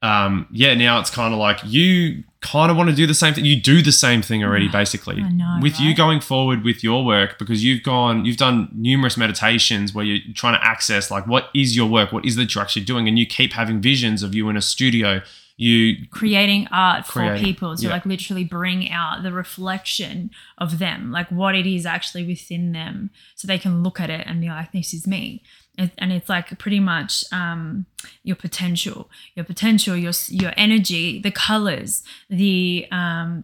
um, 0.02 0.48
yeah, 0.52 0.74
now 0.74 1.00
it's 1.00 1.12
kind 1.12 1.34
of 1.34 1.40
like 1.40 1.60
you 1.64 2.24
kind 2.42 2.72
of 2.72 2.78
want 2.78 2.90
to 2.90 2.96
do 2.96 3.06
the 3.06 3.14
same 3.14 3.36
thing. 3.36 3.46
You 3.46 3.62
do 3.62 3.84
the 3.84 3.92
same 3.92 4.22
thing 4.22 4.44
already, 4.44 4.68
basically. 4.72 5.22
I 5.22 5.30
know, 5.30 5.60
with 5.62 5.80
you 5.80 5.96
going 5.96 6.22
forward 6.22 6.64
with 6.64 6.84
your 6.84 7.06
work 7.06 7.38
because 7.38 7.64
you've 7.64 7.84
gone, 7.84 8.26
you've 8.26 8.38
done 8.38 8.70
numerous 8.74 9.16
meditations 9.16 9.94
where 9.94 10.04
you're 10.04 10.34
trying 10.34 10.60
to 10.60 10.66
access 10.66 11.12
like 11.12 11.28
what 11.28 11.50
is 11.54 11.76
your 11.76 11.88
work, 11.88 12.12
what 12.12 12.26
is 12.26 12.36
that 12.38 12.56
you're 12.56 12.64
actually 12.64 12.86
doing, 12.86 13.08
and 13.08 13.20
you 13.20 13.26
keep 13.26 13.54
having 13.54 13.82
visions 13.82 14.24
of 14.24 14.34
you 14.34 14.50
in 14.50 14.58
a 14.58 14.62
studio. 14.62 15.22
You 15.62 16.08
creating 16.10 16.68
art 16.72 17.06
for 17.06 17.38
people 17.38 17.76
to 17.76 17.84
yeah. 17.84 17.92
like 17.92 18.04
literally 18.04 18.44
bring 18.44 18.90
out 18.90 19.22
the 19.22 19.32
reflection 19.32 20.32
of 20.58 20.80
them 20.80 21.12
like 21.12 21.30
what 21.30 21.54
it 21.54 21.68
is 21.68 21.86
actually 21.86 22.26
within 22.26 22.72
them 22.72 23.12
so 23.36 23.48
they 23.48 23.60
can 23.60 23.84
look 23.84 24.00
at 24.00 24.10
it 24.10 24.26
and 24.26 24.42
be 24.42 24.48
like 24.48 24.72
this 24.72 24.92
is 24.92 25.06
me. 25.06 25.44
And 25.78 25.92
and 26.00 26.12
it's 26.12 26.28
like 26.30 26.58
pretty 26.58 26.80
much 26.80 27.24
um, 27.32 27.86
your 28.24 28.36
potential. 28.36 29.08
Your 29.36 29.46
potential 29.46 29.96
your 29.96 30.14
your 30.30 30.52
energy 30.58 31.20
the 31.20 31.30
colors 31.30 32.02
the 32.28 32.88
um, 32.92 33.44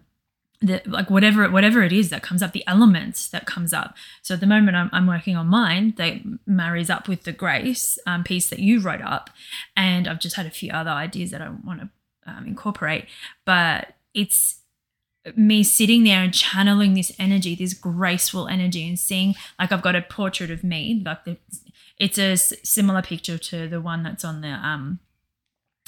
the 0.60 0.82
like 0.88 1.12
whatever 1.12 1.48
whatever 1.52 1.84
it 1.84 1.94
is 1.94 2.10
that 2.10 2.24
comes 2.24 2.42
up 2.42 2.52
the 2.52 2.66
elements 2.66 3.30
that 3.30 3.46
comes 3.46 3.74
up. 3.74 3.94
So 4.24 4.34
at 4.34 4.40
the 4.40 4.48
moment 4.48 4.76
i'm, 4.76 4.90
I'm 4.92 5.06
working 5.06 5.36
on 5.36 5.46
mine 5.46 5.94
that 5.98 6.22
marries 6.48 6.90
up 6.90 7.08
with 7.08 7.26
the 7.26 7.32
grace 7.32 8.00
um, 8.08 8.24
piece 8.24 8.50
that 8.50 8.58
you 8.58 8.80
wrote 8.80 9.04
up 9.04 9.30
and 9.76 10.08
i've 10.08 10.20
just 10.20 10.36
had 10.36 10.48
a 10.48 10.50
few 10.50 10.72
other 10.72 10.90
ideas 10.90 11.30
that 11.30 11.44
i 11.44 11.50
want 11.50 11.82
to 11.82 11.90
um, 12.28 12.46
incorporate 12.46 13.06
but 13.46 13.96
it's 14.14 14.60
me 15.36 15.62
sitting 15.64 16.04
there 16.04 16.22
and 16.22 16.34
channeling 16.34 16.94
this 16.94 17.12
energy 17.20 17.56
this 17.56 17.74
graceful 17.74 18.48
energy 18.48 18.88
and 18.88 18.98
seeing 19.00 19.36
like 19.60 19.72
i've 19.72 19.82
got 19.82 19.96
a 19.96 20.02
portrait 20.02 20.50
of 20.52 20.64
me 20.64 21.02
like 21.06 21.26
the, 21.26 21.38
it's 21.98 22.18
a 22.18 22.32
s- 22.34 22.54
similar 22.64 23.02
picture 23.02 23.38
to 23.38 23.68
the 23.68 23.82
one 23.82 24.04
that's 24.04 24.24
on 24.24 24.42
the 24.42 24.48
um 24.50 25.00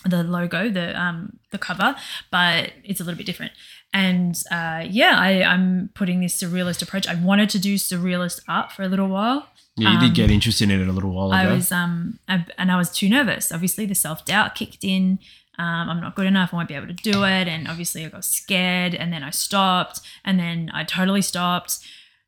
the 0.06 0.24
logo 0.24 0.70
the 0.70 1.00
um 1.00 1.38
the 1.52 1.58
cover 1.58 1.96
but 2.32 2.72
it's 2.86 3.00
a 3.02 3.04
little 3.04 3.18
bit 3.18 3.26
different 3.26 3.52
and 3.94 4.44
uh 4.52 4.82
yeah 4.90 5.16
I, 5.18 5.44
i'm 5.44 5.90
putting 5.94 6.22
this 6.22 6.42
surrealist 6.42 6.82
approach 6.82 7.06
i 7.08 7.16
wanted 7.16 7.50
to 7.52 7.60
do 7.60 7.76
surrealist 7.76 8.42
art 8.48 8.72
for 8.72 8.84
a 8.84 8.88
little 8.88 9.08
while 9.08 9.48
yeah, 9.76 9.92
you 9.92 9.98
Um, 9.98 10.04
did 10.04 10.16
get 10.16 10.30
interested 10.32 10.70
in 10.70 10.82
it 10.82 10.88
a 10.90 10.92
little 10.92 11.12
while 11.12 11.28
ago. 11.32 11.38
I 11.38 11.54
was 11.54 11.72
um 11.72 12.20
I, 12.28 12.46
and 12.58 12.70
I 12.70 12.76
was 12.76 12.90
too 12.92 13.08
nervous. 13.08 13.50
Obviously, 13.50 13.86
the 13.86 13.96
self 13.96 14.26
doubt 14.26 14.54
kicked 14.54 14.84
in. 14.84 15.20
Um, 15.60 15.90
I'm 15.90 16.02
not 16.02 16.16
good 16.16 16.26
enough. 16.26 16.54
I 16.54 16.56
won't 16.56 16.70
be 16.70 16.74
able 16.74 16.88
to 16.88 16.94
do 16.94 17.24
it. 17.26 17.48
And 17.48 17.68
obviously, 17.68 18.06
I 18.06 18.10
got 18.10 18.26
scared. 18.26 18.96
And 18.96 19.14
then 19.14 19.22
I 19.24 19.30
stopped. 19.30 20.02
And 20.26 20.40
then 20.40 20.72
I 20.74 20.84
totally 20.84 21.22
stopped. 21.22 21.80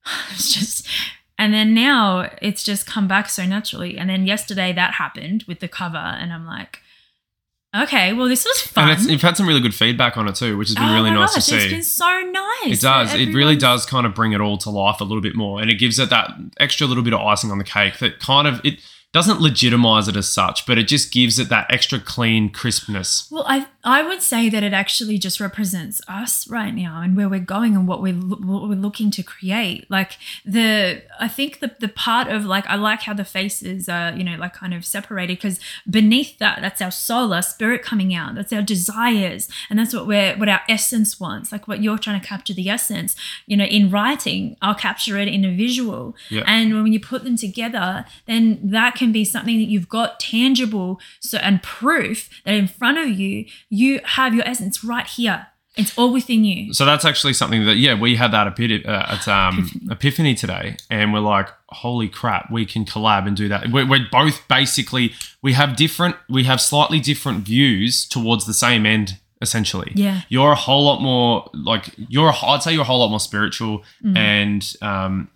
It's 0.31 0.53
just. 0.53 0.87
And 1.41 1.55
then 1.55 1.73
now 1.73 2.29
it's 2.39 2.63
just 2.63 2.85
come 2.85 3.07
back 3.07 3.27
so 3.27 3.45
naturally. 3.47 3.97
And 3.97 4.07
then 4.07 4.27
yesterday 4.27 4.73
that 4.73 4.93
happened 4.93 5.43
with 5.47 5.59
the 5.59 5.67
cover, 5.67 5.97
and 5.97 6.31
I'm 6.31 6.45
like, 6.45 6.77
okay, 7.75 8.13
well 8.13 8.27
this 8.27 8.45
was 8.45 8.61
fun. 8.61 8.89
and 8.89 8.99
it's, 8.99 9.09
you've 9.09 9.23
had 9.23 9.37
some 9.37 9.47
really 9.47 9.59
good 9.59 9.73
feedback 9.73 10.17
on 10.17 10.27
it 10.27 10.35
too, 10.35 10.55
which 10.55 10.67
has 10.67 10.75
been 10.75 10.89
Oh 10.89 10.93
really 10.93 11.09
nice 11.09 11.33
gosh, 11.33 11.47
to 11.47 11.55
It's 11.55 11.73
been 11.73 11.81
so 11.81 12.19
nice. 12.31 12.77
It 12.77 12.81
does. 12.81 13.15
It 13.15 13.33
really 13.33 13.55
does 13.55 13.87
kind 13.87 14.05
of 14.05 14.13
bring 14.13 14.33
it 14.33 14.41
all 14.41 14.59
to 14.59 14.69
life 14.69 15.01
a 15.01 15.03
little 15.03 15.21
bit 15.21 15.35
more, 15.35 15.59
and 15.59 15.71
it 15.71 15.79
gives 15.79 15.97
it 15.97 16.11
that 16.11 16.29
extra 16.59 16.85
little 16.85 17.03
bit 17.03 17.13
of 17.13 17.21
icing 17.21 17.49
on 17.49 17.57
the 17.57 17.63
cake 17.63 17.97
that 17.97 18.19
kind 18.19 18.47
of 18.47 18.63
it 18.63 18.79
doesn't 19.13 19.41
legitimize 19.41 20.07
it 20.07 20.15
as 20.15 20.29
such, 20.29 20.65
but 20.65 20.77
it 20.77 20.87
just 20.87 21.11
gives 21.11 21.37
it 21.37 21.49
that 21.49 21.67
extra 21.69 21.99
clean 21.99 22.49
crispness. 22.49 23.27
Well, 23.29 23.43
I 23.45 23.67
I 23.83 24.03
would 24.03 24.21
say 24.21 24.47
that 24.47 24.63
it 24.63 24.71
actually 24.71 25.17
just 25.17 25.41
represents 25.41 25.99
us 26.07 26.47
right 26.47 26.73
now 26.73 27.01
and 27.01 27.17
where 27.17 27.27
we're 27.27 27.39
going 27.39 27.75
and 27.75 27.89
what 27.89 28.01
we're 28.01 28.13
what 28.13 28.69
we're 28.69 28.75
looking 28.75 29.11
to 29.11 29.23
create. 29.23 29.89
Like 29.89 30.17
the 30.45 31.01
I 31.19 31.27
think 31.27 31.59
the 31.59 31.75
the 31.79 31.89
part 31.89 32.29
of 32.29 32.45
like 32.45 32.65
I 32.67 32.75
like 32.75 33.01
how 33.01 33.13
the 33.13 33.25
faces 33.25 33.89
are 33.89 34.13
you 34.13 34.23
know 34.23 34.37
like 34.37 34.53
kind 34.53 34.73
of 34.73 34.85
separated 34.85 35.37
because 35.37 35.59
beneath 35.89 36.37
that 36.39 36.61
that's 36.61 36.81
our 36.81 36.91
soul, 36.91 37.33
our 37.33 37.41
spirit 37.41 37.81
coming 37.83 38.13
out. 38.13 38.35
That's 38.35 38.53
our 38.53 38.61
desires, 38.61 39.49
and 39.69 39.77
that's 39.77 39.93
what 39.93 40.07
we're 40.07 40.37
what 40.37 40.47
our 40.47 40.61
essence 40.69 41.19
wants. 41.19 41.51
Like 41.51 41.67
what 41.67 41.83
you're 41.83 41.97
trying 41.97 42.21
to 42.21 42.25
capture 42.25 42.53
the 42.53 42.69
essence. 42.69 43.17
You 43.45 43.57
know, 43.57 43.65
in 43.65 43.91
writing, 43.91 44.55
I'll 44.61 44.73
capture 44.73 45.17
it 45.17 45.27
in 45.27 45.43
a 45.43 45.53
visual. 45.53 46.15
Yeah. 46.29 46.43
And 46.47 46.81
when 46.81 46.93
you 46.93 47.01
put 47.01 47.25
them 47.25 47.35
together, 47.35 48.05
then 48.25 48.59
that 48.63 49.00
can 49.01 49.11
be 49.11 49.23
something 49.25 49.57
that 49.61 49.69
you've 49.73 49.89
got 49.99 50.09
tangible 50.19 50.89
so 51.19 51.37
and 51.47 51.55
proof 51.79 52.17
that 52.45 52.53
in 52.61 52.67
front 52.79 52.97
of 53.03 53.09
you, 53.21 53.45
you 53.69 53.99
have 54.17 54.31
your 54.37 54.47
essence 54.53 54.75
right 54.93 55.07
here. 55.17 55.47
It's 55.81 55.97
all 55.97 56.11
within 56.11 56.43
you. 56.51 56.73
So 56.73 56.83
that's 56.85 57.05
actually 57.11 57.33
something 57.41 57.65
that 57.65 57.77
yeah 57.85 57.95
we 58.05 58.17
had 58.21 58.31
that 58.37 58.45
epi- 58.47 58.85
uh, 58.85 59.15
at 59.15 59.23
um, 59.39 59.55
epiphany 59.95 60.33
today, 60.43 60.75
and 60.89 61.13
we're 61.13 61.27
like, 61.37 61.47
holy 61.83 62.09
crap, 62.09 62.43
we 62.51 62.63
can 62.73 62.83
collab 62.93 63.23
and 63.27 63.35
do 63.37 63.47
that. 63.53 63.61
We're, 63.73 63.87
we're 63.91 64.07
both 64.11 64.37
basically 64.49 65.05
we 65.41 65.53
have 65.53 65.69
different, 65.77 66.15
we 66.37 66.43
have 66.51 66.59
slightly 66.59 66.99
different 66.99 67.39
views 67.45 68.05
towards 68.15 68.43
the 68.45 68.53
same 68.53 68.85
end. 68.85 69.17
Essentially, 69.41 69.91
Yeah. 69.95 70.17
you're 70.29 70.51
a 70.51 70.61
whole 70.67 70.83
lot 70.89 70.99
more 71.01 71.49
like 71.71 71.83
you're. 72.15 72.29
A, 72.29 72.35
I'd 72.51 72.61
say 72.63 72.73
you're 72.73 72.83
a 72.89 72.91
whole 72.91 72.99
lot 73.03 73.09
more 73.09 73.19
spiritual 73.31 73.73
and 74.15 74.61
um, 74.83 75.29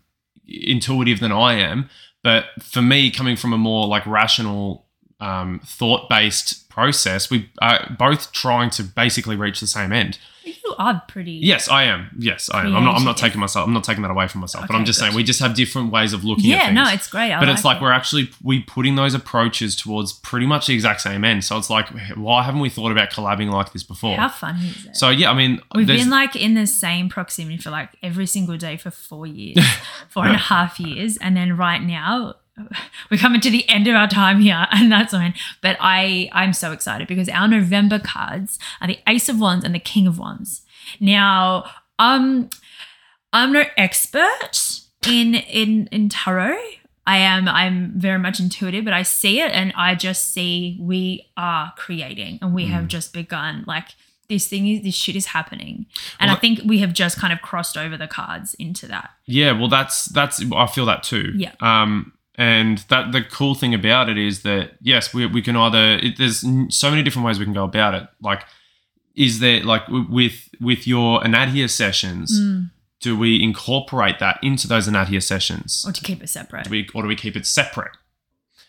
intuitive 0.47 1.19
than 1.19 1.31
I 1.31 1.53
am. 1.71 1.89
But 2.25 2.45
for 2.59 2.81
me, 2.81 3.11
coming 3.11 3.37
from 3.37 3.53
a 3.53 3.57
more 3.57 3.85
like 3.85 4.07
rational, 4.07 4.84
um, 5.19 5.59
thought-based 5.65 6.69
process, 6.69 7.29
we 7.29 7.49
are 7.61 7.95
both 7.97 8.31
trying 8.31 8.69
to 8.71 8.83
basically 8.83 9.35
reach 9.35 9.59
the 9.59 9.67
same 9.67 9.91
end. 9.93 10.17
You 10.43 10.75
are 10.77 11.01
pretty. 11.07 11.31
Yes, 11.31 11.67
I 11.69 11.85
am. 11.85 12.09
Yes, 12.19 12.51
I 12.53 12.65
am. 12.67 12.75
I'm 12.75 12.83
not. 12.83 12.95
I'm 12.97 13.03
not 13.03 13.17
taking 13.17 13.39
myself. 13.39 13.65
I'm 13.67 13.73
not 13.73 13.83
taking 13.83 14.03
that 14.03 14.11
away 14.11 14.27
from 14.27 14.41
myself. 14.41 14.67
but 14.67 14.75
I'm 14.75 14.81
Okay, 14.81 14.87
just 14.87 14.99
saying 14.99 15.15
we 15.15 15.23
just 15.23 15.39
have 15.39 15.55
different 15.55 15.91
ways 15.91 16.13
of 16.13 16.23
looking 16.23 16.51
at 16.51 16.57
Yeah, 16.57 16.65
things. 16.65 16.75
no, 16.75 16.87
it's 16.93 17.07
great. 17.07 17.31
I 17.33 17.39
but 17.39 17.49
it's 17.49 17.65
like 17.65 17.77
it. 17.77 17.81
we're 17.81 17.91
actually 17.91 18.29
we 18.43 18.59
putting 18.61 18.95
those 18.95 19.15
approaches 19.15 19.75
towards 19.75 20.13
pretty 20.13 20.45
much 20.45 20.67
the 20.67 20.75
exact 20.75 21.01
same 21.01 21.23
end. 21.23 21.43
So 21.43 21.57
it's 21.57 21.71
like, 21.71 21.87
why 22.15 22.43
haven't 22.43 22.59
we 22.61 22.69
thought 22.69 22.91
about 22.91 23.09
collabing 23.09 23.51
like 23.51 23.73
this 23.73 23.81
before? 23.81 24.17
How 24.17 24.29
funny 24.29 24.67
is 24.67 24.85
it? 24.85 24.95
so 24.95 25.09
yeah, 25.09 25.31
I 25.31 25.33
mean, 25.33 25.61
We've 25.73 25.87
been 25.87 26.11
like 26.11 26.35
in 26.35 26.53
the 26.53 26.67
same 26.67 27.09
proximity 27.09 27.57
for 27.57 27.71
like 27.71 27.89
every 28.03 28.27
single 28.27 28.57
day 28.57 28.77
for 28.77 28.91
four 28.91 29.25
years, 29.25 29.57
four 30.09 30.25
and 30.27 30.35
a 30.35 30.39
half 30.39 30.79
years. 30.79 31.17
And 31.17 31.35
then 31.35 31.57
right 31.57 31.81
now, 31.81 32.35
we're 33.11 33.17
coming 33.17 33.41
to 33.41 33.49
the 33.49 33.67
end 33.69 33.87
of 33.87 33.95
our 33.95 34.07
time 34.07 34.39
here, 34.41 34.67
and 34.71 34.91
that's 34.91 35.13
when. 35.13 35.33
But 35.61 35.77
I, 35.79 36.29
I'm 36.33 36.53
so 36.53 36.71
excited 36.71 37.07
because 37.07 37.29
our 37.29 37.47
November 37.47 37.99
cards 37.99 38.59
are 38.81 38.87
the 38.87 38.99
Ace 39.07 39.29
of 39.29 39.39
Wands 39.39 39.65
and 39.65 39.73
the 39.75 39.79
King 39.79 40.07
of 40.07 40.17
Wands. 40.17 40.61
Now, 40.99 41.65
um, 41.99 42.49
I'm 43.33 43.51
no 43.51 43.63
expert 43.77 44.79
in 45.07 45.35
in 45.35 45.87
in 45.91 46.09
tarot. 46.09 46.57
I 47.07 47.17
am 47.17 47.47
I'm 47.47 47.91
very 47.95 48.17
much 48.17 48.39
intuitive, 48.39 48.83
but 48.85 48.93
I 48.93 49.03
see 49.03 49.39
it 49.39 49.51
and 49.51 49.71
I 49.75 49.93
just 49.95 50.33
see 50.33 50.77
we 50.81 51.27
are 51.37 51.71
creating 51.77 52.39
and 52.41 52.53
we 52.53 52.65
Hmm. 52.65 52.71
have 52.73 52.87
just 52.87 53.13
begun. 53.13 53.63
Like 53.67 53.89
this 54.27 54.47
thing 54.47 54.67
is 54.67 54.81
this 54.81 54.95
shit 54.95 55.15
is 55.15 55.27
happening. 55.27 55.85
And 56.19 56.29
Well, 56.29 56.37
I 56.37 56.39
think 56.39 56.61
we 56.65 56.79
have 56.79 56.93
just 56.93 57.19
kind 57.19 57.31
of 57.31 57.41
crossed 57.43 57.77
over 57.77 57.95
the 57.95 58.07
cards 58.07 58.55
into 58.55 58.87
that. 58.87 59.11
Yeah, 59.27 59.51
well, 59.51 59.67
that's 59.67 60.05
that's 60.05 60.41
I 60.51 60.65
feel 60.65 60.85
that 60.87 61.03
too. 61.03 61.33
Yeah. 61.35 61.51
Um, 61.59 62.13
and 62.37 62.79
that 62.89 63.11
the 63.11 63.21
cool 63.23 63.55
thing 63.55 63.73
about 63.73 64.09
it 64.09 64.17
is 64.17 64.41
that 64.43 64.71
yes, 64.81 65.13
we, 65.13 65.25
we 65.25 65.41
can 65.41 65.55
either 65.55 65.99
it, 66.01 66.17
there's 66.17 66.45
so 66.69 66.89
many 66.89 67.01
different 67.03 67.25
ways 67.25 67.39
we 67.39 67.45
can 67.45 67.53
go 67.53 67.63
about 67.63 67.93
it. 67.93 68.07
Like, 68.21 68.43
is 69.15 69.39
there 69.39 69.63
like 69.63 69.83
with 69.87 70.49
with 70.59 70.85
your 70.87 71.21
Anadhya 71.21 71.69
sessions, 71.69 72.39
Mm. 72.39 72.71
do 73.01 73.17
we 73.17 73.41
incorporate 73.43 74.19
that 74.19 74.39
into 74.43 74.67
those 74.67 74.87
Anadhya 74.87 75.21
sessions? 75.23 75.85
Or 75.87 75.91
to 75.91 76.01
keep 76.01 76.21
it 76.23 76.27
separate. 76.29 76.65
Do 76.65 76.69
we 76.71 76.89
or 76.93 77.01
do 77.03 77.07
we 77.07 77.15
keep 77.15 77.35
it 77.35 77.45
separate? 77.45 77.91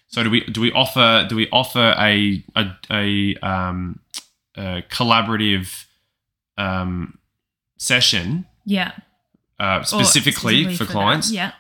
So 0.09 0.22
do 0.22 0.31
we 0.31 0.40
do 0.44 0.61
we 0.61 0.70
offer 0.72 1.26
do 1.29 1.35
we 1.37 1.48
offer 1.50 1.94
a 1.98 2.44
a, 2.55 2.70
a, 2.90 3.37
um, 3.42 3.98
a 4.57 4.83
collaborative 4.88 5.87
um, 6.57 7.18
session 7.76 8.46
yeah. 8.64 8.92
uh, 9.59 9.79
Or 9.81 9.85
specifically, 9.85 10.74
for 10.76 10.85
that. 10.85 10.92
clients? 10.92 11.31
Yeah. 11.33 11.52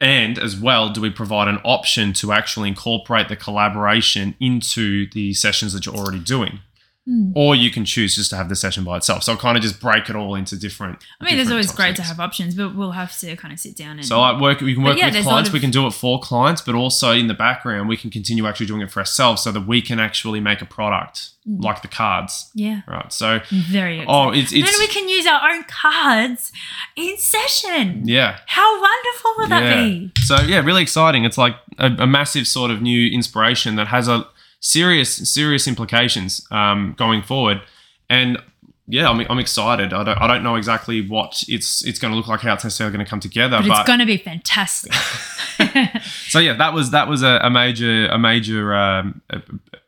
And 0.00 0.38
as 0.38 0.56
well, 0.56 0.88
do 0.88 1.00
we 1.00 1.10
provide 1.10 1.48
an 1.48 1.60
option 1.62 2.12
to 2.14 2.32
actually 2.32 2.68
incorporate 2.68 3.28
the 3.28 3.36
collaboration 3.36 4.34
into 4.40 5.10
the 5.10 5.34
sessions 5.34 5.74
that 5.74 5.84
you're 5.84 5.94
already 5.94 6.20
doing? 6.20 6.60
Hmm. 7.06 7.32
or 7.34 7.54
you 7.56 7.70
can 7.70 7.86
choose 7.86 8.14
just 8.14 8.28
to 8.28 8.36
have 8.36 8.50
the 8.50 8.54
session 8.54 8.84
by 8.84 8.98
itself. 8.98 9.22
So 9.22 9.32
I 9.32 9.36
kind 9.36 9.56
of 9.56 9.62
just 9.62 9.80
break 9.80 10.10
it 10.10 10.16
all 10.16 10.34
into 10.34 10.54
different. 10.58 10.98
I 11.18 11.24
mean, 11.24 11.36
there's 11.36 11.50
always 11.50 11.70
of 11.70 11.76
great 11.76 11.96
to 11.96 12.02
have 12.02 12.20
options, 12.20 12.54
but 12.54 12.76
we'll 12.76 12.90
have 12.90 13.18
to 13.20 13.36
kind 13.36 13.54
of 13.54 13.58
sit 13.58 13.74
down 13.74 13.92
and. 13.96 14.04
So 14.04 14.20
like 14.20 14.38
work, 14.38 14.60
we 14.60 14.74
can 14.74 14.82
work 14.84 14.98
yeah, 14.98 15.06
with 15.06 15.14
there's 15.14 15.24
a 15.24 15.28
lot 15.28 15.32
clients. 15.32 15.48
of- 15.48 15.54
we 15.54 15.60
can 15.60 15.70
do 15.70 15.86
it 15.86 15.92
for 15.92 16.20
clients, 16.20 16.60
but 16.60 16.74
also 16.74 17.12
in 17.12 17.26
the 17.26 17.32
background, 17.34 17.88
we 17.88 17.96
can 17.96 18.10
continue 18.10 18.46
actually 18.46 18.66
doing 18.66 18.82
it 18.82 18.90
for 18.90 19.00
ourselves, 19.00 19.42
so 19.42 19.50
that 19.50 19.66
we 19.66 19.80
can 19.80 19.98
actually 19.98 20.40
make 20.40 20.60
a 20.60 20.66
product 20.66 21.30
Mm. 21.48 21.64
like 21.64 21.80
the 21.80 21.88
cards, 21.88 22.50
yeah, 22.54 22.82
right? 22.86 23.10
So 23.10 23.40
very 23.50 24.00
excited. 24.00 24.14
oh, 24.14 24.30
it's 24.30 24.50
then 24.50 24.60
it's 24.64 24.78
we 24.78 24.86
can 24.88 25.08
use 25.08 25.24
our 25.26 25.40
own 25.50 25.64
cards 25.64 26.52
in 26.96 27.16
session. 27.16 28.02
yeah. 28.06 28.40
How 28.46 28.78
wonderful 28.78 29.32
will 29.38 29.48
that 29.48 29.74
be? 29.82 30.12
So 30.26 30.38
yeah, 30.42 30.60
really 30.60 30.82
exciting. 30.82 31.24
It's 31.24 31.38
like 31.38 31.56
a, 31.78 31.86
a 32.00 32.06
massive 32.06 32.46
sort 32.46 32.70
of 32.70 32.82
new 32.82 33.10
inspiration 33.10 33.76
that 33.76 33.86
has 33.88 34.06
a 34.06 34.26
serious 34.60 35.14
serious 35.30 35.66
implications 35.66 36.46
um, 36.50 36.94
going 36.96 37.22
forward, 37.22 37.60
and 38.08 38.38
yeah, 38.86 39.08
I'm, 39.08 39.20
I'm 39.30 39.38
excited. 39.38 39.92
I 39.92 40.02
don't, 40.02 40.18
I 40.20 40.26
don't 40.26 40.42
know 40.42 40.56
exactly 40.56 41.06
what 41.06 41.44
it's 41.48 41.84
it's 41.84 41.98
going 41.98 42.12
to 42.12 42.16
look 42.16 42.26
like, 42.28 42.40
how 42.40 42.54
it's 42.54 42.64
necessarily 42.64 42.94
going 42.96 43.04
to 43.04 43.08
come 43.10 43.20
together, 43.20 43.58
But, 43.58 43.68
but, 43.68 43.78
it's 43.80 43.86
going 43.86 44.00
to 44.00 44.06
be 44.06 44.16
fantastic. 44.16 44.92
so 46.28 46.38
yeah, 46.38 46.54
that 46.54 46.72
was 46.74 46.90
that 46.90 47.08
was 47.08 47.22
a, 47.22 47.38
a 47.42 47.50
major 47.50 48.06
a 48.06 48.18
major 48.18 48.74
um, 48.74 49.20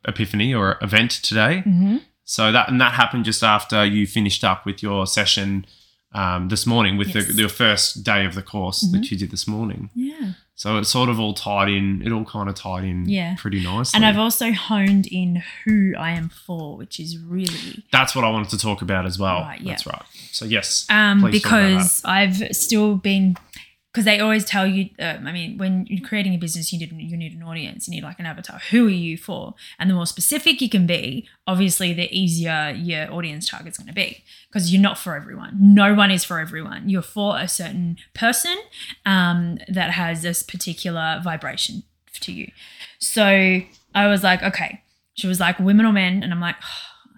epiphany 0.06 0.54
or 0.54 0.78
event 0.82 1.10
today. 1.10 1.60
hmm 1.60 1.96
So 2.24 2.52
that 2.52 2.68
and 2.68 2.80
that 2.80 2.94
happened 2.94 3.24
just 3.24 3.42
after 3.42 3.84
you 3.84 4.06
finished 4.06 4.44
up 4.44 4.64
with 4.66 4.82
your 4.82 5.06
session 5.06 5.66
um, 6.14 6.48
this 6.48 6.66
morning 6.66 6.96
with 6.98 7.14
Yes. 7.14 7.26
the, 7.26 7.32
the 7.44 7.48
first 7.48 8.04
day 8.04 8.24
of 8.26 8.34
the 8.34 8.42
course 8.42 8.82
that 8.92 9.10
you 9.10 9.16
did 9.16 9.30
this 9.30 9.48
morning. 9.48 9.90
Yeah. 9.94 10.32
So 10.62 10.78
it's 10.78 10.90
sort 10.90 11.08
of 11.08 11.18
all 11.18 11.34
tied 11.34 11.68
in. 11.68 12.02
It 12.06 12.12
all 12.12 12.24
kind 12.24 12.48
of 12.48 12.54
tied 12.54 12.84
in 12.84 13.08
Yeah. 13.08 13.34
pretty 13.36 13.60
nicely. 13.60 13.96
And 13.96 14.06
I've 14.06 14.16
also 14.16 14.52
honed 14.52 15.08
in 15.08 15.42
who 15.64 15.92
I 15.98 16.12
am 16.12 16.28
for, 16.28 16.76
which 16.76 17.00
is 17.00 17.18
really 17.18 17.82
That's 17.90 18.14
what 18.14 18.24
I 18.24 18.28
wanted 18.28 18.50
to 18.50 18.58
talk 18.58 18.80
about 18.80 19.04
as 19.04 19.18
well. 19.18 19.40
Right, 19.40 19.60
yeah. 19.60 19.72
That's 19.72 19.86
right. 19.86 20.02
So 20.30 20.44
yes, 20.44 20.86
um, 20.88 21.20
Please 21.20 21.42
talk 21.42 21.50
about 21.50 21.68
because 21.68 22.02
I've 22.04 22.54
still 22.54 22.94
been 22.94 23.36
because 23.92 24.06
they 24.06 24.20
always 24.20 24.44
tell 24.44 24.66
you. 24.66 24.88
Uh, 24.98 25.18
I 25.24 25.32
mean, 25.32 25.58
when 25.58 25.86
you're 25.88 26.06
creating 26.06 26.34
a 26.34 26.38
business, 26.38 26.72
you 26.72 26.78
need 26.78 26.92
you 26.92 27.16
need 27.16 27.34
an 27.34 27.42
audience. 27.42 27.86
You 27.86 27.94
need 27.94 28.02
like 28.02 28.18
an 28.18 28.26
avatar. 28.26 28.58
Who 28.70 28.86
are 28.86 28.90
you 28.90 29.18
for? 29.18 29.54
And 29.78 29.90
the 29.90 29.94
more 29.94 30.06
specific 30.06 30.60
you 30.62 30.70
can 30.70 30.86
be, 30.86 31.28
obviously, 31.46 31.92
the 31.92 32.08
easier 32.10 32.74
your 32.74 33.12
audience 33.12 33.48
target's 33.48 33.76
going 33.76 33.88
to 33.88 33.92
be 33.92 34.24
because 34.48 34.72
you're 34.72 34.82
not 34.82 34.96
for 34.98 35.14
everyone. 35.14 35.56
No 35.60 35.94
one 35.94 36.10
is 36.10 36.24
for 36.24 36.38
everyone. 36.40 36.88
You're 36.88 37.02
for 37.02 37.38
a 37.38 37.46
certain 37.46 37.98
person 38.14 38.56
um, 39.04 39.58
that 39.68 39.90
has 39.90 40.22
this 40.22 40.42
particular 40.42 41.20
vibration 41.22 41.82
to 42.20 42.32
you. 42.32 42.50
So 42.98 43.60
I 43.94 44.06
was 44.06 44.22
like, 44.22 44.42
okay. 44.42 44.82
She 45.14 45.26
was 45.26 45.38
like, 45.38 45.58
women 45.58 45.84
or 45.84 45.92
men, 45.92 46.22
and 46.22 46.32
I'm 46.32 46.40
like, 46.40 46.56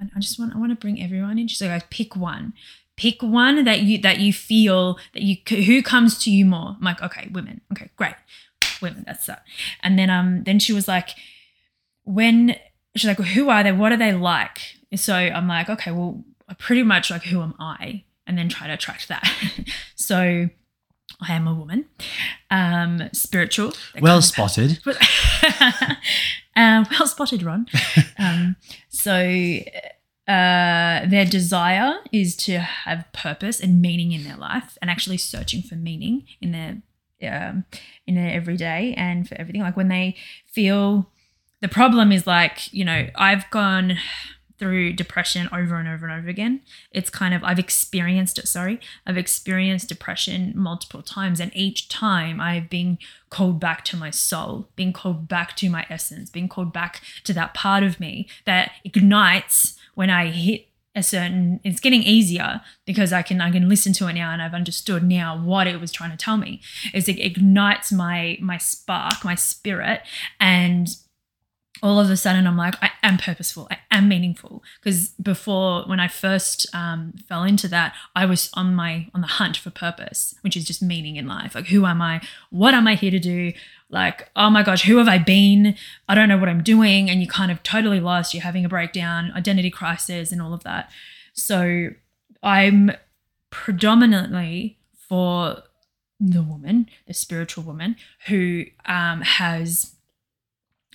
I 0.00 0.06
I 0.16 0.18
just 0.18 0.40
want 0.40 0.56
I 0.56 0.58
want 0.58 0.72
to 0.72 0.76
bring 0.76 1.00
everyone 1.00 1.38
in. 1.38 1.46
She's 1.46 1.62
like, 1.62 1.88
pick 1.90 2.16
one 2.16 2.52
pick 2.96 3.22
one 3.22 3.64
that 3.64 3.80
you 3.80 3.98
that 3.98 4.18
you 4.18 4.32
feel 4.32 4.98
that 5.12 5.22
you 5.22 5.36
who 5.48 5.82
comes 5.82 6.18
to 6.24 6.30
you 6.30 6.44
more. 6.44 6.76
I'm 6.78 6.80
like, 6.80 7.02
okay, 7.02 7.28
women. 7.32 7.60
Okay, 7.72 7.90
great, 7.96 8.14
women. 8.80 9.04
That's 9.06 9.26
that. 9.26 9.44
And 9.82 9.98
then 9.98 10.10
um 10.10 10.44
then 10.44 10.58
she 10.58 10.72
was 10.72 10.88
like, 10.88 11.10
when 12.04 12.56
she's 12.96 13.08
like, 13.08 13.18
well, 13.18 13.28
who 13.28 13.48
are 13.48 13.62
they? 13.62 13.72
What 13.72 13.92
are 13.92 13.96
they 13.96 14.12
like? 14.12 14.58
So 14.94 15.14
I'm 15.14 15.48
like, 15.48 15.68
okay, 15.68 15.90
well, 15.90 16.24
pretty 16.58 16.82
much 16.82 17.10
like 17.10 17.24
who 17.24 17.42
am 17.42 17.54
I? 17.58 18.04
And 18.26 18.38
then 18.38 18.48
try 18.48 18.66
to 18.68 18.74
attract 18.74 19.08
that. 19.08 19.28
so 19.94 20.48
I 21.20 21.32
am 21.32 21.46
a 21.46 21.54
woman, 21.54 21.86
um, 22.50 23.08
spiritual. 23.12 23.72
well 24.00 24.22
spotted. 24.22 24.80
um, 26.56 26.86
well 26.90 27.06
spotted, 27.06 27.42
Ron. 27.42 27.66
Um, 28.16 28.54
so 28.88 29.58
uh, 30.26 31.06
their 31.06 31.26
desire 31.26 31.98
is 32.12 32.34
to 32.36 32.58
have 32.58 33.10
purpose 33.12 33.60
and 33.60 33.82
meaning 33.82 34.12
in 34.12 34.24
their 34.24 34.36
life, 34.36 34.78
and 34.80 34.90
actually 34.90 35.18
searching 35.18 35.62
for 35.62 35.74
meaning 35.74 36.24
in 36.40 36.52
their 36.52 36.82
um, 37.30 37.64
in 38.06 38.14
their 38.14 38.30
everyday 38.30 38.94
and 38.96 39.28
for 39.28 39.34
everything. 39.36 39.60
Like 39.60 39.76
when 39.76 39.88
they 39.88 40.16
feel 40.46 41.10
the 41.60 41.68
problem 41.68 42.12
is 42.12 42.26
like 42.26 42.72
you 42.72 42.84
know 42.84 43.08
I've 43.14 43.48
gone 43.50 43.98
through 44.58 44.92
depression 44.92 45.48
over 45.52 45.76
and 45.76 45.88
over 45.88 46.06
and 46.06 46.18
over 46.18 46.28
again. 46.28 46.60
It's 46.90 47.10
kind 47.10 47.34
of 47.34 47.42
I've 47.44 47.58
experienced 47.58 48.38
it, 48.38 48.46
sorry. 48.46 48.80
I've 49.06 49.18
experienced 49.18 49.88
depression 49.88 50.52
multiple 50.54 51.02
times 51.02 51.40
and 51.40 51.50
each 51.54 51.88
time 51.88 52.40
I've 52.40 52.70
been 52.70 52.98
called 53.30 53.58
back 53.58 53.84
to 53.86 53.96
my 53.96 54.10
soul, 54.10 54.68
being 54.76 54.92
called 54.92 55.28
back 55.28 55.56
to 55.56 55.68
my 55.68 55.84
essence, 55.90 56.30
being 56.30 56.48
called 56.48 56.72
back 56.72 57.02
to 57.24 57.32
that 57.32 57.52
part 57.52 57.82
of 57.82 57.98
me 57.98 58.28
that 58.44 58.72
ignites 58.84 59.76
when 59.94 60.10
I 60.10 60.26
hit 60.26 60.68
a 60.96 61.02
certain 61.02 61.60
it's 61.64 61.80
getting 61.80 62.02
easier 62.02 62.60
because 62.84 63.12
I 63.12 63.22
can 63.22 63.40
I 63.40 63.50
can 63.50 63.68
listen 63.68 63.92
to 63.94 64.06
it 64.06 64.12
now 64.12 64.30
and 64.30 64.40
I've 64.40 64.54
understood 64.54 65.02
now 65.02 65.36
what 65.36 65.66
it 65.66 65.80
was 65.80 65.90
trying 65.90 66.12
to 66.12 66.16
tell 66.16 66.36
me. 66.36 66.60
Is 66.92 67.08
it 67.08 67.18
ignites 67.18 67.90
my 67.90 68.38
my 68.40 68.58
spark, 68.58 69.24
my 69.24 69.34
spirit 69.34 70.02
and 70.38 70.88
all 71.82 71.98
of 71.98 72.08
a 72.08 72.16
sudden 72.16 72.46
I'm 72.46 72.56
like, 72.56 72.76
I 72.82 72.90
am 73.02 73.18
purposeful, 73.18 73.68
I 73.70 73.78
am 73.90 74.08
meaningful. 74.08 74.62
Because 74.80 75.08
before, 75.20 75.82
when 75.84 76.00
I 76.00 76.08
first 76.08 76.66
um, 76.74 77.12
fell 77.28 77.42
into 77.42 77.68
that, 77.68 77.94
I 78.14 78.24
was 78.26 78.50
on 78.54 78.74
my 78.74 79.08
on 79.14 79.20
the 79.20 79.26
hunt 79.26 79.56
for 79.56 79.70
purpose, 79.70 80.34
which 80.42 80.56
is 80.56 80.64
just 80.64 80.82
meaning 80.82 81.16
in 81.16 81.26
life. 81.26 81.54
Like, 81.54 81.66
who 81.66 81.84
am 81.84 82.00
I? 82.00 82.22
What 82.50 82.74
am 82.74 82.86
I 82.86 82.94
here 82.94 83.10
to 83.10 83.18
do? 83.18 83.52
Like, 83.94 84.28
oh 84.34 84.50
my 84.50 84.64
gosh, 84.64 84.82
who 84.82 84.96
have 84.96 85.06
I 85.06 85.18
been? 85.18 85.76
I 86.08 86.16
don't 86.16 86.28
know 86.28 86.36
what 86.36 86.48
I'm 86.48 86.64
doing, 86.64 87.08
and 87.08 87.20
you 87.20 87.28
kind 87.28 87.52
of 87.52 87.62
totally 87.62 88.00
lost. 88.00 88.34
You're 88.34 88.42
having 88.42 88.64
a 88.64 88.68
breakdown, 88.68 89.32
identity 89.36 89.70
crisis, 89.70 90.32
and 90.32 90.42
all 90.42 90.52
of 90.52 90.64
that. 90.64 90.90
So 91.32 91.90
I'm 92.42 92.90
predominantly 93.50 94.78
for 95.08 95.62
the 96.18 96.42
woman, 96.42 96.88
the 97.06 97.14
spiritual 97.14 97.62
woman, 97.62 97.94
who 98.26 98.64
um, 98.84 99.20
has 99.20 99.94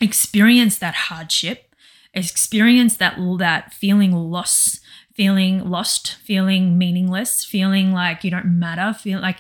experienced 0.02 0.82
that 0.82 0.96
hardship, 0.96 1.74
experienced 2.14 3.00
that 3.00 3.16
that 3.38 3.74
feeling 3.74 4.12
lost, 4.12 4.82
feeling 5.14 5.70
lost, 5.70 6.16
feeling 6.16 6.78
meaningless, 6.78 7.46
feeling 7.46 7.94
like 7.94 8.26
you 8.26 8.32
don't 8.32 8.60
matter, 8.60 8.94
feel 8.94 9.22
like 9.22 9.40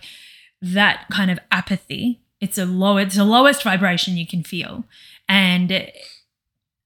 that 0.61 1.07
kind 1.11 1.29
of 1.29 1.39
apathy. 1.51 2.21
It's 2.41 2.57
a 2.57 2.65
low, 2.65 2.97
it's 2.97 3.15
the 3.15 3.25
lowest 3.25 3.63
vibration 3.63 4.17
you 4.17 4.27
can 4.27 4.43
feel, 4.43 4.85
and 5.27 5.91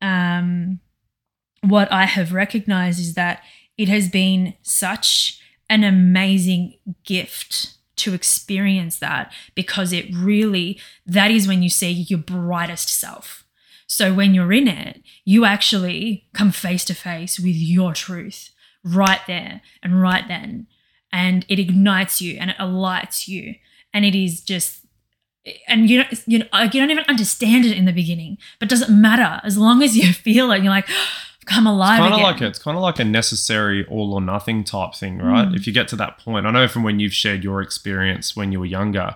um, 0.02 0.80
what 1.62 1.92
I 1.92 2.06
have 2.06 2.34
recognized 2.34 3.00
is 3.00 3.14
that 3.14 3.42
it 3.78 3.88
has 3.88 4.10
been 4.10 4.56
such 4.62 5.40
an 5.70 5.84
amazing 5.84 6.78
gift 7.06 7.76
to 7.96 8.14
experience 8.14 9.00
that 9.00 9.32
because 9.56 9.94
it 9.94 10.14
really 10.14 10.80
that 11.06 11.32
is 11.32 11.48
when 11.48 11.64
you 11.64 11.70
see 11.70 11.92
your 11.92 12.20
brightest 12.20 12.90
self. 12.90 13.46
So 13.88 14.14
when 14.14 14.34
you're 14.34 14.52
in 14.52 14.68
it, 14.68 15.02
you 15.24 15.46
actually 15.46 16.28
come 16.34 16.52
face 16.52 16.84
to 16.86 16.94
face 16.94 17.40
with 17.40 17.56
your 17.56 17.94
truth 17.94 18.50
right 18.84 19.22
there 19.28 19.62
and 19.82 20.02
right 20.02 20.28
then. 20.28 20.68
And 21.12 21.46
it 21.48 21.60
ignites 21.60 22.22
you 22.22 22.38
and 22.40 22.50
it 22.50 22.56
alights 22.60 23.28
you. 23.28 23.56
And 23.94 24.04
it 24.04 24.16
is 24.16 24.42
just 24.42 24.83
and 25.68 25.90
you 25.90 26.04
don't 26.04 26.24
you, 26.28 26.40
know, 26.40 26.46
like, 26.54 26.74
you 26.74 26.80
don't 26.80 26.92
even 26.92 27.04
understand 27.08 27.66
it 27.66 27.78
in 27.78 27.86
the 27.86 27.92
beginning 27.92 28.38
but 28.60 28.70
doesn't 28.70 28.90
matter 29.02 29.42
as 29.44 29.58
long 29.58 29.84
as 29.84 29.96
you 29.98 30.14
feel 30.26 30.52
it 30.52 30.56
and 30.56 30.64
you're 30.64 30.74
like 30.74 30.90
I've 30.90 31.46
come 31.46 31.68
alive 31.68 32.00
kind 32.00 32.14
of 32.14 32.20
again. 32.20 32.32
like 32.32 32.42
a, 32.42 32.48
it's 32.48 32.60
kind 32.60 32.78
of 32.78 32.84
like 32.84 33.00
a 33.00 33.04
necessary 33.04 33.86
all 33.88 34.14
or 34.14 34.22
nothing 34.22 34.64
type 34.64 34.96
thing, 34.96 35.18
right? 35.18 35.48
Mm. 35.50 35.56
If 35.56 35.68
you 35.68 35.74
get 35.74 35.90
to 35.90 35.98
that 35.98 36.18
point, 36.18 36.46
I 36.46 36.52
know 36.52 36.70
from 36.70 36.84
when 36.84 37.02
you've 37.02 37.14
shared 37.14 37.44
your 37.44 37.62
experience 37.62 38.34
when 38.34 38.54
you 38.54 38.62
were 38.62 38.66
younger, 38.66 39.14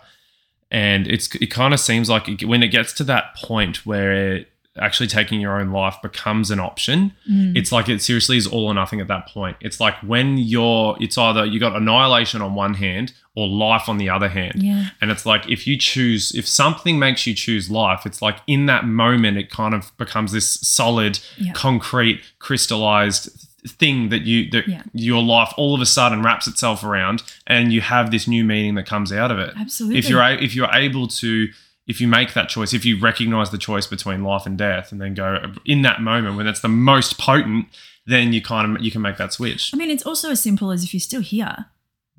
and 0.69 1.07
it's 1.07 1.33
it 1.35 1.47
kind 1.47 1.73
of 1.73 1.79
seems 1.79 2.09
like 2.09 2.27
it, 2.27 2.43
when 2.45 2.61
it 2.63 2.67
gets 2.67 2.91
to 2.93 3.05
that 3.05 3.35
point 3.37 3.85
where 3.85 4.43
actually 4.77 5.07
taking 5.07 5.39
your 5.39 5.57
own 5.59 5.71
life 5.71 5.95
becomes 6.03 6.51
an 6.51 6.59
option, 6.59 7.13
Mm. 7.31 7.55
it's 7.57 7.71
like 7.71 7.87
it 7.87 8.01
seriously 8.01 8.35
is 8.35 8.45
all 8.45 8.65
or 8.67 8.73
nothing 8.73 8.99
at 8.99 9.07
that 9.07 9.27
point. 9.29 9.55
It's 9.61 9.79
like 9.79 9.95
when 10.03 10.37
you're, 10.37 10.97
it's 10.99 11.17
either 11.17 11.45
you 11.45 11.59
got 11.61 11.77
annihilation 11.77 12.41
on 12.41 12.53
one 12.55 12.73
hand 12.73 13.13
or 13.37 13.47
life 13.47 13.87
on 13.87 13.97
the 13.99 14.09
other 14.09 14.29
hand. 14.29 14.55
yeah 14.63 14.89
And 14.99 15.11
it's 15.11 15.25
like 15.25 15.43
if 15.47 15.67
you 15.67 15.77
choose, 15.77 16.33
if 16.33 16.47
something 16.47 16.97
makes 16.97 17.27
you 17.27 17.33
choose 17.35 17.69
life, 17.69 18.01
it's 18.09 18.21
like 18.27 18.37
in 18.47 18.65
that 18.65 18.83
moment, 18.85 19.37
it 19.37 19.49
kind 19.51 19.73
of 19.75 19.95
becomes 19.97 20.31
this 20.31 20.49
solid, 20.77 21.19
Yeah. 21.37 21.53
concrete, 21.53 22.21
crystallized 22.39 23.29
thing 23.67 24.09
that 24.09 24.21
you 24.23 24.49
that 24.51 24.67
Yeah. 24.67 24.81
your 24.93 25.21
life 25.21 25.51
all 25.57 25.75
of 25.75 25.81
a 25.81 25.85
sudden 25.85 26.23
wraps 26.23 26.47
itself 26.47 26.83
around, 26.83 27.21
and 27.45 27.71
you 27.71 27.81
have 27.81 28.09
this 28.11 28.27
new 28.27 28.43
meaning 28.43 28.73
that 28.75 28.85
comes 28.87 29.11
out 29.11 29.29
of 29.31 29.37
it. 29.39 29.53
absolutely 29.55 29.99
If 29.99 30.09
you're 30.09 30.21
a- 30.21 30.41
if 30.47 30.55
you're 30.55 30.73
able 30.73 31.07
to. 31.21 31.49
If 31.93 32.01
you 32.01 32.07
make 32.09 32.33
that 32.33 32.49
choice, 32.49 32.73
if 32.73 32.83
you 32.83 32.97
recognize 32.99 33.49
the 33.51 33.57
choice 33.57 33.87
between 33.87 34.21
life 34.21 34.45
and 34.45 34.57
death, 34.57 34.91
and 34.91 34.99
then 34.99 35.13
go 35.13 35.53
in 35.63 35.83
that 35.83 36.01
moment 36.01 36.35
when 36.35 36.45
it's 36.45 36.59
the 36.59 36.67
most 36.67 37.17
potent, 37.17 37.67
then 38.05 38.33
you 38.33 38.41
kind 38.41 38.75
of 38.75 38.83
you 38.83 38.91
can 38.91 39.01
make 39.01 39.15
that 39.15 39.31
switch. 39.31 39.71
I 39.73 39.77
mean, 39.77 39.89
it's 39.89 40.05
also 40.05 40.29
as 40.31 40.41
simple 40.41 40.71
as 40.71 40.83
if 40.83 40.93
you're 40.93 40.99
still 41.11 41.21
here. 41.21 41.67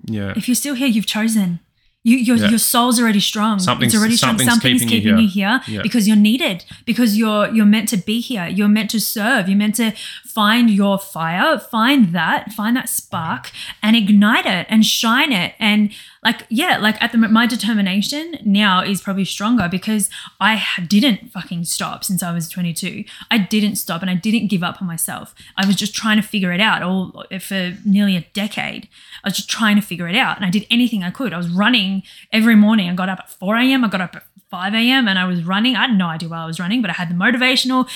Yeah, 0.05 0.33
If 0.37 0.49
you're 0.49 0.55
still 0.55 0.75
here, 0.75 0.89
you've 0.89 1.07
chosen. 1.07 1.61
You, 2.05 2.17
your, 2.17 2.37
Yeah. 2.37 2.49
your 2.51 2.59
soul's 2.59 2.99
already 3.01 3.21
strong. 3.21 3.59
Something's- 3.59 3.93
it's 3.93 4.01
already 4.01 4.17
strong. 4.17 4.31
something's 4.39 4.51
Something's 4.51 4.81
keeping 4.83 4.95
you 4.95 5.01
keeping, 5.03 5.19
you 5.19 5.29
here. 5.29 5.61
here, 5.67 5.77
Yeah. 5.77 5.83
because 5.83 6.07
you're 6.07 6.17
needed. 6.17 6.65
Because 6.87 7.17
you're 7.19 7.53
you're 7.53 7.67
meant 7.67 7.89
to 7.91 7.97
be 7.97 8.21
here. 8.21 8.47
You're 8.49 8.69
meant 8.69 8.89
to 8.91 9.01
serve. 9.01 9.49
You're 9.49 9.59
meant 9.59 9.75
to 9.75 9.93
find 10.29 10.71
your 10.71 10.99
fire, 10.99 11.59
find 11.59 12.15
that, 12.15 12.53
find 12.53 12.77
that 12.77 12.89
spark, 12.89 13.51
and 13.83 13.97
ignite 13.97 14.47
it 14.47 14.67
and 14.69 14.85
shine 14.85 15.33
it. 15.33 15.55
And 15.59 15.91
like 16.23 16.47
yeah, 16.49 16.77
like 16.79 17.01
at 17.03 17.13
the 17.13 17.19
my 17.19 17.47
determination 17.47 18.39
now 18.45 18.83
is 18.83 19.01
probably 19.01 19.25
stronger 19.25 19.69
because 19.71 20.11
I 20.41 20.63
didn't 20.87 21.33
fucking 21.33 21.65
stop 21.65 22.05
since 22.05 22.23
I 22.23 22.33
was 22.33 22.49
22. 22.49 23.05
I 23.31 23.39
didn't 23.39 23.77
stop 23.77 24.03
and 24.03 24.11
I 24.11 24.15
didn't 24.15 24.49
give 24.49 24.63
up 24.63 24.83
on 24.83 24.89
myself. 24.89 25.35
I 25.57 25.67
was 25.67 25.77
just 25.77 25.95
trying 25.95 26.21
to 26.21 26.27
figure 26.27 26.53
it 26.53 26.61
out 26.61 26.83
all 26.83 27.25
for 27.41 27.77
nearly 27.85 28.17
a 28.17 28.27
decade. 28.33 28.89
I 29.25 29.29
was 29.29 29.37
just 29.37 29.49
trying 29.49 29.77
to 29.77 29.83
figure 29.83 30.09
it 30.09 30.17
out, 30.17 30.37
and 30.37 30.45
I 30.45 30.51
did 30.51 30.67
anything 30.71 31.03
I 31.03 31.11
could. 31.11 31.33
I 31.33 31.39
was 31.39 31.49
running 31.49 32.03
every 32.33 32.55
morning. 32.55 32.91
I 32.91 32.95
got 32.95 33.09
up 33.09 33.21
at 33.21 33.31
4 33.31 33.57
a.m. 33.57 33.85
I 33.85 33.89
got 33.89 34.01
up 34.01 34.17
at 34.17 34.25
5 34.51 34.75
a.m. 34.75 35.09
and 35.09 35.19
I 35.19 35.27
was 35.27 35.45
running. 35.45 35.77
I 35.77 35.87
had 35.89 35.99
no 35.99 36.07
idea 36.07 36.29
why 36.29 36.39
I 36.39 36.47
was 36.47 36.59
running, 36.59 36.81
but 36.81 36.91
I 36.91 36.95
had 36.95 37.11
the 37.11 37.15
motivational 37.15 37.89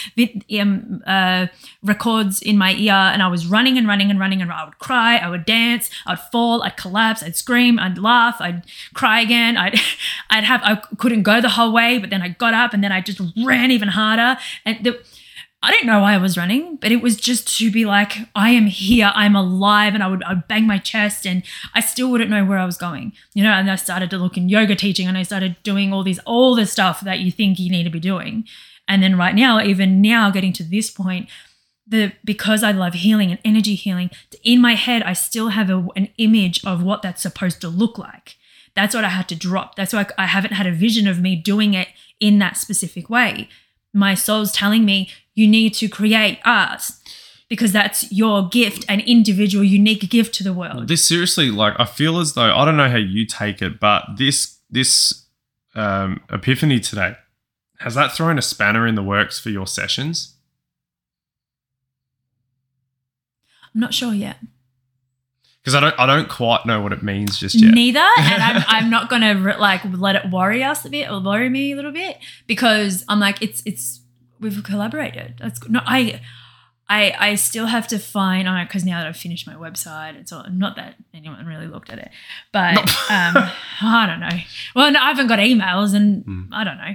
um, 0.60 1.02
uh, 1.06 1.46
records 1.82 2.42
in 2.42 2.58
my 2.58 2.74
ear, 2.74 2.92
and 2.92 3.22
I 3.22 3.28
was 3.28 3.46
running 3.46 3.78
and 3.78 3.88
running 3.88 4.10
and 4.10 4.20
running. 4.20 4.42
And 4.42 4.52
I 4.52 4.64
would 4.64 4.78
cry, 4.78 5.16
I 5.16 5.28
would 5.28 5.46
dance, 5.46 5.88
I'd 6.06 6.20
fall, 6.20 6.62
I'd 6.62 6.76
collapse, 6.76 7.22
I'd 7.22 7.36
scream, 7.36 7.78
I'd 7.78 7.98
laugh, 7.98 8.36
I'd 8.40 8.64
cry 8.92 9.20
again. 9.20 9.56
I'd, 9.56 9.80
I'd 10.30 10.44
have, 10.44 10.60
I 10.62 10.76
couldn't 10.96 11.22
go 11.22 11.40
the 11.40 11.50
whole 11.50 11.72
way, 11.72 11.98
but 11.98 12.10
then 12.10 12.22
I 12.22 12.28
got 12.28 12.54
up 12.54 12.74
and 12.74 12.84
then 12.84 12.92
I 12.92 13.00
just 13.00 13.20
ran 13.42 13.70
even 13.70 13.88
harder. 13.88 14.38
And 14.66 14.84
the, 14.84 15.00
I 15.64 15.70
didn't 15.70 15.86
know 15.86 16.00
why 16.00 16.14
I 16.14 16.18
was 16.18 16.36
running, 16.36 16.76
but 16.76 16.90
it 16.90 17.00
was 17.00 17.14
just 17.16 17.56
to 17.58 17.70
be 17.70 17.84
like, 17.84 18.14
I 18.34 18.50
am 18.50 18.66
here, 18.66 19.12
I'm 19.14 19.36
alive, 19.36 19.94
and 19.94 20.02
I 20.02 20.08
would 20.08 20.24
I'd 20.24 20.48
bang 20.48 20.66
my 20.66 20.78
chest, 20.78 21.24
and 21.24 21.44
I 21.72 21.80
still 21.80 22.10
wouldn't 22.10 22.30
know 22.30 22.44
where 22.44 22.58
I 22.58 22.64
was 22.64 22.76
going, 22.76 23.12
you 23.32 23.44
know. 23.44 23.52
And 23.52 23.70
I 23.70 23.76
started 23.76 24.10
to 24.10 24.18
look 24.18 24.36
in 24.36 24.48
yoga 24.48 24.74
teaching, 24.74 25.06
and 25.06 25.16
I 25.16 25.22
started 25.22 25.56
doing 25.62 25.92
all 25.92 26.02
these 26.02 26.18
all 26.20 26.56
the 26.56 26.66
stuff 26.66 27.00
that 27.02 27.20
you 27.20 27.30
think 27.30 27.60
you 27.60 27.70
need 27.70 27.84
to 27.84 27.90
be 27.90 28.00
doing, 28.00 28.44
and 28.88 29.02
then 29.02 29.16
right 29.16 29.34
now, 29.34 29.62
even 29.62 30.02
now, 30.02 30.30
getting 30.30 30.52
to 30.54 30.64
this 30.64 30.90
point, 30.90 31.28
the 31.86 32.12
because 32.24 32.64
I 32.64 32.72
love 32.72 32.94
healing 32.94 33.30
and 33.30 33.38
energy 33.44 33.76
healing, 33.76 34.10
in 34.42 34.60
my 34.60 34.74
head, 34.74 35.04
I 35.04 35.12
still 35.12 35.50
have 35.50 35.70
a, 35.70 35.86
an 35.94 36.08
image 36.18 36.64
of 36.64 36.82
what 36.82 37.02
that's 37.02 37.22
supposed 37.22 37.60
to 37.60 37.68
look 37.68 37.98
like. 37.98 38.36
That's 38.74 38.94
what 38.94 39.04
I 39.04 39.10
had 39.10 39.28
to 39.28 39.36
drop. 39.36 39.76
That's 39.76 39.92
why 39.92 40.06
I 40.18 40.26
haven't 40.26 40.54
had 40.54 40.66
a 40.66 40.72
vision 40.72 41.06
of 41.06 41.20
me 41.20 41.36
doing 41.36 41.74
it 41.74 41.88
in 42.18 42.38
that 42.40 42.56
specific 42.56 43.08
way. 43.08 43.48
My 43.92 44.14
soul's 44.14 44.52
telling 44.52 44.84
me 44.84 45.10
you 45.34 45.48
need 45.48 45.74
to 45.74 45.88
create 45.88 46.38
art 46.44 46.82
because 47.48 47.72
that's 47.72 48.10
your 48.10 48.48
gift, 48.48 48.84
an 48.88 49.00
individual, 49.00 49.64
unique 49.64 50.08
gift 50.08 50.34
to 50.36 50.42
the 50.42 50.52
world. 50.52 50.88
This 50.88 51.04
seriously, 51.04 51.50
like, 51.50 51.74
I 51.78 51.84
feel 51.84 52.18
as 52.18 52.34
though 52.34 52.54
I 52.54 52.64
don't 52.64 52.76
know 52.76 52.88
how 52.88 52.96
you 52.96 53.26
take 53.26 53.60
it, 53.60 53.78
but 53.78 54.04
this 54.16 54.58
this 54.70 55.26
um, 55.74 56.20
epiphany 56.30 56.80
today 56.80 57.14
has 57.82 57.94
that 57.94 58.12
thrown 58.12 58.38
a 58.38 58.42
spanner 58.42 58.86
in 58.86 58.94
the 58.94 59.02
works 59.02 59.38
for 59.38 59.50
your 59.50 59.66
sessions? 59.66 60.36
I'm 63.74 63.80
not 63.80 63.94
sure 63.94 64.14
yet. 64.14 64.36
Because 65.62 65.74
I 65.74 65.80
don't 65.80 65.98
I 65.98 66.06
don't 66.06 66.28
quite 66.28 66.66
know 66.66 66.80
what 66.80 66.92
it 66.92 67.02
means 67.02 67.38
just 67.38 67.54
yet. 67.54 67.72
Neither, 67.72 68.00
and 68.00 68.42
I'm, 68.42 68.64
I'm 68.68 68.90
not 68.90 69.08
gonna 69.08 69.56
like 69.58 69.82
let 69.84 70.16
it 70.16 70.30
worry 70.30 70.62
us 70.62 70.84
a 70.84 70.90
bit 70.90 71.10
or 71.10 71.20
worry 71.20 71.48
me 71.48 71.72
a 71.72 71.76
little 71.76 71.92
bit 71.92 72.18
because 72.46 73.04
I'm 73.08 73.20
like 73.20 73.40
it's 73.40 73.62
it's 73.64 74.00
we've 74.42 74.62
collaborated. 74.62 75.36
That's 75.38 75.66
no 75.68 75.80
I. 75.84 76.20
I, 76.88 77.14
I 77.18 77.34
still 77.36 77.66
have 77.66 77.86
to 77.88 77.98
find 77.98 78.46
on 78.46 78.66
because 78.66 78.84
now 78.84 78.98
that 79.00 79.06
I've 79.06 79.16
finished 79.16 79.46
my 79.46 79.54
website, 79.54 80.14
it's 80.16 80.30
all 80.30 80.44
not 80.50 80.76
that 80.76 80.96
anyone 81.14 81.46
really 81.46 81.66
looked 81.66 81.90
at 81.90 81.98
it, 81.98 82.10
but 82.52 82.76
um, 83.10 83.34
I 83.80 84.04
don't 84.06 84.20
know. 84.20 84.42
Well, 84.74 84.90
no, 84.92 85.00
I 85.00 85.06
haven't 85.08 85.28
got 85.28 85.38
emails, 85.38 85.94
and 85.94 86.22
Mm. 86.26 86.48
I 86.52 86.64
don't 86.64 86.76
know. 86.76 86.94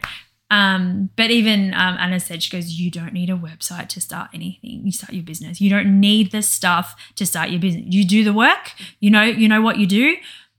Um, 0.49 1.09
but 1.15 1.31
even 1.31 1.73
um, 1.73 1.97
Anna 1.99 2.19
said 2.19 2.41
she 2.43 2.51
goes, 2.51 2.73
you 2.73 2.89
don't 2.91 3.11
need 3.13 3.29
a 3.29 3.35
website 3.35 3.89
to 3.89 4.01
start 4.01 4.29
anything. 4.33 4.81
You 4.85 4.91
start 4.91 5.13
your 5.13 5.23
business. 5.23 5.59
You 5.59 5.69
don't 5.69 5.99
need 5.99 6.31
the 6.31 6.41
stuff 6.41 6.95
to 7.15 7.25
start 7.25 7.49
your 7.49 7.59
business. 7.59 7.85
You 7.87 8.05
do 8.05 8.23
the 8.23 8.33
work. 8.33 8.73
You 8.99 9.09
know, 9.09 9.23
you 9.23 9.47
know 9.47 9.61
what 9.61 9.77
you 9.77 9.87
do. 9.87 10.15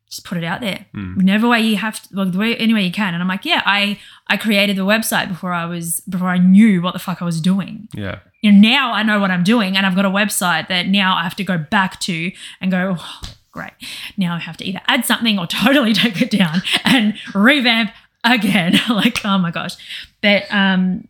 Just 0.09 0.25
put 0.25 0.39
it 0.39 0.45
out 0.45 0.61
there. 0.61 0.87
Mm. 0.95 1.19
Whenever 1.19 1.49
way 1.49 1.61
you 1.61 1.77
have 1.77 2.03
to, 2.03 2.17
well, 2.17 2.27
the 2.27 2.39
way 2.39 2.57
any 2.57 2.73
way 2.73 2.83
you 2.83 2.93
can. 2.93 3.13
And 3.13 3.23
I'm 3.23 3.29
like, 3.29 3.45
yeah, 3.45 3.63
I 3.67 3.99
I 4.27 4.37
created 4.37 4.77
the 4.77 4.87
website 4.87 5.29
before 5.29 5.53
I 5.53 5.67
was 5.67 6.01
before 6.09 6.29
I 6.29 6.39
knew 6.39 6.81
what 6.81 6.93
the 6.93 6.99
fuck 6.99 7.21
I 7.21 7.25
was 7.25 7.41
doing. 7.41 7.89
Yeah. 7.93 8.21
You 8.41 8.53
know, 8.53 8.59
now 8.59 8.93
I 8.93 9.03
know 9.03 9.21
what 9.21 9.31
I'm 9.31 9.45
doing, 9.45 9.77
and 9.77 9.85
I've 9.85 9.97
got 9.97 10.05
a 10.05 10.11
website 10.11 10.69
that 10.69 10.87
now 10.87 11.17
I 11.17 11.25
have 11.25 11.35
to 11.37 11.45
go 11.45 11.59
back 11.59 12.01
to 12.01 12.33
and 12.61 12.71
go. 12.71 12.97
Oh, 12.99 13.23
great. 13.51 13.73
Now 14.17 14.37
I 14.37 14.39
have 14.39 14.57
to 14.59 14.65
either 14.65 14.81
add 14.87 15.05
something 15.05 15.39
or 15.39 15.47
totally 15.65 15.93
take 15.93 16.23
it 16.23 16.31
down 16.31 16.63
and 16.85 17.19
revamp 17.35 17.91
again. 18.25 18.79
like, 18.89 19.25
oh 19.25 19.39
my 19.39 19.51
gosh. 19.51 19.77
But 20.23 20.45
um, 20.51 21.09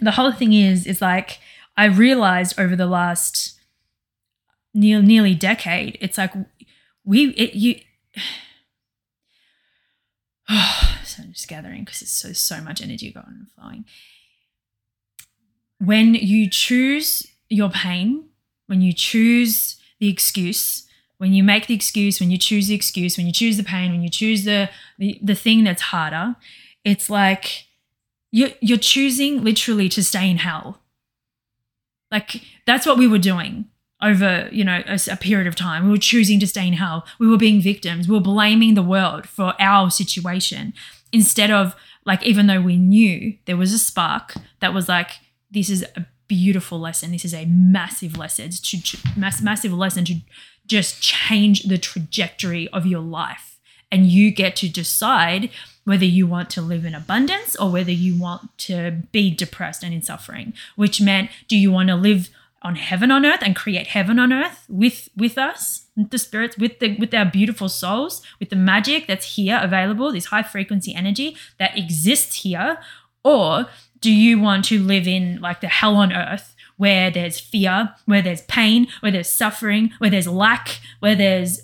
the 0.00 0.12
whole 0.12 0.32
thing 0.32 0.52
is, 0.52 0.86
is 0.86 1.00
like 1.00 1.38
I 1.76 1.86
realized 1.86 2.58
over 2.58 2.74
the 2.74 2.86
last 2.86 3.58
near, 4.72 5.02
nearly 5.02 5.34
decade, 5.34 5.98
it's 6.00 6.18
like 6.18 6.32
we 7.04 7.28
it, 7.30 7.54
you. 7.54 7.80
so 11.04 11.22
I'm 11.22 11.32
just 11.32 11.48
gathering 11.48 11.84
because 11.84 12.02
it's 12.02 12.10
so 12.10 12.32
so 12.32 12.60
much 12.60 12.82
energy 12.82 13.12
going 13.12 13.26
and 13.26 13.50
flowing. 13.52 13.84
When 15.78 16.14
you 16.14 16.48
choose 16.48 17.26
your 17.48 17.70
pain, 17.70 18.26
when 18.66 18.80
you 18.80 18.92
choose 18.92 19.76
the 20.00 20.08
excuse, 20.08 20.86
when 21.18 21.32
you 21.32 21.42
make 21.42 21.66
the 21.66 21.74
excuse, 21.74 22.20
when 22.20 22.30
you 22.30 22.38
choose 22.38 22.68
the 22.68 22.74
excuse, 22.74 23.16
when 23.16 23.26
you 23.26 23.32
choose 23.32 23.56
the 23.56 23.64
pain, 23.64 23.92
when 23.92 24.02
you 24.02 24.10
choose 24.10 24.44
the 24.44 24.70
the, 24.98 25.18
the 25.22 25.34
thing 25.34 25.64
that's 25.64 25.82
harder, 25.82 26.36
it's 26.84 27.08
like 27.08 27.66
you're 28.30 28.50
you're 28.60 28.78
choosing 28.78 29.42
literally 29.42 29.88
to 29.90 30.04
stay 30.04 30.30
in 30.30 30.38
hell. 30.38 30.80
Like 32.10 32.42
that's 32.66 32.86
what 32.86 32.98
we 32.98 33.08
were 33.08 33.18
doing 33.18 33.66
over 34.02 34.48
you 34.52 34.64
know 34.64 34.82
a, 34.86 34.98
a 35.10 35.16
period 35.16 35.46
of 35.46 35.56
time. 35.56 35.84
We 35.84 35.90
were 35.90 35.98
choosing 35.98 36.40
to 36.40 36.46
stay 36.46 36.66
in 36.66 36.74
hell. 36.74 37.06
We 37.18 37.28
were 37.28 37.38
being 37.38 37.60
victims. 37.60 38.08
We 38.08 38.14
were 38.14 38.20
blaming 38.20 38.74
the 38.74 38.82
world 38.82 39.26
for 39.26 39.54
our 39.58 39.90
situation 39.90 40.74
instead 41.12 41.50
of 41.50 41.74
like 42.04 42.22
even 42.24 42.46
though 42.46 42.60
we 42.60 42.76
knew 42.76 43.36
there 43.46 43.56
was 43.56 43.72
a 43.72 43.78
spark 43.78 44.34
that 44.60 44.74
was 44.74 44.88
like 44.88 45.10
this 45.50 45.70
is 45.70 45.84
a 45.96 46.06
beautiful 46.28 46.80
lesson. 46.80 47.12
This 47.12 47.24
is 47.24 47.34
a 47.34 47.46
massive 47.46 48.16
lesson. 48.16 48.50
To, 48.50 48.82
to- 48.82 48.98
mass, 49.16 49.40
massive 49.40 49.72
lesson 49.72 50.04
to 50.06 50.16
just 50.66 51.02
change 51.02 51.64
the 51.64 51.78
trajectory 51.78 52.68
of 52.68 52.86
your 52.86 53.00
life. 53.00 53.58
And 53.92 54.06
you 54.06 54.30
get 54.30 54.56
to 54.56 54.68
decide 54.68 55.50
whether 55.84 56.04
you 56.04 56.26
want 56.26 56.50
to 56.50 56.62
live 56.62 56.84
in 56.84 56.94
abundance 56.94 57.54
or 57.54 57.70
whether 57.70 57.92
you 57.92 58.18
want 58.18 58.56
to 58.58 59.02
be 59.12 59.30
depressed 59.30 59.84
and 59.84 59.94
in 59.94 60.02
suffering, 60.02 60.54
which 60.74 61.00
meant 61.00 61.30
do 61.46 61.56
you 61.56 61.70
want 61.70 61.88
to 61.90 61.94
live 61.94 62.30
on 62.64 62.74
heaven 62.76 63.10
on 63.10 63.24
earth 63.26 63.40
and 63.42 63.54
create 63.54 63.86
heaven 63.88 64.18
on 64.18 64.32
earth 64.32 64.64
with 64.68 65.08
with 65.16 65.36
us 65.38 65.86
the 65.96 66.18
spirits 66.18 66.56
with 66.58 66.78
the 66.80 66.96
with 66.98 67.12
our 67.14 67.24
beautiful 67.26 67.68
souls 67.68 68.22
with 68.40 68.48
the 68.50 68.56
magic 68.56 69.06
that's 69.06 69.36
here 69.36 69.60
available 69.62 70.10
this 70.10 70.26
high 70.26 70.42
frequency 70.42 70.94
energy 70.94 71.36
that 71.58 71.76
exists 71.78 72.42
here 72.42 72.78
or 73.22 73.66
do 74.00 74.10
you 74.10 74.40
want 74.40 74.64
to 74.64 74.78
live 74.82 75.06
in 75.06 75.40
like 75.40 75.60
the 75.60 75.68
hell 75.68 75.96
on 75.96 76.12
earth 76.12 76.50
where 76.76 77.08
there's 77.08 77.38
fear, 77.38 77.94
where 78.04 78.20
there's 78.20 78.42
pain, 78.42 78.88
where 78.98 79.12
there's 79.12 79.28
suffering, 79.28 79.92
where 79.98 80.10
there's 80.10 80.26
lack, 80.26 80.80
where 80.98 81.14
there's 81.14 81.62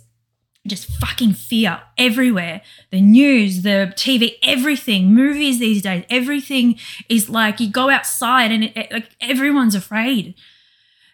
just 0.66 0.86
fucking 1.00 1.32
fear 1.32 1.80
everywhere. 1.98 2.60
The 2.92 3.00
news, 3.00 3.62
the 3.62 3.92
TV, 3.96 4.34
everything, 4.44 5.12
movies 5.12 5.58
these 5.58 5.82
days, 5.82 6.04
everything 6.08 6.78
is 7.08 7.28
like 7.28 7.58
you 7.58 7.68
go 7.70 7.90
outside 7.90 8.52
and 8.52 8.64
it, 8.64 8.76
it- 8.76 8.92
like 8.92 9.08
everyone's 9.20 9.74
afraid. 9.74 10.34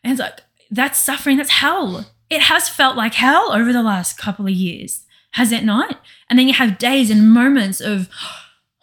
And 0.07 0.13
it's 0.13 0.21
like 0.21 0.41
that's 0.71 1.01
suffering, 1.01 1.37
that's 1.37 1.51
hell. 1.51 2.07
It 2.31 2.43
has 2.43 2.69
felt 2.69 2.97
like 2.97 3.15
hell 3.15 3.51
over 3.53 3.73
the 3.73 3.83
last 3.83 4.17
couple 4.17 4.47
of 4.47 4.53
years, 4.53 5.05
has 5.33 5.51
it 5.51 5.65
not? 5.65 6.01
And 6.31 6.39
then 6.39 6.47
you 6.47 6.55
have 6.55 6.79
days 6.79 7.11
and 7.11 7.29
moments 7.29 7.81
of, 7.81 8.09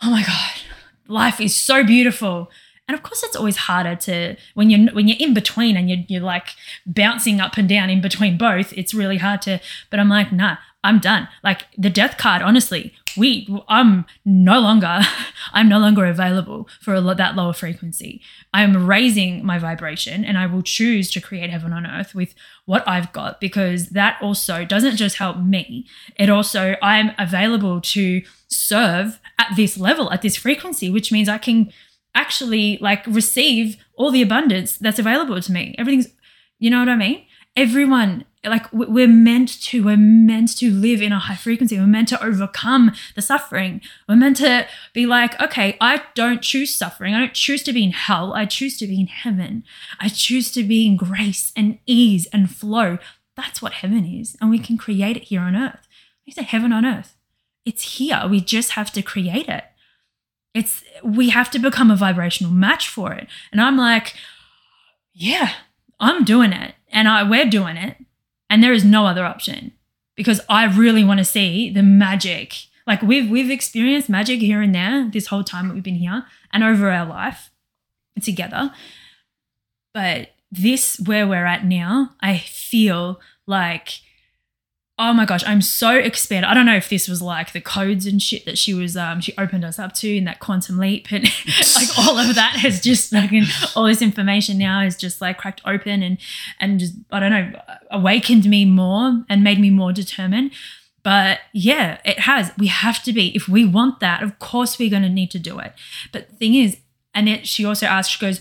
oh 0.01 0.11
my 0.11 0.21
God, 0.21 0.51
life 1.07 1.39
is 1.39 1.55
so 1.55 1.82
beautiful. 1.82 2.51
And 2.89 2.95
of 2.95 3.03
course, 3.03 3.24
it's 3.24 3.38
always 3.38 3.55
harder 3.55 3.95
to 3.95 4.36
when 4.53 4.69
you're 4.69 4.91
when 4.91 5.07
you're 5.07 5.17
in 5.17 5.34
between 5.34 5.78
and 5.78 5.89
you're, 5.89 6.03
you're 6.09 6.21
like 6.21 6.49
bouncing 6.86 7.39
up 7.39 7.55
and 7.55 7.69
down 7.69 7.89
in 7.89 8.01
between 8.01 8.38
both. 8.38 8.74
It's 8.74 8.93
really 8.93 9.19
hard 9.19 9.41
to. 9.43 9.61
But 9.89 10.01
I'm 10.01 10.09
like, 10.09 10.34
nah, 10.34 10.57
I'm 10.84 10.99
done. 10.99 11.30
Like 11.41 11.67
the 11.78 11.89
death 11.89 12.17
card, 12.17 12.41
honestly, 12.41 12.93
we 13.18 13.47
I'm 13.68 14.05
no 14.26 14.59
longer 14.59 15.01
I'm 15.53 15.70
no 15.70 15.80
longer 15.80 16.05
available 16.05 16.68
for 16.82 16.93
a 16.93 17.01
that 17.01 17.36
lower 17.36 17.53
frequency. 17.53 18.22
I'm 18.53 18.86
raising 18.88 19.45
my 19.45 19.59
vibration, 19.59 20.26
and 20.26 20.38
I 20.38 20.45
will 20.45 20.64
choose 20.64 21.11
to 21.11 21.22
create 21.22 21.49
heaven 21.49 21.74
on 21.74 21.86
earth 21.86 22.16
with 22.16 22.34
what 22.66 22.88
I've 22.88 23.11
got 23.14 23.39
because 23.39 23.89
that 23.89 24.18
also 24.22 24.66
doesn't 24.66 24.95
just 24.95 25.18
help 25.18 25.38
me. 25.38 25.86
It 26.16 26.30
also 26.30 26.76
I'm 26.82 27.11
available 27.18 27.82
to 27.82 28.22
serve 28.47 29.20
at 29.38 29.55
this 29.55 29.78
level, 29.78 30.11
at 30.11 30.22
this 30.22 30.36
frequency, 30.36 30.89
which 30.89 31.11
means 31.11 31.28
I 31.28 31.38
can 31.38 31.72
actually 32.16 32.78
like 32.80 33.05
receive 33.07 33.78
all 33.95 34.11
the 34.11 34.22
abundance 34.22 34.78
that's 34.78 34.99
available 34.99 35.41
to 35.41 35.51
me. 35.51 35.76
Everything's, 35.78 36.07
you 36.59 36.70
know 36.70 36.80
what 36.80 36.89
I 36.89 36.95
mean? 36.95 37.26
Everyone, 37.55 38.26
like 38.46 38.72
we- 38.74 38.86
we're 38.86 39.08
meant 39.08 39.62
to 39.64 39.84
we're 39.84 39.98
meant 39.98 40.58
to 40.58 40.72
live 40.72 41.02
in 41.02 41.12
a 41.12 41.20
high 41.20 41.36
frequency. 41.36 41.80
We're 41.80 41.88
meant 41.88 42.10
to 42.10 42.24
overcome 42.24 42.91
the 43.16 43.22
suffering. 43.22 43.82
We're 44.08 44.16
meant 44.16 44.38
to 44.38 44.68
be 44.94 45.06
like 45.06 45.39
okay 45.41 45.78
i 45.80 46.04
don't 46.16 46.41
choose 46.41 46.74
suffering. 46.74 47.14
I 47.14 47.20
don't 47.20 47.34
choose 47.34 47.64
to 47.64 47.74
be 47.74 47.84
in 47.84 47.91
hell. 47.91 48.34
I 48.34 48.46
choose 48.46 48.78
to 48.80 48.88
be 48.88 49.00
in 49.00 49.08
heaven. 49.08 49.64
I 50.00 50.10
choose 50.10 50.52
to 50.52 50.64
be 50.64 50.86
in 50.86 50.98
grace 50.98 51.52
and 51.56 51.80
ease 51.86 52.28
and 52.34 52.50
flow. 52.54 52.98
That's 53.36 53.62
what 53.62 53.74
heaven 53.74 54.06
is 54.06 54.36
and 54.41 54.50
we 54.50 54.60
can 54.60 54.78
create 54.78 55.18
it 55.18 55.24
here 55.24 55.41
on 55.41 55.56
earth. 55.56 55.88
We 56.26 56.34
say 56.34 56.44
heaven 56.44 56.72
on 56.74 56.86
earth 56.86 57.16
it's 57.66 57.98
here. 57.98 58.24
We 58.30 58.41
just 58.41 58.72
have 58.72 58.91
to 58.91 59.02
create 59.02 59.48
it. 59.48 59.64
It's 60.54 60.84
we 61.02 61.30
have 61.30 61.50
to 61.52 61.60
become 61.60 61.89
a 61.89 61.96
vibrational 61.96 62.52
match 62.52 62.88
for 62.89 63.14
it. 63.14 63.28
And 63.52 63.62
i'm 63.62 63.78
like 63.78 64.16
yeah 65.14 65.54
i'm 66.00 66.24
doing 66.26 66.52
it 66.52 66.74
and 66.91 67.08
I, 67.08 67.22
we're 67.24 67.46
doing 67.46 67.78
it 67.78 67.98
and 68.54 68.62
there 68.62 68.72
is 68.72 68.86
no 68.86 69.08
other 69.08 69.26
option 69.26 69.72
because 70.16 70.39
I 70.47 70.66
really 70.66 71.04
want 71.04 71.18
to 71.18 71.26
see 71.26 71.72
the 71.72 71.82
magic. 71.82 72.68
Like 72.86 73.01
we've 73.01 73.28
we've 73.28 73.49
experienced 73.49 74.10
magic 74.10 74.41
here 74.41 74.62
and 74.62 74.76
there 74.76 75.10
this 75.12 75.26
whole 75.26 75.43
time 75.43 75.68
that 75.68 75.74
we've 75.74 75.82
been 75.82 75.95
here 75.95 76.24
and 76.51 76.64
over 76.64 76.91
our 76.91 77.04
life 77.04 77.49
together. 78.22 78.72
But 79.91 80.36
this 80.51 80.99
where 80.99 81.26
we're 81.26 81.47
at 81.47 81.66
now, 81.66 82.12
I 82.22 82.38
feel 82.38 83.20
like 83.47 84.01
oh 85.04 85.12
my 85.12 85.26
gosh, 85.26 85.43
I'm 85.45 85.62
so 85.62 85.97
expanded. 85.97 86.49
I 86.49 86.54
don't 86.54 86.66
know 86.66 86.78
if 86.78 86.88
this 86.88 87.10
was 87.10 87.22
like 87.22 87.51
the 87.51 87.60
codes 87.60 88.06
and 88.06 88.22
shit 88.22 88.45
that 88.45 88.58
she 88.58 88.74
was 88.74 88.95
um 88.95 89.20
she 89.20 89.34
opened 89.38 89.66
us 89.66 89.78
up 89.78 89.91
to 89.95 90.16
in 90.16 90.24
that 90.24 90.39
quantum 90.39 90.78
leap 90.78 91.12
and 91.12 91.24
like 91.76 91.97
all 91.97 92.18
of 92.18 92.34
that 92.36 92.56
has 92.62 92.80
just 92.80 93.12
like 93.12 93.30
all 93.76 93.84
this 93.84 94.01
information 94.01 94.58
now 94.58 94.82
is 94.82 94.95
just 94.95 95.20
like 95.20 95.38
cracked 95.38 95.62
open 95.66 96.01
and 96.01 96.18
and 96.62 96.80
just 96.80 96.93
I 97.12 97.20
don't 97.20 97.32
know 97.32 97.51
awakened 97.91 98.45
me 98.45 98.64
more 98.64 99.26
and 99.28 99.43
made 99.43 99.60
me 99.60 99.70
more 99.70 99.91
determined. 99.91 100.51
But 101.04 101.39
yeah, 101.51 101.99
it 102.06 102.20
has. 102.20 102.54
We 102.58 102.68
have 102.68 103.04
to 103.04 103.12
be. 103.12 103.36
If 103.36 103.49
we 103.49 103.66
want 103.66 103.99
that, 103.99 104.24
of 104.24 104.39
course 104.39 104.80
we're 104.80 104.89
going 104.89 105.04
to 105.04 105.10
need 105.10 105.32
to 105.32 105.39
do 105.39 105.60
it. 105.60 105.74
But 106.14 106.30
the 106.30 106.36
thing 106.38 106.56
is, 106.56 106.78
and 107.14 107.28
it, 107.28 107.45
she 107.45 107.66
also 107.66 107.88
asked, 107.88 108.12
she 108.12 108.26
goes, 108.26 108.39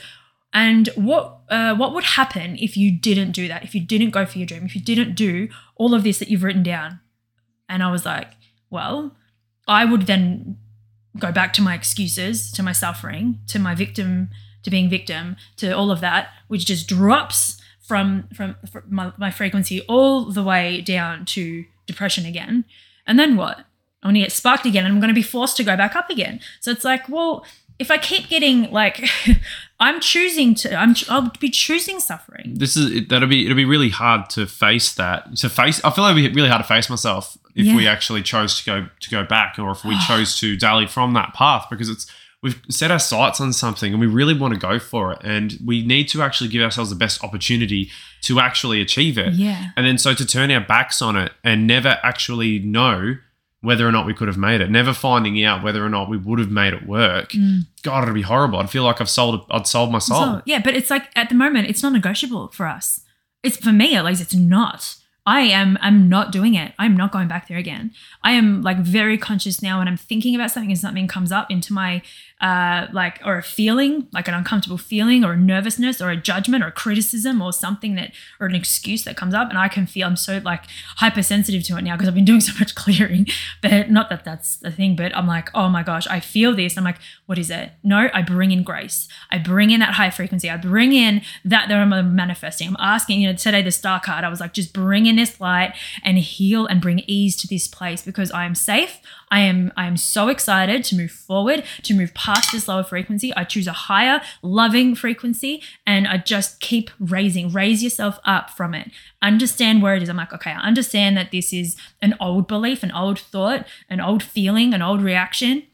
and 0.53 0.89
what 0.95 1.41
uh, 1.49 1.75
what 1.75 1.95
would 1.95 2.05
happen 2.05 2.57
if 2.59 2.77
you 2.77 2.91
didn't 2.91 3.33
do 3.33 3.49
that? 3.49 3.65
If 3.65 3.75
you 3.75 3.81
didn't 3.81 4.11
go 4.11 4.27
for 4.27 4.39
your 4.39 4.47
dream? 4.47 4.65
If 4.65 4.75
you 4.75 4.83
didn't 4.83 5.15
do 5.15 5.49
all 5.77 5.95
of 5.95 6.05
this 6.05 6.19
that 6.19 6.29
you've 6.29 6.43
written 6.43 6.63
down? 6.63 7.01
And 7.69 7.83
I 7.83 7.91
was 7.91 8.05
like, 8.05 8.33
well, 8.71 9.17
I 9.67 9.85
would 9.85 10.03
then 10.03 10.59
go 11.19 11.33
back 11.33 11.53
to 11.55 11.63
my 11.63 11.75
excuses, 11.75 12.51
to 12.53 12.63
my 12.63 12.73
suffering, 12.73 13.39
to 13.49 13.59
my 13.59 13.75
victim, 13.75 14.31
to 14.63 14.71
being 14.71 14.91
victim, 14.91 15.37
to 15.57 15.73
all 15.73 15.91
of 15.91 16.01
that, 16.01 16.29
which 16.49 16.67
just 16.67 16.89
drops 16.89 17.61
from 17.81 18.29
from, 18.35 18.57
from 18.71 18.83
my, 18.89 19.13
my 19.17 19.31
frequency 19.31 19.81
all 19.83 20.25
the 20.27 20.43
way 20.43 20.81
down 20.81 21.25
to 21.27 21.65
depression 21.87 22.27
again. 22.27 22.65
And 23.07 23.19
then 23.19 23.37
what? 23.37 23.59
I'm 24.03 24.09
gonna 24.09 24.21
get 24.21 24.33
sparked 24.33 24.67
again, 24.67 24.85
and 24.85 24.95
I'm 24.95 25.01
gonna 25.01 25.13
be 25.13 25.23
forced 25.23 25.57
to 25.59 25.65
go 25.65 25.77
back 25.77 25.95
up 25.95 26.11
again. 26.11 26.41
So 26.61 26.71
it's 26.71 26.85
like, 26.85 27.09
well, 27.09 27.45
if 27.83 27.91
I 27.91 27.99
keep 27.99 28.29
getting 28.29 28.71
like, 28.71 29.05
I'm 29.81 30.01
choosing 30.01 30.55
to, 30.57 30.75
I'm, 30.75 30.95
I'll 31.09 31.33
be 31.41 31.51
choosing 31.51 31.99
suffering. 31.99 32.55
This 32.55 32.77
is 32.77 33.09
that'll 33.09 33.29
be 33.29 33.45
it'll 33.45 33.57
be 33.57 33.65
really 33.65 33.91
hard 33.91 34.31
to 34.31 34.47
face 34.47 34.95
that. 34.95 35.37
To 35.39 35.51
face, 35.51 35.85
I 35.85 35.91
feel 35.91 36.05
like 36.05 36.17
it'd 36.17 36.33
be 36.33 36.37
really 36.37 36.49
hard 36.49 36.63
to 36.63 36.69
face 36.69 36.89
myself 36.89 37.37
if 37.55 37.67
Yeah. 37.67 37.77
we 37.77 37.87
actually 37.87 38.23
chose 38.23 38.59
to 38.61 38.65
go 38.65 38.87
to 39.01 39.11
go 39.11 39.25
back, 39.25 39.59
or 39.59 39.73
if 39.73 39.85
we 39.85 39.97
oh. 39.97 40.05
chose 40.07 40.39
to 40.39 40.57
dally 40.57 40.87
from 40.87 41.13
that 41.15 41.35
path, 41.35 41.67
because 41.69 41.89
it's 41.89 42.07
we've 42.43 42.61
set 42.69 42.91
our 42.91 42.99
sights 43.01 43.41
on 43.41 43.53
something 43.53 43.93
and 43.93 44.01
we 44.01 44.07
really 44.07 44.35
want 44.35 44.55
to 44.55 44.61
go 44.61 44.79
for 44.79 45.13
it, 45.13 45.19
and 45.25 45.59
we 45.65 45.85
need 45.85 46.09
to 46.11 46.23
actually 46.23 46.49
give 46.49 46.63
ourselves 46.63 46.91
the 46.91 46.97
best 46.97 47.23
opportunity 47.25 47.91
to 48.23 48.39
actually 48.39 48.81
achieve 48.81 49.19
it. 49.19 49.35
Yeah. 49.35 49.71
And 49.77 49.85
then 49.85 49.99
so 49.99 50.15
to 50.15 50.25
turn 50.25 50.53
our 50.53 50.65
backs 50.65 51.03
on 51.03 51.17
it 51.17 51.33
and 51.43 51.67
never 51.67 51.99
actually 52.05 52.61
know 52.61 53.17
whether 53.63 53.89
or 53.89 53.93
not 53.93 54.05
we 54.05 54.13
could 54.13 54.29
have 54.29 54.37
made 54.37 54.61
it, 54.61 54.71
never 54.71 54.93
finding 54.93 55.43
out 55.43 55.63
whether 55.63 55.85
or 55.85 55.89
not 55.89 56.11
we 56.11 56.17
would 56.17 56.39
have 56.41 56.51
made 56.51 56.75
it 56.75 56.87
work. 56.87 57.31
Mm. 57.31 57.61
God, 57.83 58.03
it'd 58.03 58.15
be 58.15 58.23
horrible. 58.23 58.59
I'd 58.59 58.69
feel 58.69 58.83
like 58.83 59.01
I've 59.01 59.09
sold 59.09 59.47
I'd 59.51 59.67
sold 59.67 59.91
my 59.91 59.99
soul. 59.99 60.21
So, 60.21 60.43
yeah, 60.45 60.61
but 60.63 60.75
it's 60.75 60.91
like 60.91 61.09
at 61.17 61.29
the 61.29 61.35
moment, 61.35 61.71
it's 61.71 61.83
not 61.83 61.93
negotiable 61.93 62.49
for 62.49 62.67
us. 62.67 63.01
It's 63.43 63.57
for 63.57 63.73
me 63.73 63.97
at 63.97 64.05
least. 64.05 64.21
It's 64.21 64.35
not. 64.35 64.97
I 65.25 65.43
am. 65.43 65.79
I'm 65.81 66.09
not 66.09 66.33
doing 66.33 66.55
it. 66.55 66.75
I'm 66.81 66.97
not 66.97 67.13
going 67.13 67.29
back 67.29 67.47
there 67.47 67.57
again. 67.57 67.93
I 68.25 68.33
am 68.33 68.63
like 68.63 68.79
very 68.79 69.17
conscious 69.17 69.63
now 69.63 69.79
when 69.79 69.87
I'm 69.87 69.97
thinking 69.97 70.35
about 70.35 70.51
something 70.51 70.71
and 70.71 70.79
something 70.79 71.07
comes 71.07 71.31
up 71.31 71.49
into 71.49 71.73
my 71.73 72.03
uh 72.43 72.89
like 72.93 73.21
or 73.25 73.39
a 73.39 73.43
feeling 73.43 74.09
like 74.13 74.29
an 74.29 74.35
uncomfortable 74.35 74.77
feeling 74.77 75.25
or 75.25 75.33
a 75.33 75.37
nervousness 75.37 76.01
or 76.01 76.11
a 76.11 76.17
judgment 76.17 76.63
or 76.63 76.67
a 76.67 76.73
criticism 76.73 77.41
or 77.41 77.53
something 77.53 77.95
that 77.95 78.13
or 78.41 78.47
an 78.47 78.55
excuse 78.55 79.05
that 79.05 79.17
comes 79.17 79.33
up 79.33 79.49
and 79.49 79.59
I 79.59 79.69
can 79.69 79.87
feel 79.87 80.07
I'm 80.07 80.17
so 80.17 80.41
like 80.45 80.65
hypersensitive 80.97 81.63
to 81.65 81.77
it 81.77 81.83
now 81.83 81.95
because 81.95 82.09
I've 82.09 82.15
been 82.15 82.25
doing 82.25 82.41
so 82.51 82.53
much 82.59 82.75
clearing. 82.75 83.27
But 83.61 83.91
not 83.91 84.11
that 84.11 84.25
that's 84.25 84.57
the 84.57 84.71
thing. 84.71 84.97
But 84.97 85.17
I'm 85.17 85.27
like, 85.27 85.49
oh 85.55 85.69
my 85.69 85.83
gosh, 85.83 86.07
I 86.09 86.21
feel 86.21 86.55
this. 86.55 86.77
I'm 86.77 86.85
like, 86.85 86.99
what 87.27 87.39
is 87.39 87.51
it? 87.51 87.73
No, 87.83 88.09
I 88.13 88.23
bring 88.23 88.51
in 88.51 88.63
grace. 88.63 89.09
I 89.31 89.39
bring 89.39 89.71
in 89.71 89.81
that 89.81 89.95
high 89.95 90.11
frequency. 90.11 90.51
I 90.51 90.57
bring 90.57 90.93
in 90.93 91.23
that 91.45 91.69
that 91.69 91.79
I'm 91.79 92.15
manifesting. 92.15 92.69
I'm 92.69 92.77
asking, 92.79 93.21
you 93.21 93.29
know, 93.29 93.37
today 93.37 93.63
the 93.63 93.71
star 93.71 94.01
card, 94.01 94.25
I 94.25 94.29
was 94.29 94.41
like, 94.41 94.53
just 94.53 94.73
bring 94.73 95.07
in 95.07 95.17
this 95.17 95.41
light 95.41 95.75
and 96.03 96.19
heal 96.19 96.67
and 96.67 96.81
bring 96.81 97.01
ease 97.07 97.37
to 97.37 97.47
this 97.47 97.69
place 97.69 98.03
because 98.03 98.31
I 98.31 98.45
am 98.45 98.55
safe. 98.55 99.01
I 99.33 99.41
am 99.41 99.73
I 99.77 99.87
am 99.87 99.97
so 99.97 100.29
excited 100.29 100.85
to 100.85 100.97
move 100.97 101.11
forward, 101.11 101.65
to 101.83 101.95
move 101.95 102.15
past 102.15 102.53
this 102.53 102.69
lower 102.69 102.85
frequency. 102.85 103.35
I 103.35 103.43
choose 103.43 103.67
a 103.67 103.73
higher, 103.73 104.21
loving 104.43 104.95
frequency 104.95 105.63
and 105.85 106.07
I 106.07 106.19
just 106.19 106.61
keep 106.61 106.91
raising. 107.01 107.51
Raise 107.51 107.83
yourself 107.83 108.21
up 108.25 108.51
from 108.51 108.75
it. 108.75 108.93
Understand 109.21 109.83
where 109.83 109.97
it 109.97 110.03
is. 110.05 110.09
I'm 110.09 110.17
like, 110.17 110.33
okay, 110.33 110.53
I 110.53 110.61
understand 110.61 111.17
that 111.17 111.33
this 111.33 111.53
is 111.53 111.77
an 112.01 112.15
old 112.21 112.47
belief, 112.47 112.85
an 112.85 112.93
old 112.93 113.19
thought, 113.19 113.67
an 113.91 114.01
old 114.01 114.23
feeling, 114.23 114.73
an 114.73 114.83
old 114.83 115.03
reaction 115.03 115.65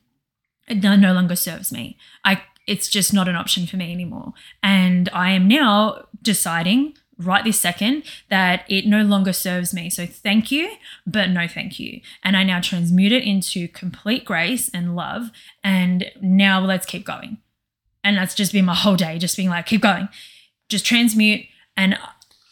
it 0.69 0.83
no, 0.83 1.13
longer 1.13 1.37
serves 1.37 1.73
me. 1.73 1.97
I 2.25 2.43
it's 2.67 2.89
just 2.89 3.15
not 3.15 3.29
an 3.29 3.37
option 3.37 3.67
for 3.67 3.79
me 3.79 3.91
anymore. 3.91 4.35
And 4.63 5.09
I 5.15 5.31
am 5.31 5.49
now 5.49 6.05
deciding 6.21 6.95
right 7.19 7.45
this 7.45 7.59
second 7.59 8.05
that 8.31 8.65
it 8.69 8.87
no 8.87 9.03
longer 9.03 9.33
serves 9.33 9.75
me. 9.75 9.91
So 9.91 10.07
thank 10.07 10.51
you, 10.51 10.71
but 11.07 11.31
no 11.31 11.49
thank 11.49 11.81
you. 11.81 12.01
And 12.23 12.37
I 12.37 12.45
now 12.45 12.61
transmute 12.61 13.13
it 13.13 13.25
into 13.25 13.69
complete 13.69 14.25
grace 14.25 14.71
and 14.73 14.95
love. 14.95 15.31
And 15.65 16.11
now 16.21 16.61
let's 16.61 16.87
keep 16.87 17.05
going. 17.05 17.39
And 18.05 18.17
that's 18.17 18.35
just 18.35 18.53
been 18.53 18.65
my 18.65 18.75
whole 18.75 18.97
day, 18.97 19.19
just 19.19 19.37
being 19.37 19.49
like, 19.49 19.67
keep 19.67 19.83
going. 19.83 20.09
Just 20.69 20.87
transmute 20.87 21.47
and 21.77 21.99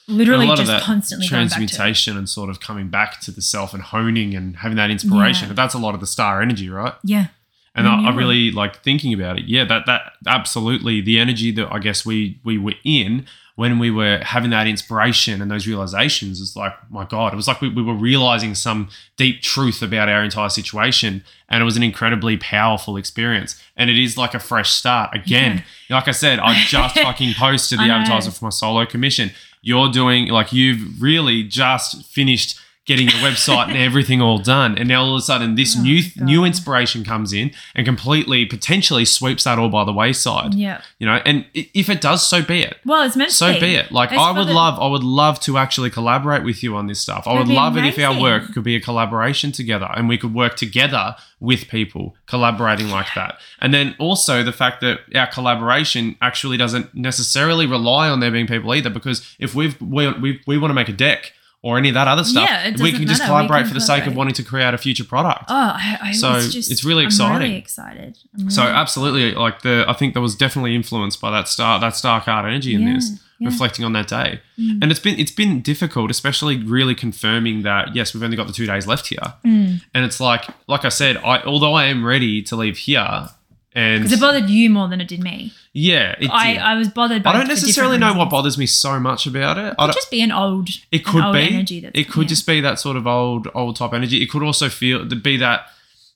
literally 0.09 0.49
And 0.49 0.57
just 0.57 0.85
constantly 0.85 1.29
going 1.29 1.49
back 1.49 1.57
to 1.59 1.65
it. 1.65 1.69
transmutation 1.69 2.17
and 2.17 2.29
sort 2.29 2.51
of 2.51 2.61
coming 2.61 2.89
back 2.89 3.21
to 3.21 3.31
the 3.31 3.43
self 3.43 3.73
and 3.73 3.83
honing 3.83 4.35
and 4.35 4.57
having 4.57 4.77
that 4.77 4.91
inspiration. 4.91 5.49
Yeah. 5.49 5.55
That's 5.55 5.75
a 5.75 5.79
lot 5.79 5.95
of 5.95 6.01
the 6.01 6.07
star 6.07 6.43
energy, 6.43 6.69
right? 6.69 6.95
Yeah. 7.05 7.29
And 7.75 7.87
I, 7.87 8.07
I 8.07 8.15
really 8.15 8.51
like 8.51 8.83
thinking 8.83 9.13
about 9.13 9.39
it. 9.39 9.45
Yeah, 9.49 9.65
that 9.67 9.85
that 9.85 10.13
absolutely 10.27 11.03
the 11.03 11.19
energy 11.19 11.51
that 11.53 11.71
I 11.71 11.79
guess 11.79 12.07
we 12.07 12.41
we 12.43 12.57
were 12.57 12.73
in 12.85 13.27
when 13.57 13.79
we 13.79 13.91
were 13.91 14.19
having 14.19 14.51
that 14.51 14.67
inspiration 14.67 15.41
and 15.41 15.51
those 15.51 15.67
realizations 15.67 16.41
is 16.41 16.57
like, 16.57 16.75
my 16.91 17.07
God, 17.07 17.33
it 17.33 17.37
was 17.37 17.49
like 17.49 17.63
we, 17.63 17.71
we 17.71 17.83
were 17.83 17.95
realizing 17.95 18.55
some 18.55 18.91
deep 19.17 19.41
truth 19.41 19.81
about 19.81 20.11
our 20.11 20.23
entire 20.23 20.51
situation. 20.51 21.25
And 21.49 21.63
it 21.63 21.65
was 21.65 21.77
an 21.77 21.83
incredibly 21.83 22.37
powerful 22.37 22.99
experience. 22.99 23.61
And 23.75 23.89
it 23.89 23.99
is 23.99 24.19
like 24.19 24.35
a 24.35 24.39
fresh 24.39 24.71
start. 24.71 25.15
Again, 25.15 25.65
like 25.89 26.07
I 26.07 26.11
said, 26.11 26.39
I 26.39 26.55
just 26.65 26.95
fucking 26.99 27.33
posted 27.35 27.79
the 27.79 27.85
advertisement 27.85 28.37
for 28.37 28.45
my 28.45 28.51
solo 28.51 28.85
commission. 28.85 29.31
You're 29.63 29.91
doing 29.91 30.29
like 30.29 30.53
you've 30.53 31.01
really 31.01 31.43
just 31.43 32.05
finished 32.05 32.61
getting 32.87 33.09
your 33.09 33.19
website 33.19 33.67
and 33.69 33.77
everything 33.77 34.23
all 34.23 34.39
done. 34.39 34.79
And 34.79 34.89
now 34.89 35.03
all 35.03 35.15
of 35.17 35.19
a 35.19 35.23
sudden 35.23 35.57
this 35.57 35.77
Oh 35.77 35.83
new 35.83 36.01
new 36.21 36.45
inspiration 36.45 37.03
comes 37.05 37.33
in 37.33 37.51
and 37.75 37.85
completely 37.85 38.47
potentially 38.47 39.05
sweeps 39.05 39.45
that 39.45 39.59
all 39.59 39.69
by 39.69 39.85
the 39.85 39.93
wayside. 39.93 40.55
Yeah. 40.55 40.81
You 41.01 41.07
know, 41.07 41.21
and 41.27 41.45
if 41.53 41.89
it 41.91 42.01
does, 42.01 42.25
so 42.27 42.43
be 42.43 42.63
it. 42.63 42.77
Well, 42.85 43.03
it's 43.03 43.17
meant 43.17 43.31
to 43.31 43.37
So 43.37 43.55
be. 43.55 43.61
be 43.61 43.75
it. 43.75 43.91
Like 43.91 44.13
It's 44.13 44.21
I 44.21 44.31
would 44.31 44.47
the- 44.49 44.53
love, 44.55 44.79
I 44.79 44.87
would 44.87 45.03
love 45.03 45.41
to 45.41 45.59
actually 45.59 45.91
collaborate 45.91 46.45
with 46.45 46.63
you 46.63 46.77
on 46.77 46.87
this 46.87 47.01
stuff. 47.01 47.27
I 47.27 47.33
That'd 47.33 47.49
would 47.49 47.53
be 47.53 47.57
love 47.57 47.77
it 47.77 47.85
if 47.85 47.99
our 47.99 48.19
work 48.21 48.53
could 48.55 48.63
be 48.65 48.77
a 48.77 48.81
collaboration 48.81 49.51
together 49.53 49.89
and 49.97 50.09
we 50.09 50.17
could 50.17 50.33
work 50.33 50.57
together 50.57 51.17
with 51.41 51.69
people 51.69 52.15
collaborating 52.27 52.89
like 52.89 53.09
that. 53.17 53.39
And 53.61 53.75
then 53.75 53.97
also 53.99 54.43
the 54.45 54.53
fact 54.53 54.81
that 54.83 55.01
our 55.15 55.27
collaboration 55.27 56.17
actually 56.23 56.57
doesn't 56.57 56.95
necessarily 56.95 57.67
rely 57.67 58.09
on 58.09 58.21
there 58.21 58.31
being 58.31 58.47
people 58.47 58.73
either, 58.75 58.91
because 58.91 59.35
if 59.41 59.55
we've 59.57 59.79
we 59.81 60.11
we, 60.13 60.41
we 60.47 60.57
want 60.57 60.71
to 60.71 60.75
make 60.75 60.89
a 60.89 60.93
deck 60.93 61.33
or 61.63 61.79
any 61.79 61.89
of 61.89 61.95
that 61.95 62.07
other 62.07 62.23
stuff, 62.23 62.49
Yeah, 62.49 62.69
it 62.69 62.81
we 62.81 62.93
can 62.93 63.07
just 63.07 63.21
matter. 63.21 63.31
Collaborate 63.31 63.63
can 63.63 63.69
for 63.69 63.75
the 63.75 63.81
sake 63.81 64.07
of 64.07 64.15
wanting 64.15 64.35
to 64.35 64.45
create 64.45 64.73
a 64.73 64.79
future 64.79 65.05
product. 65.05 65.45
Oh, 65.49 65.55
I, 65.55 65.99
I 66.01 66.13
So 66.13 66.35
it's 66.37 66.53
just 66.53 66.71
it's 66.71 66.85
really 66.85 67.03
I'm 67.03 67.09
exciting. 67.09 67.39
really 67.49 67.57
excited. 67.59 68.19
I'm 68.39 68.51
So 68.51 68.63
absolutely, 68.63 69.33
like 69.33 69.63
the 69.63 69.85
I 69.89 69.93
think 69.95 70.15
that 70.15 70.21
was 70.21 70.35
definitely 70.37 70.75
influenced 70.77 71.21
by 71.21 71.31
that 71.33 71.49
star 71.49 71.81
that 71.81 71.97
star 71.97 72.21
card 72.21 72.47
energy 72.47 72.75
in 72.75 72.83
Yeah, 72.83 72.95
this, 72.95 73.11
yeah. 73.41 73.49
reflecting 73.49 73.85
on 73.85 73.93
that 73.95 74.07
day. 74.07 74.41
Mm. 74.59 74.79
And 74.83 74.91
it's 74.93 75.01
been 75.01 75.19
it's 75.19 75.33
been 75.33 75.61
difficult, 75.61 76.11
especially 76.11 76.63
really 76.63 76.95
confirming 76.95 77.63
that 77.63 77.97
yes, 77.97 78.15
we've 78.15 78.23
only 78.23 78.37
got 78.37 78.47
the 78.47 78.53
two 78.53 78.67
days 78.67 78.87
left 78.87 79.09
here. 79.09 79.35
Mm. 79.45 79.83
And 79.93 80.05
it's 80.05 80.21
like 80.21 80.45
like 80.69 80.85
I 80.85 80.91
said, 80.91 81.17
I 81.19 81.43
although 81.43 81.75
I 81.75 81.87
am 81.87 82.05
ready 82.05 82.43
to 82.43 82.55
leave 82.55 82.79
here, 82.79 83.29
and 83.77 84.03
Because 84.03 84.19
it 84.19 84.21
bothered 84.21 84.49
you 84.51 84.71
more 84.71 84.89
than 84.89 85.01
it 85.01 85.07
did 85.07 85.23
me. 85.23 85.53
yeah, 85.73 86.17
it 86.19 86.31
I, 86.33 86.55
did. 86.55 86.63
I 86.63 86.75
was 86.77 86.89
bothered 86.89 87.23
by 87.23 87.31
I 87.31 87.33
don't 87.39 87.47
necessarily 87.49 87.99
know 87.99 88.15
what 88.15 88.31
bothers 88.31 88.57
me 88.59 88.67
so 88.67 88.99
much 88.99 89.27
about 89.27 89.59
it. 89.59 89.67
It 89.73 89.77
could 89.79 89.93
just 89.95 90.11
be 90.11 90.23
an 90.23 90.33
old, 90.33 90.69
it 90.91 91.05
could 91.05 91.23
old 91.23 91.35
be. 91.35 91.55
energy. 91.55 91.81
That's, 91.81 91.97
it 91.97 92.09
could 92.09 92.23
yeah. 92.23 92.29
just 92.29 92.47
be 92.47 92.61
that 92.63 92.81
sort 92.81 92.97
of 92.97 93.07
old, 93.07 93.47
old 93.55 93.77
type 93.77 93.93
energy. 93.93 94.23
It 94.23 94.31
could 94.31 94.43
also 94.43 94.69
feel 94.69 95.05
be 95.05 95.37
that 95.37 95.67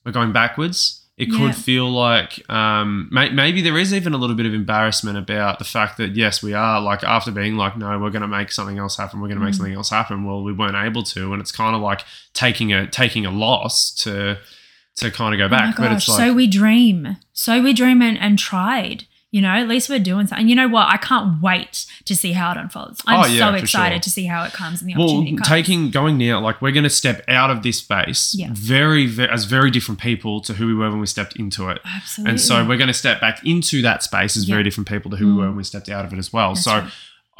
we're 0.03 0.11
going 0.11 0.33
backwards. 0.33 0.97
It 1.17 1.29
could 1.29 1.39
Yeah. 1.41 1.51
feel 1.51 1.91
like 1.91 2.49
um, 2.49 3.07
may, 3.11 3.29
maybe 3.29 3.61
there 3.61 3.77
is 3.77 3.93
even 3.93 4.13
a 4.13 4.17
little 4.17 4.35
bit 4.35 4.47
of 4.47 4.55
embarrassment 4.55 5.19
about 5.19 5.59
the 5.59 5.65
fact 5.65 5.97
that 5.97 6.15
yes, 6.15 6.41
we 6.41 6.53
are 6.55 6.81
like 6.81 7.03
after 7.03 7.29
being 7.29 7.57
like, 7.57 7.77
no, 7.77 7.99
we're 7.99 8.09
going 8.09 8.23
to 8.23 8.27
make 8.27 8.51
something 8.51 8.79
else 8.79 8.97
happen. 8.97 9.21
We're 9.21 9.27
going 9.27 9.37
to 9.37 9.43
make 9.45 9.53
Mm. 9.53 9.57
something 9.57 9.75
else 9.75 9.89
happen. 9.91 10.23
Well, 10.23 10.41
we 10.41 10.51
weren't 10.51 10.75
able 10.77 11.03
to, 11.03 11.31
and 11.33 11.39
it's 11.39 11.51
kind 11.51 11.75
of 11.75 11.81
like 11.83 12.05
taking 12.33 12.73
a 12.73 12.87
taking 12.89 13.27
a 13.27 13.29
loss 13.29 13.93
to 14.03 14.39
to 15.01 15.11
kind 15.11 15.33
of 15.33 15.37
go 15.37 15.45
Oh 15.45 15.49
back. 15.49 15.75
but 15.77 15.91
it's 15.91 16.07
like 16.07 16.17
so 16.17 16.33
we 16.33 16.47
dream. 16.47 17.17
So 17.33 17.61
we 17.61 17.73
dream 17.73 18.01
and, 18.01 18.17
and 18.17 18.39
tried. 18.39 19.05
You 19.33 19.41
know, 19.41 19.47
at 19.47 19.65
least 19.69 19.87
we're 19.89 19.97
doing 19.99 20.27
something. 20.27 20.49
You 20.49 20.55
know 20.55 20.67
what? 20.67 20.89
I 20.89 20.97
can't 20.97 21.41
wait 21.41 21.85
to 22.03 22.17
see 22.17 22.33
how 22.33 22.51
it 22.51 22.57
unfolds. 22.57 23.01
I'm 23.07 23.23
Oh, 23.23 23.25
yeah, 23.27 23.49
so 23.49 23.55
excited 23.55 23.95
sure. 23.95 24.01
to 24.01 24.09
see 24.09 24.25
how 24.25 24.43
it 24.43 24.51
comes 24.51 24.81
and 24.81 24.89
the 24.89 24.95
well, 24.97 25.05
opportunity 25.07 25.37
comes. 25.37 25.47
taking 25.47 25.89
going 25.89 26.17
now, 26.17 26.41
like 26.41 26.61
we're 26.61 26.73
going 26.73 26.83
to 26.83 26.89
step 26.89 27.23
out 27.29 27.49
of 27.49 27.63
this 27.63 27.77
space 27.77 28.35
Yeah. 28.37 28.49
very, 28.51 29.05
ve 29.05 29.23
as 29.23 29.45
very 29.45 29.71
different 29.71 30.01
people 30.01 30.41
to 30.41 30.55
who 30.55 30.67
we 30.67 30.73
were 30.73 30.89
when 30.89 30.99
we 30.99 31.05
stepped 31.07 31.37
into 31.37 31.69
it. 31.69 31.79
Absolutely. 31.85 32.29
And 32.31 32.41
so 32.41 32.65
we're 32.67 32.75
going 32.75 32.89
to 32.89 32.93
step 32.93 33.21
back 33.21 33.41
into 33.45 33.81
that 33.83 34.03
space 34.03 34.35
as 34.35 34.49
Yeah. 34.49 34.55
very 34.55 34.63
different 34.63 34.89
people 34.89 35.09
to 35.11 35.15
who 35.15 35.27
we 35.27 35.33
were 35.35 35.43
Mm. 35.45 35.49
when 35.51 35.55
we 35.57 35.63
stepped 35.63 35.87
out 35.87 36.03
of 36.03 36.11
it 36.11 36.19
as 36.19 36.33
well. 36.33 36.49
That's 36.53 36.65
so 36.65 36.79
right. 36.79 36.91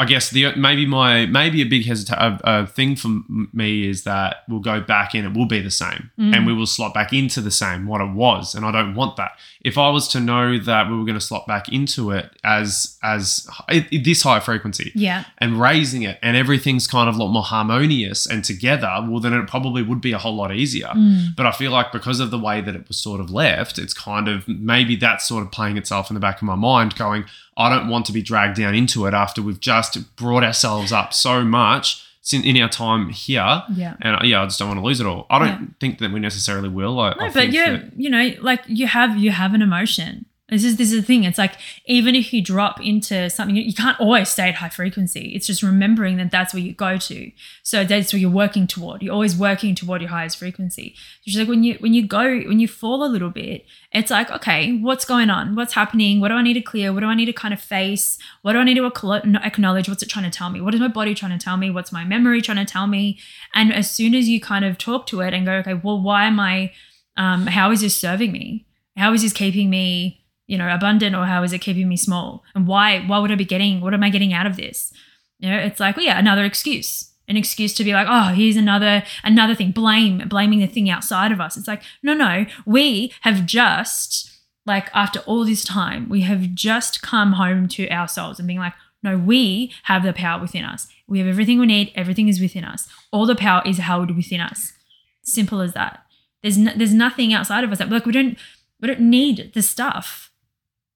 I 0.02 0.06
guess 0.06 0.30
the 0.32 0.56
maybe 0.56 0.86
my 0.86 1.26
maybe 1.28 1.62
a 1.62 1.66
big 1.76 1.84
hesita- 1.86 2.18
a, 2.28 2.62
a 2.64 2.68
thing 2.68 2.96
for 2.96 3.10
me 3.54 3.88
is 3.88 4.04
that 4.04 4.38
we'll 4.50 4.60
go 4.74 4.82
back 4.82 5.14
in. 5.16 5.26
It 5.26 5.34
will 5.38 5.46
be 5.58 5.62
the 5.62 5.72
same, 5.72 6.10
Mm. 6.20 6.36
and 6.36 6.46
we 6.48 6.54
will 6.54 6.66
slot 6.78 6.94
back 6.94 7.14
into 7.14 7.40
the 7.42 7.52
same 7.52 7.86
what 7.86 8.02
it 8.02 8.12
was. 8.26 8.56
And 8.56 8.66
I 8.66 8.72
don't 8.72 8.96
want 8.96 9.16
that. 9.18 9.32
If 9.64 9.78
I 9.78 9.90
was 9.90 10.08
to 10.10 10.20
know 10.20 10.58
that 10.58 10.90
we 10.90 10.96
were 10.98 11.06
going 11.10 11.20
to 11.20 11.28
slot 11.32 11.46
back 11.48 11.70
into 11.70 12.12
it 12.12 12.26
as 12.44 12.98
as 13.04 13.48
hi- 13.52 13.88
this 13.92 14.24
high 14.24 14.40
frequency, 14.40 14.92
yeah. 14.96 15.26
and 15.38 15.60
raising 15.60 16.02
it 16.04 16.18
and 16.24 16.36
everything's 16.36 16.88
kind 16.88 17.08
of 17.10 17.16
a 17.16 17.20
lot 17.24 17.32
more 17.32 17.44
harmonious 17.44 18.26
and 18.26 18.44
together, 18.44 18.92
well, 19.08 19.20
then 19.20 19.34
it 19.34 19.48
probably 19.48 19.84
would 19.84 20.02
be 20.02 20.14
a 20.14 20.18
whole 20.18 20.36
lot 20.36 20.52
easier. 20.54 20.88
Mm. 20.88 21.36
But 21.36 21.46
I 21.46 21.52
feel 21.52 21.72
like 21.72 21.92
because 21.92 22.20
of 22.20 22.32
the 22.32 22.40
way 22.40 22.62
that 22.62 22.76
it 22.76 22.88
was 22.88 22.98
sort 22.98 23.20
of 23.22 23.30
left, 23.30 23.78
it's 23.78 23.94
kind 23.94 24.28
of 24.28 24.48
maybe 24.48 24.96
that's 24.96 25.28
sort 25.28 25.44
of 25.46 25.52
playing 25.52 25.78
itself 25.78 26.10
in 26.10 26.16
the 26.16 26.20
back 26.20 26.38
of 26.38 26.44
my 26.44 26.56
mind, 26.56 26.96
going, 26.96 27.26
I 27.58 27.70
don't 27.70 27.90
want 27.90 28.06
to 28.08 28.14
be 28.14 28.22
dragged 28.22 28.58
down 28.58 28.76
into 28.76 29.06
it 29.06 29.14
after 29.14 29.42
we've 29.42 29.60
just 29.60 30.16
brought 30.16 30.44
ourselves 30.44 30.92
up 30.92 31.14
so 31.14 31.44
much 31.44 32.06
in 32.32 32.62
our 32.62 32.70
time 32.70 33.10
here. 33.10 33.64
Yeah. 33.74 33.96
And 34.02 34.16
uh, 34.16 34.20
yeah, 34.24 34.42
I 34.42 34.46
just 34.46 34.60
don't 34.60 34.68
want 34.70 34.80
to 34.80 34.86
lose 34.86 35.00
it 35.02 35.06
all. 35.08 35.26
I 35.30 35.40
don't 35.40 35.48
Yeah. 35.48 35.68
think 35.80 36.00
that 36.00 36.12
we 36.12 36.20
necessarily 36.20 36.70
will. 36.70 37.00
I, 37.00 37.10
No, 37.16 37.26
I 37.26 37.30
but 37.30 37.48
you 37.52 37.66
that- 37.66 37.92
you 37.98 38.10
know, 38.10 38.32
like 38.42 38.62
you 38.68 38.88
have 38.88 39.18
you 39.18 39.32
have 39.32 39.54
an 39.54 39.62
emotion. 39.62 40.26
This 40.52 40.64
is 40.64 40.78
this 40.78 40.92
is 40.92 41.02
the 41.02 41.06
thing. 41.08 41.24
It's 41.24 41.38
like 41.38 41.56
even 41.86 42.14
if 42.14 42.32
you 42.32 42.44
drop 42.44 42.80
into 42.80 43.30
something, 43.30 43.56
you, 43.56 43.74
can't 43.74 44.00
always 44.00 44.30
stay 44.30 44.50
at 44.50 44.56
high 44.56 44.70
frequency. 44.70 45.32
It's 45.34 45.48
just 45.48 45.64
remembering 45.64 46.18
that 46.18 46.30
that's 46.30 46.54
where 46.54 46.62
you 46.62 46.74
go 46.74 46.98
to. 46.98 47.32
So 47.64 47.84
that's 47.84 48.14
where 48.14 48.20
you're 48.20 48.30
working 48.30 48.68
toward. 48.68 49.02
You're 49.02 49.14
always 49.14 49.36
working 49.36 49.74
toward 49.74 50.02
your 50.02 50.10
highest 50.10 50.38
frequency. 50.38 50.96
It's 51.26 51.38
like 51.38 51.48
when 51.48 51.64
you 51.64 51.76
when 51.80 51.94
you 51.94 52.06
go 52.06 52.42
when 52.42 52.60
you 52.60 52.68
fall 52.68 53.04
a 53.04 53.08
little 53.08 53.30
bit, 53.30 53.66
it's 53.92 54.12
like 54.12 54.30
okay, 54.30 54.78
what's 54.78 55.06
going 55.06 55.30
on? 55.30 55.56
What's 55.56 55.74
happening? 55.74 56.20
What 56.20 56.28
do 56.28 56.36
I 56.36 56.44
need 56.44 56.54
to 56.54 56.62
clear? 56.62 56.94
What 56.94 57.00
do 57.00 57.08
I 57.08 57.16
need 57.16 57.26
to 57.26 57.34
kind 57.34 57.54
of 57.54 57.62
face? 57.62 58.20
What 58.42 58.54
do 58.54 58.60
I 58.60 58.64
need 58.64 58.76
to 58.76 58.86
acknowledge? 59.44 59.90
What's 59.90 60.04
it 60.04 60.10
trying 60.10 60.30
to 60.30 60.38
tell 60.38 60.50
me? 60.50 60.62
What 60.62 60.74
is 60.74 60.80
my 60.80 60.88
body 60.88 61.16
trying 61.16 61.38
to 61.38 61.44
tell 61.44 61.58
me? 61.58 61.72
What's 61.72 61.92
my 61.92 62.04
memory 62.04 62.42
trying 62.42 62.64
to 62.64 62.72
tell 62.72 62.88
me? 62.88 63.18
And 63.54 63.74
as 63.74 63.90
soon 63.90 64.14
as 64.14 64.30
you 64.30 64.40
kind 64.40 64.66
of 64.66 64.78
talk 64.78 65.08
to 65.08 65.22
it 65.22 65.34
and 65.34 65.46
go, 65.46 65.54
okay, 65.54 65.74
well, 65.74 66.02
why 66.02 66.26
am 66.26 66.40
I? 66.40 66.72
um, 67.18 67.48
how 67.48 67.72
is 67.72 67.82
this 67.82 67.96
serving 67.96 68.32
me? 68.32 68.66
How 68.98 69.14
is 69.14 69.22
this 69.22 69.34
keeping 69.34 69.70
me, 69.70 70.21
you 70.52 70.58
know, 70.58 70.68
abundant, 70.68 71.16
or 71.16 71.26
how 71.26 71.44
is 71.44 71.54
it 71.54 71.60
keeping 71.60 71.88
me 71.88 71.96
small? 71.96 72.44
And 72.54 72.68
why? 72.68 73.00
Why 73.00 73.20
would 73.20 73.32
I 73.32 73.36
be 73.36 73.46
getting? 73.46 73.80
What 73.80 73.94
am 73.94 74.04
I 74.04 74.10
getting 74.10 74.34
out 74.34 74.46
of 74.46 74.58
this? 74.58 74.92
You 75.40 75.50
know, 75.50 75.58
it's 75.58 75.80
like, 75.80 75.96
well, 75.96 76.06
yeah, 76.06 76.20
another 76.20 76.44
excuse, 76.44 77.10
an 77.30 77.38
excuse 77.38 77.74
to 77.76 77.86
be 77.86 77.94
like, 77.94 78.08
oh, 78.10 78.34
here's 78.34 78.58
another 78.58 79.04
another 79.24 79.56
thing, 79.56 79.72
blame, 79.72 80.28
blaming 80.28 80.60
the 80.60 80.68
thing 80.68 80.90
outside 80.90 81.32
of 81.32 81.40
us. 81.40 81.56
It's 81.56 81.70
like, 81.70 81.84
no, 82.04 82.14
no, 82.14 82.46
we 82.66 83.14
have 83.22 83.46
just 83.46 84.30
like 84.66 84.90
after 84.94 85.20
all 85.22 85.46
this 85.46 85.64
time, 85.64 86.10
we 86.10 86.22
have 86.22 86.54
just 86.54 87.02
come 87.02 87.34
home 87.34 87.70
to 87.70 87.90
ourselves 87.90 88.38
and 88.38 88.46
being 88.46 88.60
like, 88.60 88.74
no, 89.02 89.18
we 89.18 89.72
have 89.84 90.04
the 90.04 90.12
power 90.12 90.42
within 90.42 90.66
us. 90.66 90.88
We 91.08 91.20
have 91.20 91.30
everything 91.30 91.60
we 91.60 91.66
need. 91.66 91.94
Everything 91.96 92.28
is 92.28 92.42
within 92.42 92.66
us. 92.66 92.90
All 93.14 93.26
the 93.26 93.36
power 93.36 93.62
is 93.66 93.78
held 93.78 94.14
within 94.14 94.42
us. 94.42 94.74
Simple 95.24 95.62
as 95.62 95.74
that. 95.74 96.04
There's 96.44 96.58
no, 96.58 96.74
there's 96.76 96.94
nothing 96.94 97.34
outside 97.34 97.64
of 97.64 97.72
us. 97.72 97.78
that 97.78 97.90
Like 97.90 98.06
we 98.06 98.12
don't 98.12 98.38
we 98.82 98.90
don't 98.90 99.00
need 99.00 99.54
the 99.54 99.62
stuff. 99.62 100.31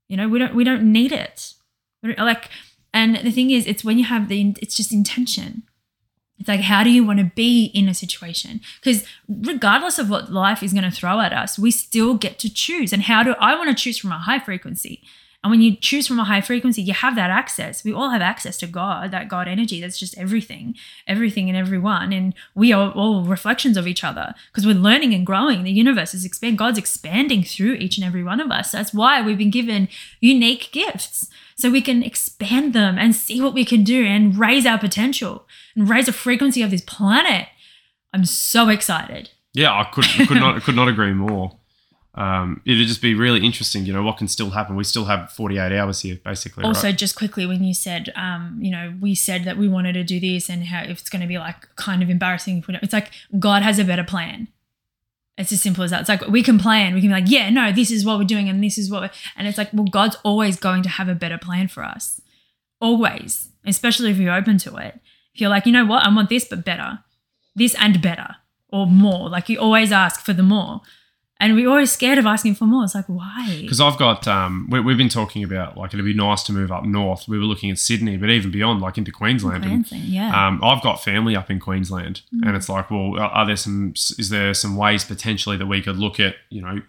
You 0.08 0.18
know, 0.18 0.28
we 0.28 0.40
don't 0.40 0.56
we 0.56 0.64
don't 0.64 0.92
need 0.92 1.12
it. 1.12 1.54
Like, 2.04 2.50
and 2.94 3.16
the 3.18 3.32
thing 3.32 3.50
is, 3.52 3.66
it's 3.66 3.84
when 3.84 3.98
you 3.98 4.06
have 4.06 4.28
the 4.28 4.56
it's 4.62 4.76
just 4.76 4.94
intention. 4.94 5.64
It's 6.38 6.50
like, 6.50 6.62
how 6.62 6.84
do 6.84 6.92
you 6.92 7.06
want 7.06 7.20
to 7.20 7.32
be 7.34 7.66
in 7.74 7.88
a 7.88 7.94
situation? 7.94 8.60
Because 8.80 9.06
regardless 9.28 9.98
of 9.98 10.10
what 10.10 10.34
life 10.34 10.62
is 10.62 10.74
going 10.74 10.84
to 10.84 10.92
throw 10.92 11.22
at 11.22 11.32
us, 11.32 11.58
we 11.58 11.72
still 11.72 12.16
get 12.16 12.40
to 12.40 12.54
choose. 12.54 12.92
And 12.92 13.04
how 13.04 13.24
do 13.24 13.36
I 13.40 13.56
want 13.56 13.70
to 13.70 13.84
choose 13.84 13.98
from 13.98 14.12
a 14.12 14.20
high 14.20 14.40
frequency? 14.40 15.02
And 15.46 15.52
when 15.52 15.62
you 15.62 15.76
choose 15.76 16.08
from 16.08 16.20
a 16.20 16.24
high 16.24 16.42
frequency, 16.42 16.82
you 16.82 16.94
have 16.94 17.16
that 17.18 17.30
access. 17.30 17.84
We 17.84 17.94
all 17.94 18.10
have 18.10 18.22
access 18.24 18.58
to 18.58 18.66
God, 18.66 19.12
that 19.12 19.30
God 19.30 19.48
energy. 19.48 19.80
That's 19.80 20.00
just 20.00 20.18
everything, 20.18 20.74
everything 21.06 21.50
and 21.50 21.56
everyone. 21.56 22.12
And 22.12 22.34
we 22.56 22.74
are 22.74 22.92
all 22.94 23.24
reflections 23.24 23.78
of 23.78 23.86
each 23.86 24.04
other 24.04 24.34
because 24.52 24.66
we're 24.66 24.74
learning 24.74 25.14
and 25.14 25.24
growing. 25.24 25.62
The 25.62 25.72
universe 25.72 26.16
is 26.16 26.26
expanding. 26.26 26.56
God's 26.56 26.80
expanding 26.80 27.44
through 27.44 27.74
each 27.74 27.96
and 28.00 28.04
every 28.04 28.24
one 28.24 28.40
of 28.40 28.50
us. 28.50 28.72
That's 28.72 28.92
why 28.92 29.22
we've 29.22 29.38
been 29.38 29.52
given 29.52 29.88
unique 30.20 30.70
gifts 30.72 31.30
so 31.56 31.70
we 31.70 31.82
can 31.82 32.02
expand 32.02 32.74
them 32.74 32.98
and 32.98 33.14
see 33.14 33.40
what 33.40 33.54
we 33.54 33.66
can 33.66 33.84
do 33.84 34.04
and 34.04 34.36
raise 34.36 34.66
our 34.66 34.80
potential 34.80 35.46
and 35.76 35.88
raise 35.88 36.08
the 36.08 36.12
frequency 36.12 36.64
of 36.64 36.72
this 36.72 36.82
planet. 36.82 37.50
I'm 38.16 38.26
so 38.26 38.70
excited. 38.70 39.30
Yeah, 39.54 39.80
I 39.80 39.84
could 39.84 40.06
could 40.28 40.38
not 40.38 40.64
could 40.64 40.76
not 40.76 40.88
agree 40.94 41.14
more. 41.14 41.56
Um, 42.16 42.62
it'd 42.66 42.88
just 42.88 43.02
be 43.02 43.14
really 43.14 43.46
interesting, 43.46 43.86
you 43.86 43.92
know, 43.92 44.02
what 44.02 44.18
can 44.18 44.30
still 44.30 44.52
happen. 44.52 44.78
We 44.78 44.86
still 44.86 45.06
have 45.06 45.32
48 45.32 45.78
hours 45.78 46.00
here, 46.00 46.18
basically. 46.24 46.64
Also, 46.64 46.88
right? 46.88 46.98
just 46.98 47.16
quickly, 47.16 47.46
when 47.46 47.64
you 47.64 47.74
said, 47.74 48.12
um, 48.16 48.58
you 48.62 48.72
know, 48.72 48.94
we 49.02 49.16
said 49.16 49.44
that 49.44 49.58
we 49.58 49.68
wanted 49.68 49.94
to 49.94 50.04
do 50.04 50.20
this 50.22 50.50
and 50.50 50.64
how 50.64 50.84
it's 50.84 51.10
going 51.10 51.22
to 51.22 51.28
be 51.28 51.38
like 51.38 51.76
kind 51.76 52.02
of 52.02 52.10
embarrassing, 52.10 52.64
it's 52.70 52.94
like 52.94 53.12
God 53.38 53.64
has 53.64 53.80
a 53.80 53.84
better 53.84 54.04
plan. 54.04 54.48
It's 55.38 55.52
as 55.52 55.62
simple 55.62 55.84
as 55.84 55.92
that. 55.92 56.00
It's 56.00 56.10
like 56.10 56.26
we 56.28 56.42
can 56.42 56.58
plan. 56.58 56.94
We 56.94 57.02
can 57.02 57.10
be 57.10 57.16
like, 57.16 57.30
yeah, 57.30 57.50
no, 57.50 57.74
this 57.74 57.92
is 57.92 58.06
what 58.06 58.18
we're 58.18 58.24
doing, 58.24 58.48
and 58.48 58.64
this 58.64 58.78
is 58.78 58.90
what, 58.90 59.02
we're, 59.02 59.12
and 59.36 59.46
it's 59.46 59.58
like, 59.58 59.74
well, 59.74 59.84
God's 59.84 60.16
always 60.24 60.56
going 60.56 60.84
to 60.84 60.90
have 60.90 61.10
a 61.10 61.16
better 61.16 61.38
plan 61.38 61.68
for 61.68 61.84
us, 61.84 62.22
always. 62.80 63.50
Especially 63.66 64.12
if 64.12 64.18
you're 64.18 64.34
open 64.34 64.58
to 64.60 64.78
it. 64.78 65.02
If 65.34 65.42
you're 65.42 65.50
like, 65.50 65.66
you 65.66 65.74
know 65.74 65.86
what, 65.86 66.06
I 66.06 66.16
want 66.16 66.30
this, 66.30 66.46
but 66.46 66.64
better, 66.64 67.00
this 67.56 67.76
and 67.76 68.02
better, 68.02 68.38
or 68.70 68.88
more. 68.88 69.28
Like 69.28 69.50
you 69.50 69.60
always 69.60 69.92
ask 69.92 70.22
for 70.22 70.32
the 70.32 70.44
more, 70.44 70.82
and 71.40 71.54
we're 71.56 71.68
always 71.70 71.92
scared 71.92 72.18
of 72.18 72.26
asking 72.26 72.56
for 72.56 72.66
more. 72.66 72.84
It's 72.86 72.96
like, 72.96 73.08
why? 73.08 73.60
Because 73.62 73.82
I've 73.82 73.98
got, 73.98 74.26
um, 74.28 74.68
we, 74.70 74.80
we've 74.80 74.98
been 74.98 75.10
talking 75.10 75.44
about 75.44 75.78
like 75.78 75.94
it'd 75.94 76.06
be 76.06 76.14
nice 76.14 76.44
to 76.44 76.54
move 76.54 76.72
up 76.72 76.86
north. 76.86 77.28
We 77.28 77.38
were 77.38 77.44
looking 77.46 77.70
at 77.72 77.78
Sydney, 77.78 78.16
but 78.18 78.30
even 78.30 78.52
beyond, 78.52 78.82
like 78.82 78.98
into 78.98 79.12
Queensland. 79.12 79.66
And, 79.66 79.92
yeah. 79.92 80.48
um, 80.48 80.60
I've 80.64 80.82
got 80.82 81.04
family 81.04 81.36
up 81.36 81.50
in 81.52 81.60
Queensland, 81.60 82.22
Mm. 82.34 82.48
and 82.48 82.56
it's 82.56 82.70
like, 82.70 82.90
well, 82.90 83.20
are 83.20 83.46
there 83.46 83.58
some? 83.58 83.94
Is 84.18 84.30
there 84.30 84.54
some 84.54 84.78
ways 84.78 85.04
potentially 85.04 85.58
that 85.58 85.66
we 85.66 85.82
could 85.82 85.98
look 85.98 86.20
at, 86.20 86.36
you 86.50 86.62
know, 86.62 86.82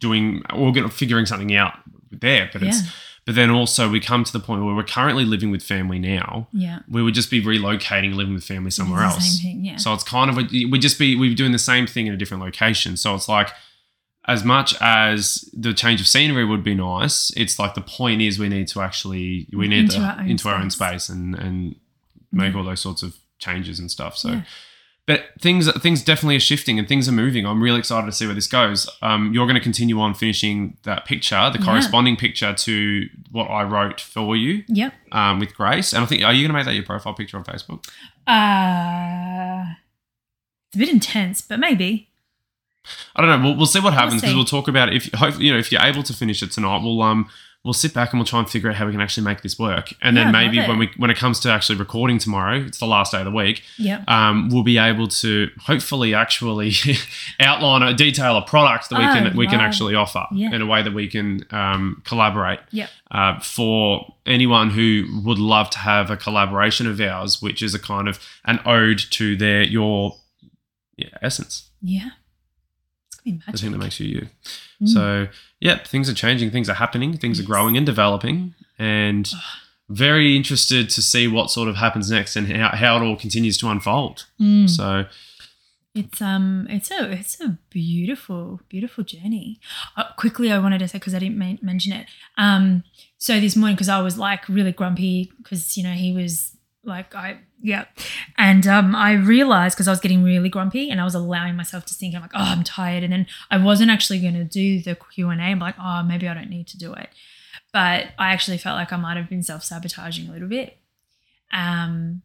doing 0.00 0.42
or 0.54 0.72
get, 0.72 0.90
figuring 0.92 1.26
something 1.26 1.54
out 1.54 1.74
there? 2.10 2.48
But 2.52 2.62
it's, 2.62 2.80
but 3.24 3.34
then 3.36 3.50
also 3.50 3.88
we 3.90 4.00
come 4.00 4.24
to 4.24 4.32
the 4.32 4.40
point 4.40 4.64
where 4.64 4.74
we're 4.74 4.82
currently 4.82 5.24
living 5.24 5.50
with 5.50 5.62
family 5.62 5.98
now. 5.98 6.48
yeah. 6.52 6.80
We 6.88 7.02
would 7.02 7.14
just 7.14 7.30
be 7.30 7.40
relocating, 7.42 8.14
living 8.14 8.34
with 8.34 8.44
family 8.44 8.70
somewhere 8.70 9.02
else. 9.02 9.38
Same 9.38 9.42
thing, 9.52 9.64
yeah. 9.64 9.76
So 9.76 9.92
it's 9.94 10.02
kind 10.04 10.28
of 10.30 10.36
we'd 10.36 10.82
just 10.82 10.98
be 10.98 11.14
we're 11.14 11.34
doing 11.34 11.52
the 11.52 11.58
same 11.58 11.86
thing 11.86 12.06
in 12.08 12.14
a 12.14 12.16
different 12.16 12.42
location. 12.42 12.96
So 12.96 13.14
it's 13.14 13.28
like 13.28 13.50
as 14.28 14.44
much 14.44 14.74
as 14.80 15.48
the 15.52 15.74
change 15.74 16.00
of 16.00 16.06
scenery 16.06 16.44
would 16.44 16.62
be 16.62 16.74
nice, 16.74 17.30
it's 17.36 17.58
like 17.58 17.74
the 17.74 17.80
point 17.80 18.22
is 18.22 18.38
we 18.38 18.48
need 18.48 18.68
to 18.68 18.80
actually 18.80 19.48
we 19.52 19.66
need 19.68 19.84
Into 19.84 19.96
to, 19.96 20.02
our 20.02 20.20
own 20.20 20.28
into 20.30 20.48
our 20.48 20.54
own 20.56 20.70
space. 20.70 21.04
space 21.04 21.08
and 21.08 21.34
and 21.34 21.76
make 22.30 22.52
Yeah. 22.52 22.58
all 22.60 22.64
those 22.64 22.80
sorts 22.80 23.02
of 23.02 23.16
changes 23.38 23.78
and 23.78 23.90
stuff. 23.90 24.16
So. 24.16 24.30
Yeah. 24.30 24.42
But 25.04 25.24
things 25.40 25.68
things 25.82 26.00
definitely 26.04 26.36
are 26.36 26.40
shifting 26.40 26.78
and 26.78 26.86
things 26.86 27.08
are 27.08 27.12
moving. 27.12 27.44
I'm 27.44 27.60
really 27.60 27.80
excited 27.80 28.06
to 28.06 28.12
see 28.12 28.24
where 28.24 28.36
this 28.36 28.46
goes. 28.46 28.88
Um, 29.02 29.34
you're 29.34 29.46
going 29.46 29.56
to 29.56 29.60
continue 29.60 30.00
on 30.00 30.14
finishing 30.14 30.76
that 30.84 31.04
picture, 31.06 31.50
the 31.52 31.58
Yeah. 31.58 31.64
corresponding 31.64 32.14
picture 32.16 32.54
to 32.54 33.08
what 33.32 33.46
I 33.46 33.64
wrote 33.64 34.00
for 34.00 34.36
you 34.36 34.62
Yep. 34.68 34.94
um, 35.10 35.40
with 35.40 35.56
Grace. 35.56 35.92
And 35.92 36.04
I 36.04 36.06
think, 36.06 36.22
are 36.22 36.32
you 36.32 36.42
going 36.46 36.50
to 36.50 36.54
make 36.54 36.66
that 36.66 36.74
your 36.74 36.84
profile 36.84 37.14
picture 37.14 37.36
on 37.36 37.42
Facebook? 37.42 37.84
Uh, 38.28 39.72
it's 40.68 40.76
a 40.76 40.78
bit 40.78 40.88
intense, 40.88 41.40
but 41.42 41.58
maybe. 41.58 42.08
I 43.16 43.20
don't 43.22 43.30
know. 43.42 43.48
We'll, 43.48 43.56
we'll 43.58 43.66
see 43.66 43.80
what 43.80 43.92
happens 43.94 44.16
because 44.20 44.30
see. 44.30 44.36
we'll 44.36 44.44
talk 44.44 44.68
about 44.68 44.88
it. 44.88 44.96
If 44.96 45.12
hopefully, 45.12 45.46
you 45.46 45.52
know, 45.52 45.58
if 45.58 45.70
you're 45.70 45.82
able 45.82 46.02
to 46.02 46.12
finish 46.12 46.42
it 46.42 46.50
tonight, 46.52 46.82
we'll 46.82 47.00
um 47.02 47.28
we'll 47.64 47.72
sit 47.72 47.94
back 47.94 48.10
and 48.12 48.18
we'll 48.18 48.26
try 48.26 48.40
and 48.40 48.50
figure 48.50 48.68
out 48.68 48.74
how 48.74 48.84
we 48.86 48.90
can 48.90 49.00
actually 49.00 49.22
make 49.22 49.40
this 49.42 49.56
work. 49.56 49.92
And 50.02 50.16
Yeah, 50.16 50.24
then 50.24 50.32
maybe 50.32 50.58
when 50.58 50.70
it. 50.70 50.78
we 50.78 50.90
when 50.96 51.10
it 51.10 51.16
comes 51.16 51.38
to 51.40 51.50
actually 51.52 51.78
recording 51.78 52.18
tomorrow, 52.18 52.56
it's 52.56 52.78
the 52.78 52.86
last 52.86 53.12
day 53.12 53.18
of 53.18 53.24
the 53.24 53.30
week. 53.30 53.62
Yep. 53.78 54.08
Um, 54.08 54.48
we'll 54.50 54.64
be 54.64 54.78
able 54.78 55.06
to 55.06 55.48
hopefully 55.60 56.12
actually 56.12 56.72
outline 57.40 57.82
a 57.82 57.94
detail 57.94 58.36
a 58.36 58.42
product 58.42 58.90
that 58.90 58.98
we 58.98 59.04
Oh, 59.04 59.12
can 59.28 59.36
we 59.36 59.46
can 59.46 59.60
actually 59.60 59.94
offer 59.94 60.26
Yeah. 60.32 60.52
in 60.52 60.60
a 60.60 60.66
way 60.66 60.82
that 60.82 60.92
we 60.92 61.06
can 61.06 61.46
um, 61.52 62.02
collaborate. 62.04 62.58
Yep. 62.72 62.90
Uh, 63.12 63.38
for 63.38 64.12
anyone 64.26 64.70
who 64.70 65.04
would 65.24 65.38
love 65.38 65.70
to 65.70 65.78
have 65.78 66.10
a 66.10 66.16
collaboration 66.16 66.88
of 66.88 67.00
ours, 67.00 67.40
which 67.40 67.62
is 67.62 67.74
a 67.74 67.78
kind 67.78 68.08
of 68.08 68.18
an 68.44 68.58
ode 68.66 68.98
to 69.12 69.36
their 69.36 69.62
your 69.62 70.16
yeah, 70.96 71.08
essence, 71.22 71.70
Yeah. 71.80 72.10
Gonna 73.24 73.40
the 73.52 73.58
thing 73.58 73.72
that 73.72 73.78
makes 73.78 74.00
you 74.00 74.06
you. 74.08 74.28
Mm. 74.82 74.88
So, 74.88 75.28
yeah, 75.60 75.82
things 75.84 76.08
are 76.08 76.14
changing, 76.14 76.50
things 76.50 76.68
are 76.68 76.74
happening, 76.74 77.16
things 77.16 77.38
are 77.38 77.44
growing 77.44 77.76
and 77.76 77.86
developing, 77.86 78.54
and 78.78 79.30
very 79.88 80.36
interested 80.36 80.90
to 80.90 81.02
see 81.02 81.28
what 81.28 81.50
sort 81.50 81.68
of 81.68 81.76
happens 81.76 82.10
next 82.10 82.34
and 82.36 82.50
how, 82.50 82.70
how 82.70 82.96
it 82.96 83.02
all 83.02 83.16
continues 83.16 83.56
to 83.58 83.68
unfold. 83.68 84.26
Mm. 84.40 84.68
So, 84.68 85.04
It's 85.94 86.22
um, 86.22 86.66
it's 86.70 86.90
a 86.90 87.10
it's 87.10 87.38
a 87.40 87.58
beautiful 87.68 88.60
beautiful 88.68 89.04
journey. 89.04 89.60
Uh, 89.96 90.04
quickly, 90.16 90.50
I 90.50 90.58
wanted 90.58 90.78
to 90.78 90.88
say 90.88 90.98
because 90.98 91.14
I 91.14 91.18
didn't 91.18 91.36
men- 91.36 91.58
mention 91.60 91.92
it. 91.92 92.06
Um, 92.38 92.84
so 93.18 93.38
this 93.38 93.56
morning 93.56 93.76
because 93.76 93.90
I 93.90 94.00
was 94.00 94.16
like 94.16 94.48
really 94.48 94.72
grumpy 94.72 95.30
because 95.36 95.76
you 95.76 95.82
know 95.84 95.92
he 95.92 96.12
was 96.12 96.56
like 96.84 97.14
I 97.14 97.38
yeah, 97.60 97.84
and 98.36 98.66
um, 98.66 98.94
I 98.96 99.12
realized 99.12 99.76
because 99.76 99.88
I 99.88 99.92
was 99.92 100.00
getting 100.00 100.24
really 100.24 100.48
grumpy 100.48 100.90
and 100.90 101.00
I 101.00 101.04
was 101.04 101.14
allowing 101.14 101.54
myself 101.54 101.84
to 101.86 101.94
think 101.94 102.14
I'm 102.14 102.22
like 102.22 102.32
oh 102.34 102.40
I'm 102.40 102.64
tired 102.64 103.04
and 103.04 103.12
then 103.12 103.26
I 103.50 103.58
wasn't 103.58 103.90
actually 103.90 104.20
going 104.20 104.34
to 104.34 104.44
do 104.44 104.80
the 104.80 104.96
Q 105.14 105.30
and 105.30 105.40
A. 105.40 105.44
I'm 105.44 105.58
like 105.58 105.76
oh 105.80 106.02
maybe 106.02 106.28
I 106.28 106.34
don't 106.34 106.50
need 106.50 106.66
to 106.68 106.78
do 106.78 106.92
it, 106.92 107.08
but 107.72 108.08
I 108.18 108.32
actually 108.32 108.58
felt 108.58 108.76
like 108.76 108.92
I 108.92 108.96
might 108.96 109.16
have 109.16 109.28
been 109.28 109.42
self 109.42 109.64
sabotaging 109.64 110.28
a 110.28 110.32
little 110.32 110.48
bit. 110.48 110.78
Um, 111.52 112.22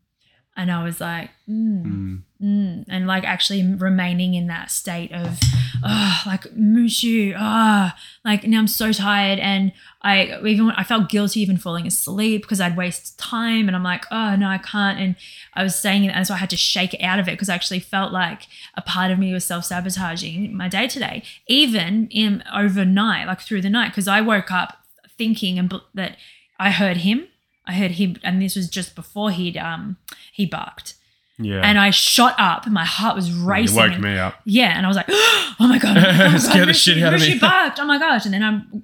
and 0.58 0.72
I 0.72 0.84
was 0.84 1.00
like, 1.00 1.30
mm, 1.48 1.84
mm, 1.86 2.22
Mm, 2.42 2.86
and 2.88 3.08
like 3.08 3.24
actually 3.24 3.66
remaining 3.66 4.36
in 4.36 4.46
that 4.46 4.70
state 4.70 5.12
of, 5.12 5.40
oh, 5.84 6.22
like 6.24 6.44
mushu, 6.54 7.34
ah, 7.36 7.98
like 8.24 8.44
now 8.44 8.60
I'm 8.60 8.68
so 8.68 8.94
tired, 8.94 9.40
and 9.40 9.72
I 10.04 10.40
even 10.46 10.70
I 10.70 10.84
felt 10.84 11.10
guilty 11.10 11.40
even 11.42 11.58
falling 11.58 11.88
asleep 11.88 12.44
because 12.44 12.62
I'd 12.62 12.78
waste 12.78 13.18
time, 13.18 13.68
and 13.68 13.76
I'm 13.76 13.82
like, 13.82 14.06
oh 14.12 14.36
no, 14.36 14.50
I 14.50 14.60
can't, 14.60 15.00
and 15.00 15.16
I 15.56 15.64
was 15.64 15.80
saying 15.80 16.04
it, 16.04 16.10
and 16.10 16.28
so 16.28 16.36
I 16.36 16.38
had 16.38 16.52
to 16.52 16.58
shake 16.58 16.94
it 16.94 17.02
out 17.02 17.18
of 17.18 17.28
it 17.28 17.32
because 17.32 17.50
I 17.50 17.56
actually 17.56 17.80
felt 17.80 18.14
like 18.14 18.44
a 18.76 18.84
part 18.84 19.10
of 19.10 19.18
me 19.18 19.34
was 19.34 19.44
self 19.44 19.66
sabotaging 19.66 20.56
my 20.56 20.68
day 20.68 20.88
today, 20.88 21.24
even 21.48 22.08
in 22.12 22.44
overnight, 22.54 23.26
like 23.26 23.42
through 23.42 23.64
the 23.64 23.70
night, 23.72 23.90
because 23.90 24.08
I 24.08 24.22
woke 24.22 24.52
up 24.52 24.78
thinking 25.18 25.58
and 25.58 25.74
that 25.96 26.18
I 26.60 26.70
heard 26.70 26.98
him, 26.98 27.30
I 27.68 27.74
heard 27.74 27.92
him, 27.92 28.16
and 28.24 28.42
this 28.42 28.56
was 28.56 28.70
just 28.70 28.96
before 28.96 29.30
he'd 29.32 29.58
um 29.58 29.98
he 30.32 30.46
barked 30.46 30.96
yeah. 31.40 31.62
and 31.64 31.78
I 31.78 31.90
shot 31.92 32.34
up. 32.40 32.66
and 32.66 32.74
My 32.74 32.86
heart 32.86 33.16
was 33.16 33.30
you 33.30 33.46
racing. 33.46 33.76
woke 33.76 33.92
and- 33.94 34.02
me 34.04 34.18
up. 34.18 34.36
Yeah, 34.46 34.76
and 34.76 34.86
I 34.86 34.90
was 34.90 34.96
like, 34.98 35.08
"Oh 35.10 35.56
my 35.60 35.78
god!" 35.78 35.98
Oh 36.02 36.32
my 36.32 36.38
Scared 36.38 36.70
the 36.70 36.74
shit 36.74 37.02
out 37.04 37.14
of 37.14 37.22
me. 37.22 37.38
barked. 37.40 37.80
Oh 37.80 37.86
my 37.86 38.00
gosh! 38.00 38.26
And 38.26 38.34
then 38.34 38.44
I'm, 38.44 38.82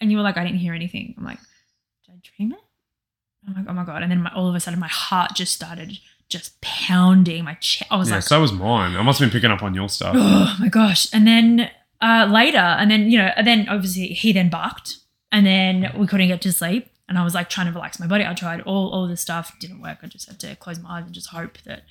and 0.00 0.10
you 0.10 0.16
were 0.16 0.22
like, 0.24 0.36
"I 0.36 0.44
didn't 0.44 0.58
hear 0.60 0.74
anything." 0.74 1.14
I'm 1.18 1.24
like, 1.24 1.38
"Did 2.06 2.14
I 2.14 2.20
dream 2.36 2.52
it?" 2.52 2.58
I'm 3.46 3.54
like, 3.54 3.66
"Oh 3.68 3.72
my 3.74 3.84
god!" 3.84 4.02
And 4.02 4.10
then 4.10 4.22
my, 4.22 4.32
all 4.34 4.48
of 4.48 4.54
a 4.54 4.60
sudden, 4.60 4.80
my 4.80 4.88
heart 4.88 5.32
just 5.34 5.52
started 5.54 5.98
just 6.28 6.60
pounding. 6.62 7.44
My 7.44 7.54
chest. 7.54 7.90
I 7.92 7.96
was 7.96 8.08
Yeah, 8.08 8.16
like, 8.16 8.24
so 8.24 8.40
was 8.40 8.52
mine. 8.52 8.96
I 8.96 9.02
must 9.02 9.18
have 9.20 9.28
been 9.30 9.32
picking 9.38 9.50
up 9.50 9.62
on 9.62 9.74
your 9.74 9.88
stuff. 9.88 10.14
"Oh 10.18 10.56
my 10.58 10.68
gosh!" 10.68 11.06
And 11.12 11.26
then 11.26 11.70
uh, 12.00 12.26
later, 12.30 12.58
and 12.58 12.90
then 12.90 13.10
you 13.10 13.18
know, 13.18 13.30
and 13.36 13.46
then 13.46 13.68
obviously 13.68 14.08
he 14.08 14.32
then 14.32 14.48
barked, 14.48 14.96
and 15.30 15.44
then 15.46 15.92
we 15.96 16.06
couldn't 16.06 16.28
get 16.28 16.40
to 16.42 16.52
sleep. 16.52 16.88
And 17.12 17.18
I 17.18 17.24
was 17.24 17.34
like 17.34 17.50
trying 17.50 17.66
to 17.66 17.72
relax 17.74 18.00
my 18.00 18.06
body. 18.06 18.24
I 18.24 18.32
tried 18.32 18.62
all 18.62 18.88
all 18.90 19.06
this 19.06 19.20
stuff, 19.20 19.54
didn't 19.60 19.82
work. 19.82 19.98
I 20.02 20.06
just 20.06 20.26
had 20.28 20.40
to 20.40 20.56
close 20.56 20.78
my 20.80 20.96
eyes 20.96 21.04
and 21.04 21.12
just 21.12 21.28
hope 21.28 21.58
that. 21.66 21.82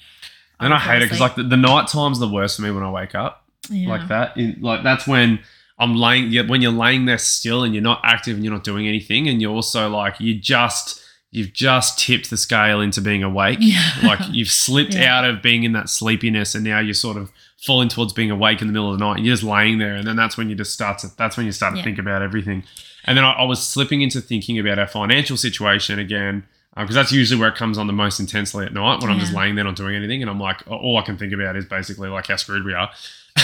and 0.59 0.73
I 0.73 0.79
hate 0.79 1.01
it 1.03 1.05
because 1.05 1.19
like 1.19 1.35
the, 1.35 1.43
the 1.43 1.57
night 1.57 1.87
time's 1.87 2.17
the 2.19 2.27
worst 2.27 2.55
for 2.55 2.63
me 2.63 2.71
when 2.71 2.83
I 2.83 2.89
wake 2.89 3.13
up 3.13 3.45
Yeah. 3.69 3.89
like 3.89 4.07
that. 4.07 4.35
In, 4.35 4.57
like 4.61 4.81
that's 4.83 5.05
when 5.05 5.39
I'm 5.77 5.95
laying. 5.95 6.47
When 6.47 6.61
you're 6.63 6.71
laying 6.71 7.05
there 7.05 7.19
still 7.19 7.63
and 7.63 7.73
you're 7.75 7.83
not 7.83 8.01
active 8.03 8.35
and 8.35 8.43
you're 8.43 8.53
not 8.53 8.63
doing 8.63 8.87
anything, 8.87 9.27
and 9.29 9.39
you're 9.41 9.53
also 9.53 9.89
like 9.89 10.19
you 10.19 10.33
just 10.39 10.99
you've 11.33 11.53
just 11.53 11.97
tipped 11.99 12.29
the 12.29 12.37
scale 12.37 12.81
into 12.81 12.99
being 12.99 13.23
awake. 13.23 13.59
Yeah. 13.61 13.91
like 14.03 14.19
you've 14.31 14.49
slipped 14.51 14.95
Yeah. 14.95 15.15
out 15.17 15.23
of 15.23 15.41
being 15.43 15.63
in 15.63 15.71
that 15.73 15.87
sleepiness 15.89 16.55
and 16.55 16.63
now 16.65 16.79
you're 16.79 16.93
sort 16.93 17.15
of 17.15 17.31
falling 17.65 17.87
towards 17.89 18.11
being 18.11 18.31
awake 18.31 18.59
in 18.61 18.67
the 18.67 18.73
middle 18.73 18.91
of 18.91 18.97
the 18.99 19.05
night 19.05 19.17
and 19.17 19.25
you're 19.25 19.35
just 19.35 19.43
laying 19.43 19.77
there 19.77 19.93
and 19.95 20.05
then 20.07 20.15
that's 20.15 20.35
when 20.35 20.49
you 20.49 20.55
just 20.55 20.73
start 20.73 20.97
to 20.97 21.07
that's 21.15 21.37
when 21.37 21.45
you 21.45 21.51
start 21.53 21.71
to 21.73 21.77
Yeah. 21.77 21.83
think 21.83 21.99
about 21.99 22.21
everything 22.23 22.63
and 23.05 23.17
then 23.17 23.25
I, 23.25 23.33
I 23.33 23.43
was 23.43 23.65
slipping 23.65 24.01
into 24.01 24.21
thinking 24.21 24.59
about 24.59 24.79
our 24.79 24.87
financial 24.87 25.37
situation 25.37 25.99
again 25.99 26.43
because 26.77 26.95
that's 26.95 27.11
usually 27.11 27.39
where 27.39 27.49
it 27.49 27.55
comes 27.55 27.77
on 27.77 27.87
the 27.87 27.93
most 27.93 28.19
intensely 28.19 28.65
at 28.65 28.73
night 28.73 29.01
when 29.01 29.11
I'm 29.11 29.19
just 29.19 29.33
laying 29.33 29.55
there 29.55 29.65
not 29.65 29.75
doing 29.75 29.95
anything 29.95 30.21
and 30.21 30.29
I'm 30.29 30.39
like 30.39 30.61
all 30.67 30.97
I 30.97 31.01
can 31.01 31.17
think 31.17 31.33
about 31.33 31.55
is 31.57 31.65
basically 31.65 32.07
like 32.09 32.27
how 32.27 32.37
screwed 32.37 32.63
we 32.63 32.73
are 32.73 32.89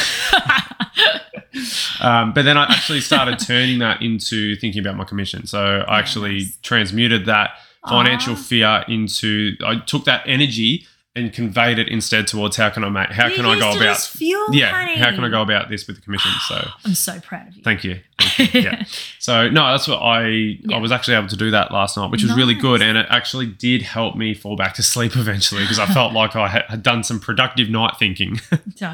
um, 2.01 2.33
but 2.33 2.43
then 2.43 2.57
I 2.57 2.63
actually 2.65 3.01
started 3.01 3.39
turning 3.39 3.79
that 3.79 4.01
into 4.01 4.55
thinking 4.57 4.79
about 4.79 4.95
my 4.95 5.03
commission 5.03 5.45
so 5.47 5.83
I 5.87 5.99
actually 5.99 6.37
Yes. 6.37 6.57
transmuted 6.61 7.25
that 7.25 7.51
financial 7.87 8.33
Aw. 8.33 8.37
fear 8.37 8.85
into 8.87 9.55
I 9.65 9.79
took 9.79 10.05
that 10.05 10.23
energy 10.25 10.85
and 11.17 11.33
conveyed 11.33 11.79
it 11.79 11.87
instead 11.89 12.27
towards 12.27 12.55
how 12.55 12.69
can 12.69 12.83
I 12.83 12.89
make 12.89 13.09
how 13.09 13.27
You 13.27 13.35
can 13.35 13.45
I 13.45 13.57
go 13.59 13.75
about 13.75 13.97
fuel, 13.99 14.53
yeah 14.53 14.69
honey. 14.71 14.97
how 14.97 15.11
can 15.11 15.23
I 15.23 15.29
go 15.29 15.41
about 15.41 15.69
this 15.69 15.87
with 15.87 15.95
the 15.97 16.01
commission 16.01 16.31
so 16.47 16.67
I'm 16.85 16.93
so 16.93 17.19
proud 17.19 17.47
of 17.49 17.55
you. 17.57 17.63
thank 17.63 17.83
you, 17.83 17.99
Thank 18.19 18.53
you. 18.53 18.61
yeah 18.61 18.83
so 19.19 19.49
no 19.49 19.71
that's 19.71 19.87
what 19.87 19.97
I 19.99 20.27
Yeah. 20.27 20.75
I 20.75 20.79
was 20.79 20.91
actually 20.91 21.15
able 21.15 21.27
to 21.29 21.35
do 21.35 21.51
that 21.51 21.71
last 21.71 21.97
night 21.97 22.11
which 22.11 22.23
was 22.23 22.33
really 22.35 22.53
good 22.55 22.81
and 22.81 22.97
it 22.97 23.07
actually 23.09 23.47
did 23.47 23.81
help 23.81 24.15
me 24.15 24.33
fall 24.33 24.55
back 24.55 24.73
to 24.75 24.83
sleep 24.83 25.15
eventually 25.15 25.61
because 25.63 25.79
I 25.79 25.85
felt 25.87 26.13
like 26.13 26.35
I 26.35 26.47
had, 26.47 26.83
done 26.83 27.03
some 27.03 27.19
productive 27.19 27.69
night 27.69 27.93
thinking 27.99 28.39
so, 28.75 28.93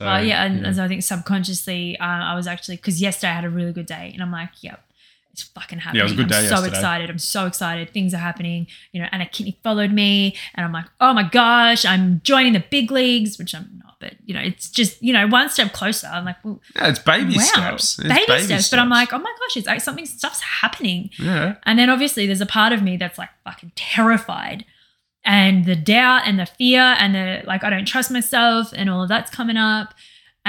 Well, 0.00 0.24
yeah, 0.24 0.44
and 0.44 0.66
as 0.66 0.78
I 0.78 0.86
think 0.88 1.02
subconsciously, 1.02 1.98
uh, 1.98 2.04
I 2.04 2.34
was 2.36 2.46
actually 2.46 2.76
because 2.76 3.00
yesterday 3.02 3.30
I 3.32 3.34
had 3.34 3.44
a 3.44 3.50
really 3.50 3.72
good 3.72 3.86
day, 3.86 4.10
and 4.14 4.22
I'm 4.22 4.30
like, 4.30 4.50
yep, 4.62 4.80
it's 5.32 5.42
fucking 5.42 5.78
happening. 5.78 5.98
Yeah, 5.98 6.02
it 6.02 6.04
was 6.04 6.12
a 6.12 6.16
good 6.16 6.28
day 6.28 6.38
I'm 6.38 6.42
day 6.44 6.56
so 6.56 6.64
excited. 6.64 7.10
I'm 7.10 7.18
so 7.18 7.46
excited. 7.46 7.90
Things 7.90 8.12
are 8.14 8.18
happening. 8.18 8.66
You 8.92 9.02
know, 9.02 9.08
Anna 9.12 9.26
Kinney 9.26 9.58
followed 9.62 9.92
me, 9.92 10.36
and 10.54 10.66
I'm 10.66 10.72
like, 10.72 10.86
oh 11.00 11.14
my 11.14 11.22
gosh, 11.22 11.84
I'm 11.84 12.20
joining 12.24 12.54
the 12.54 12.64
big 12.70 12.90
leagues, 12.90 13.38
which 13.38 13.54
I'm 13.54 13.80
not, 13.84 13.96
but 14.00 14.14
you 14.24 14.34
know, 14.34 14.40
it's 14.40 14.68
just 14.70 15.02
you 15.02 15.12
know 15.12 15.26
one 15.26 15.48
step 15.50 15.72
closer. 15.72 16.06
I'm 16.08 16.24
like, 16.24 16.44
well, 16.44 16.60
yeah, 16.74 16.88
it's 16.88 16.98
baby 16.98 17.36
wow, 17.36 17.42
steps 17.42 17.98
It's 17.98 18.08
baby, 18.08 18.42
steps. 18.42 18.70
But 18.70 18.78
I'm 18.78 18.88
like, 18.88 19.12
oh 19.12 19.18
my 19.18 19.34
gosh, 19.38 19.56
it's 19.56 19.66
like 19.66 19.80
something 19.80 20.06
stuff's 20.06 20.40
happening. 20.40 21.10
yeah 21.18 21.56
And 21.64 21.78
then 21.78 21.90
obviously 21.90 22.26
there's 22.26 22.40
a 22.40 22.46
part 22.46 22.72
of 22.72 22.82
me 22.82 22.96
that's 22.96 23.18
like 23.18 23.30
fucking 23.44 23.72
terrified. 23.76 24.64
And 25.24 25.66
the 25.66 25.76
doubt 25.76 26.22
and 26.26 26.38
the 26.38 26.46
fear 26.46 26.80
and 26.80 27.14
the 27.14 27.42
like 27.46 27.64
I 27.64 27.70
don't 27.70 27.86
trust 27.86 28.10
myself 28.10 28.72
and 28.74 28.88
all 28.88 29.02
of 29.02 29.08
that's 29.08 29.30
coming 29.30 29.56
up. 29.56 29.94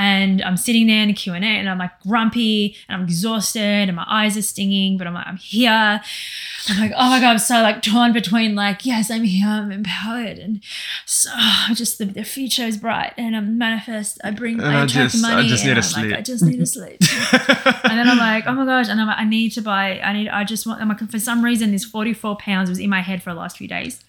And 0.01 0.41
I'm 0.43 0.55
sitting 0.55 0.87
there 0.87 1.01
in 1.01 1.09
the 1.09 1.13
Q&A 1.13 1.39
and 1.39 1.69
I'm 1.69 1.77
like 1.77 1.99
grumpy 2.07 2.77
and 2.87 2.95
I'm 2.95 3.03
exhausted 3.03 3.59
and 3.89 3.95
my 3.97 4.05
eyes 4.07 4.37
are 4.37 4.41
stinging, 4.41 4.97
but 4.97 5.07
I'm 5.07 5.13
like, 5.13 5.27
I'm 5.27 5.35
here. 5.35 5.99
I'm 6.69 6.79
like, 6.79 6.93
oh 6.95 7.09
my 7.09 7.19
God, 7.19 7.31
I'm 7.31 7.37
so 7.37 7.55
like 7.61 7.81
torn 7.81 8.13
between 8.13 8.55
like, 8.55 8.85
yes, 8.85 9.11
I'm 9.11 9.23
here, 9.23 9.47
I'm 9.49 9.73
empowered. 9.73 10.37
And 10.39 10.63
so 11.05 11.29
just 11.73 11.97
the, 11.97 12.05
the 12.05 12.23
future 12.23 12.63
is 12.63 12.77
bright 12.77 13.13
and 13.17 13.35
I'm 13.35 13.57
manifest. 13.57 14.19
I 14.23 14.31
bring, 14.31 14.59
And 14.61 14.67
I 14.69 14.81
I 14.81 14.83
attract 14.85 15.11
just- 15.11 15.25
I 15.25 15.35
money. 15.35 15.49
just 15.49 15.65
need 15.65 15.73
to 15.73 15.81
I'm 15.81 15.81
like, 15.81 15.85
sleep. 15.85 16.15
I 16.17 16.21
just 16.21 16.43
need 16.45 16.59
to 16.59 16.65
sleep 16.65 16.99
and 17.83 17.99
then 17.99 18.07
I'm 18.07 18.17
like, 18.17 18.45
oh 18.47 18.53
my 18.53 18.65
gosh, 18.65 18.87
and 18.87 19.01
I'm 19.01 19.07
like, 19.07 19.17
I 19.19 19.25
need 19.25 19.49
to 19.51 19.61
buy, 19.61 19.99
I 19.99 20.13
need, 20.13 20.29
I 20.29 20.45
just 20.45 20.65
want, 20.65 20.81
I'm 20.81 20.87
like, 20.87 20.99
for 21.11 21.19
some 21.19 21.43
reason, 21.43 21.71
this 21.71 21.83
44 21.83 22.37
pounds 22.37 22.69
was 22.69 22.79
in 22.79 22.89
my 22.89 23.01
head 23.01 23.21
for 23.21 23.33
the 23.33 23.39
last 23.39 23.57
few 23.57 23.67
days. 23.67 24.01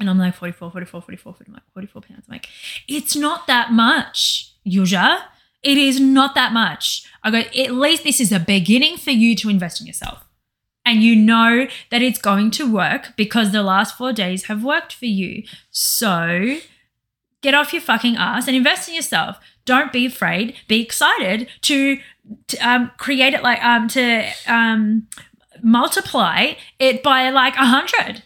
And 0.00 0.10
I'm 0.10 0.18
like, 0.18 0.34
44, 0.34 0.72
44, 0.72 1.00
44, 1.00 1.32
44, 1.32 1.46
I'm 1.46 1.52
like, 1.54 1.62
44 1.74 2.02
pounds. 2.02 2.24
I'm 2.28 2.32
like, 2.32 2.48
it's 2.88 3.14
not 3.16 3.46
that 3.46 3.72
much, 3.72 4.52
Yuzha. 4.66 5.20
It 5.62 5.78
is 5.78 5.98
not 6.00 6.34
that 6.34 6.52
much. 6.52 7.04
I 7.22 7.30
go, 7.30 7.38
at 7.38 7.74
least 7.74 8.04
this 8.04 8.20
is 8.20 8.32
a 8.32 8.38
beginning 8.38 8.96
for 8.96 9.10
you 9.10 9.34
to 9.36 9.48
invest 9.48 9.80
in 9.80 9.86
yourself. 9.86 10.24
And 10.84 11.02
you 11.02 11.16
know 11.16 11.66
that 11.90 12.02
it's 12.02 12.20
going 12.20 12.52
to 12.52 12.72
work 12.72 13.14
because 13.16 13.50
the 13.50 13.64
last 13.64 13.96
four 13.96 14.12
days 14.12 14.44
have 14.44 14.62
worked 14.62 14.94
for 14.94 15.06
you. 15.06 15.42
So 15.70 16.58
get 17.42 17.54
off 17.54 17.72
your 17.72 17.82
fucking 17.82 18.16
ass 18.16 18.46
and 18.46 18.56
invest 18.56 18.88
in 18.88 18.94
yourself. 18.94 19.38
Don't 19.64 19.92
be 19.92 20.06
afraid. 20.06 20.54
Be 20.68 20.80
excited 20.80 21.48
to, 21.62 21.98
to 22.46 22.56
um, 22.58 22.92
create 22.98 23.34
it 23.34 23.42
like 23.42 23.62
um, 23.64 23.88
to 23.88 24.28
um, 24.46 25.08
multiply 25.62 26.52
it 26.78 27.02
by 27.02 27.30
like 27.30 27.56
a 27.56 27.66
hundred. 27.66 28.22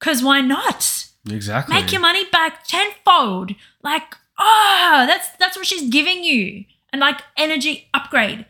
Cause 0.00 0.24
why 0.24 0.40
not? 0.40 1.06
exactly 1.30 1.74
Make 1.74 1.92
your 1.92 2.00
money 2.00 2.24
back 2.30 2.66
tenfold. 2.66 3.52
Like, 3.84 4.16
oh, 4.38 5.04
that's 5.06 5.30
that's 5.38 5.56
what 5.56 5.66
she's 5.66 5.90
giving 5.90 6.24
you. 6.24 6.64
And 6.92 7.00
like 7.00 7.22
energy 7.36 7.88
upgrade. 7.94 8.46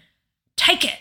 Take 0.57 0.85
it. 0.85 0.99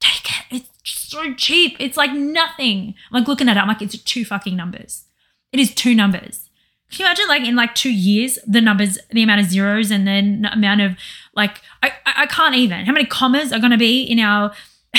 Take 0.00 0.24
it. 0.24 0.46
It's 0.50 0.68
so 0.82 1.34
cheap. 1.34 1.76
It's 1.78 1.96
like 1.96 2.12
nothing. 2.12 2.94
I'm 3.10 3.20
like 3.20 3.28
looking 3.28 3.48
at 3.48 3.56
it, 3.56 3.60
I'm 3.60 3.68
like, 3.68 3.82
it's 3.82 3.98
two 3.98 4.24
fucking 4.24 4.56
numbers. 4.56 5.04
It 5.52 5.60
is 5.60 5.74
two 5.74 5.94
numbers. 5.94 6.48
Can 6.90 7.00
you 7.00 7.06
imagine 7.06 7.28
like 7.28 7.42
in 7.42 7.56
like 7.56 7.74
two 7.74 7.92
years, 7.92 8.38
the 8.46 8.60
numbers, 8.60 8.98
the 9.10 9.22
amount 9.22 9.40
of 9.40 9.46
zeros 9.46 9.90
and 9.90 10.06
then 10.06 10.48
amount 10.52 10.80
of 10.80 10.96
like 11.34 11.60
I 11.82 11.92
I 12.04 12.22
I 12.22 12.26
can't 12.26 12.56
even. 12.56 12.84
How 12.84 12.92
many 12.92 13.06
commas 13.06 13.52
are 13.52 13.60
gonna 13.60 13.78
be 13.78 14.02
in 14.02 14.18
our 14.18 14.52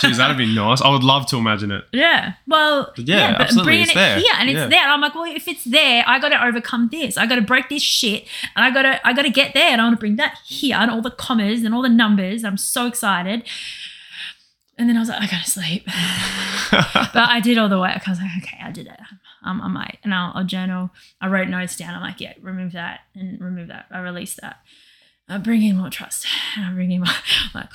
Jeez, 0.00 0.16
that'd 0.16 0.36
be 0.36 0.52
nice. 0.54 0.80
I 0.82 0.88
would 0.90 1.02
love 1.04 1.26
to 1.26 1.36
imagine 1.36 1.70
it. 1.70 1.84
Yeah. 1.92 2.34
Well, 2.46 2.92
Yeah, 2.96 3.32
but 3.32 3.40
absolutely, 3.42 3.68
bringing 3.68 3.82
it's 3.82 3.90
it 3.92 3.94
there. 3.94 4.18
here 4.18 4.32
and 4.38 4.48
it's 4.50 4.56
Yeah. 4.58 4.66
there. 4.68 4.80
And 4.82 4.92
I'm 4.92 5.00
like, 5.00 5.14
well, 5.14 5.24
if 5.24 5.48
it's 5.48 5.64
there, 5.64 6.04
I 6.06 6.18
got 6.18 6.30
to 6.30 6.44
overcome 6.44 6.88
this. 6.92 7.16
I 7.16 7.26
got 7.26 7.36
to 7.36 7.42
break 7.42 7.68
this 7.68 7.82
shit, 7.82 8.26
and 8.56 8.64
I 8.64 8.70
got 8.70 8.82
to, 8.82 9.06
I 9.06 9.12
got 9.12 9.22
to 9.22 9.30
get 9.30 9.54
there, 9.54 9.70
and 9.70 9.80
I 9.80 9.84
want 9.84 9.96
to 9.96 10.00
bring 10.00 10.16
that 10.16 10.38
here, 10.46 10.76
and 10.76 10.90
all 10.90 11.02
the 11.02 11.10
commas 11.10 11.64
and 11.64 11.74
all 11.74 11.82
the 11.82 11.88
numbers. 11.88 12.44
I'm 12.44 12.56
so 12.56 12.86
excited. 12.86 13.44
And 14.78 14.88
then 14.88 14.96
I 14.96 15.00
was 15.00 15.10
like, 15.10 15.20
I 15.22 15.26
gotta 15.26 15.50
sleep. 15.50 15.84
but 16.70 17.28
I 17.28 17.40
did 17.42 17.58
all 17.58 17.68
the 17.68 17.78
work. 17.78 18.00
I 18.06 18.10
was 18.10 18.18
like, 18.18 18.30
okay, 18.42 18.56
I 18.62 18.70
did 18.70 18.86
it. 18.86 18.98
Um, 19.44 19.60
I 19.60 19.68
might, 19.68 19.98
and 20.04 20.14
I'll, 20.14 20.32
I'll 20.34 20.44
journal. 20.44 20.90
I 21.20 21.28
wrote 21.28 21.48
notes 21.48 21.76
down. 21.76 21.94
I'm 21.94 22.00
like, 22.00 22.18
yeah, 22.20 22.32
remove 22.40 22.72
that 22.72 23.00
and 23.14 23.38
remove 23.42 23.68
that. 23.68 23.86
I 23.90 23.98
release 24.00 24.36
that. 24.40 24.60
I 25.30 25.38
bring 25.38 25.62
in 25.62 25.76
more 25.76 25.90
trust. 25.90 26.26
I 26.56 26.70
bring 26.72 26.90
in 26.90 27.00
more. 27.00 27.08
Like, 27.54 27.70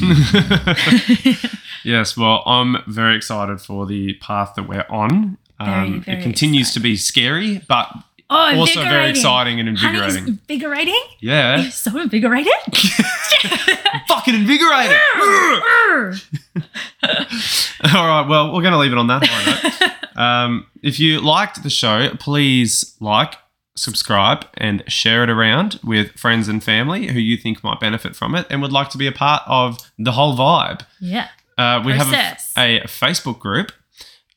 yes, 1.84 2.16
well, 2.16 2.42
I'm 2.46 2.78
very 2.86 3.16
excited 3.16 3.60
for 3.60 3.86
the 3.86 4.14
path 4.14 4.54
that 4.56 4.68
we're 4.68 4.86
on. 4.88 5.36
Um, 5.58 5.66
Very, 5.66 5.98
very 6.00 6.18
it 6.18 6.22
continues 6.22 6.72
to 6.74 6.80
be 6.80 6.96
scary, 6.96 7.60
but 7.68 7.88
oh, 8.30 8.56
also 8.56 8.82
very 8.82 9.10
exciting 9.10 9.58
and 9.60 9.76
Honey, 9.76 9.98
invigorating. 9.98 10.28
invigorating. 10.28 11.02
Yeah, 11.20 11.68
so 11.70 11.98
invigorating. 12.00 12.52
fucking 14.08 14.34
invigorating. 14.34 14.98
All 17.92 18.06
right, 18.06 18.26
well, 18.28 18.54
we're 18.54 18.62
going 18.62 18.72
to 18.72 18.78
leave 18.78 18.92
it 18.92 18.98
on 18.98 19.08
that. 19.08 19.96
Um, 20.16 20.66
if 20.82 21.00
you 21.00 21.20
liked 21.20 21.62
the 21.62 21.70
show, 21.70 22.10
please 22.18 22.94
like, 23.00 23.34
subscribe, 23.76 24.46
and 24.54 24.82
share 24.88 25.22
it 25.22 25.30
around 25.30 25.78
with 25.82 26.12
friends 26.12 26.48
and 26.48 26.62
family 26.62 27.06
who 27.08 27.18
you 27.18 27.36
think 27.36 27.62
might 27.64 27.80
benefit 27.80 28.14
from 28.16 28.34
it 28.34 28.46
and 28.50 28.60
would 28.62 28.72
like 28.72 28.90
to 28.90 28.98
be 28.98 29.06
a 29.06 29.12
part 29.12 29.42
of 29.46 29.78
the 29.98 30.12
whole 30.12 30.36
vibe. 30.36 30.82
yeah. 31.00 31.28
Uh, 31.58 31.82
we 31.84 31.92
Process. 31.92 32.54
have 32.56 32.64
a, 32.64 32.80
a 32.80 32.84
Facebook 32.86 33.38
group 33.38 33.70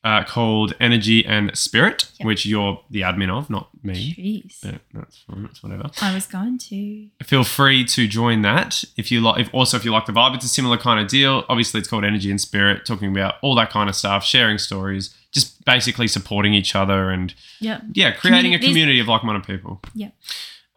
uh, 0.04 0.22
called 0.24 0.74
Energy 0.78 1.24
and 1.24 1.56
Spirit, 1.56 2.10
Yep. 2.20 2.26
which 2.26 2.44
you're 2.46 2.80
the 2.90 3.00
admin 3.00 3.30
of, 3.30 3.48
not 3.48 3.70
me. 3.82 4.14
Jeez. 4.14 4.62
Yeah, 4.64 4.78
that's. 4.92 5.24
That's 5.28 5.62
whatever. 5.62 5.90
I 6.02 6.14
was 6.14 6.26
going 6.26 6.58
to. 6.58 7.08
Feel 7.24 7.42
free 7.44 7.84
to 7.86 8.06
join 8.06 8.42
that 8.42 8.84
if 8.98 9.10
you 9.10 9.20
like. 9.22 9.40
If 9.40 9.54
also 9.54 9.76
if 9.78 9.84
you 9.84 9.90
like 9.92 10.04
the 10.06 10.12
vibe, 10.12 10.34
it's 10.34 10.44
a 10.44 10.48
similar 10.48 10.76
kind 10.76 11.00
of 11.00 11.08
deal. 11.08 11.44
Obviously, 11.48 11.80
it's 11.80 11.88
called 11.88 12.04
Energy 12.04 12.30
and 12.30 12.40
Spirit, 12.40 12.84
talking 12.84 13.10
about 13.10 13.34
all 13.42 13.54
that 13.56 13.70
kind 13.70 13.88
of 13.88 13.96
stuff, 13.96 14.24
sharing 14.24 14.58
stories, 14.58 15.14
just 15.32 15.64
basically 15.64 16.06
supporting 16.06 16.52
each 16.54 16.74
other, 16.76 17.10
and 17.10 17.34
Yep. 17.60 17.82
yeah, 17.94 18.10
creating 18.12 18.54
a 18.54 18.58
Communi- 18.58 18.64
community 18.66 19.00
of 19.00 19.08
like-minded 19.08 19.44
people. 19.46 19.80
Yep. 19.94 20.14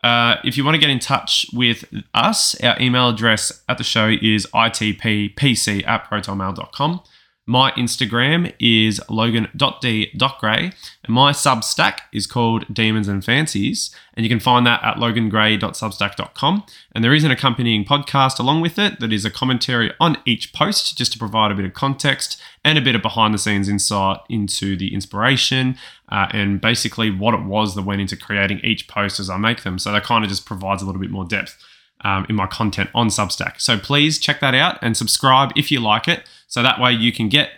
Uh, 0.04 0.36
if 0.46 0.56
you 0.56 0.64
want 0.64 0.76
to 0.76 0.80
get 0.80 0.90
in 0.90 1.00
touch 1.00 1.46
with 1.52 1.84
us, 2.14 2.56
our 2.62 2.80
email 2.80 3.10
address 3.10 3.62
at 3.68 3.78
the 3.78 3.84
show 3.84 4.08
is 4.22 4.48
itppc 4.54 5.86
at 5.88 6.10
protonmail.com. 6.10 7.02
My 7.50 7.72
Instagram 7.72 8.54
is 8.60 9.00
logan.d.gray, 9.10 10.60
and 10.60 10.74
my 11.08 11.32
Substack 11.32 12.00
is 12.12 12.28
called 12.28 12.66
Demons 12.74 13.08
and 13.08 13.24
Fancies, 13.24 13.95
and 14.14 14.26
you 14.26 14.30
can 14.30 14.41
find 14.41 14.68
that 14.68 14.84
at 14.84 14.98
logangray.substack.com. 14.98 16.66
And 16.93 17.04
there 17.06 17.14
is 17.14 17.24
an 17.24 17.32
accompanying 17.32 17.86
podcast 17.86 18.38
along 18.38 18.60
with 18.60 18.78
it 18.78 19.00
that 19.00 19.14
is 19.14 19.24
a 19.24 19.32
commentary 19.32 19.93
on 19.98 20.18
each 20.26 20.52
post, 20.52 20.98
just 20.98 21.14
to 21.14 21.20
provide 21.20 21.50
a 21.50 21.56
bit 21.56 21.64
of 21.64 21.74
context 21.74 22.38
and 22.66 22.78
a 22.78 22.82
bit 22.82 22.95
of 22.95 23.02
behind 23.02 23.34
the 23.34 23.38
scenes 23.38 23.70
insight 23.70 24.20
into 24.28 24.76
the 24.76 24.93
inspiration 24.93 25.78
uh, 26.10 26.28
and 26.32 26.60
basically 26.60 27.10
what 27.10 27.34
it 27.34 27.43
was 27.43 27.76
that 27.76 27.84
went 27.84 28.02
into 28.02 28.18
creating 28.18 28.60
each 28.62 28.89
post 28.89 29.22
as 29.22 29.30
I 29.30 29.38
make 29.38 29.64
them. 29.64 29.80
So 29.80 29.93
that 29.93 30.04
kind 30.04 30.26
of 30.26 30.30
just 30.30 30.45
provides 30.45 30.82
a 30.82 30.86
little 30.86 31.00
bit 31.00 31.12
more 31.12 31.24
depth 31.24 31.58
um, 32.02 32.26
in 32.28 32.36
my 32.36 32.45
content 32.45 32.89
on 32.93 33.08
Substack. 33.08 33.62
So 33.62 33.78
please 33.78 34.20
check 34.20 34.41
that 34.41 34.54
out 34.54 34.78
and 34.82 34.98
subscribe 34.98 35.54
if 35.56 35.72
you 35.72 35.80
like 35.80 36.10
it. 36.10 36.28
So 36.58 36.64
that 36.64 36.82
way 36.82 36.91
you 36.91 37.12
can 37.12 37.30
get 37.30 37.51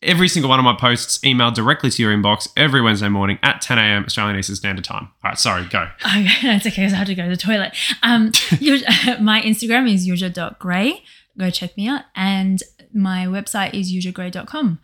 every 0.00 0.26
single 0.26 0.48
one 0.48 0.58
of 0.58 0.64
my 0.64 0.74
posts 0.74 1.18
emailed 1.18 1.52
directly 1.52 1.90
to 1.90 2.02
your 2.02 2.10
inbox 2.10 2.48
every 2.56 2.80
Wednesday 2.80 3.10
morning 3.10 3.38
at 3.42 3.60
10 3.60 3.76
a.m. 3.78 4.04
Australian 4.06 4.38
Eastern 4.38 4.56
Standard 4.56 4.82
Time. 4.82 5.10
All 5.22 5.28
right, 5.28 5.38
sorry, 5.38 5.66
go. 5.66 5.88
Okay, 6.06 6.26
that's 6.42 6.66
okay 6.66 6.80
because 6.80 6.94
I 6.94 6.96
have 6.96 7.06
to 7.08 7.14
go 7.14 7.24
to 7.24 7.28
the 7.28 7.36
toilet. 7.36 7.76
Um, 8.02 8.28
my 9.22 9.42
Instagram 9.42 9.92
is 9.92 10.08
yuzha.gray. 10.08 11.04
Go 11.36 11.50
check 11.50 11.76
me 11.76 11.86
out. 11.86 12.04
And 12.16 12.62
my 12.94 13.26
website 13.26 13.74
is 13.74 13.92
yuzhagray.com. 13.92 14.78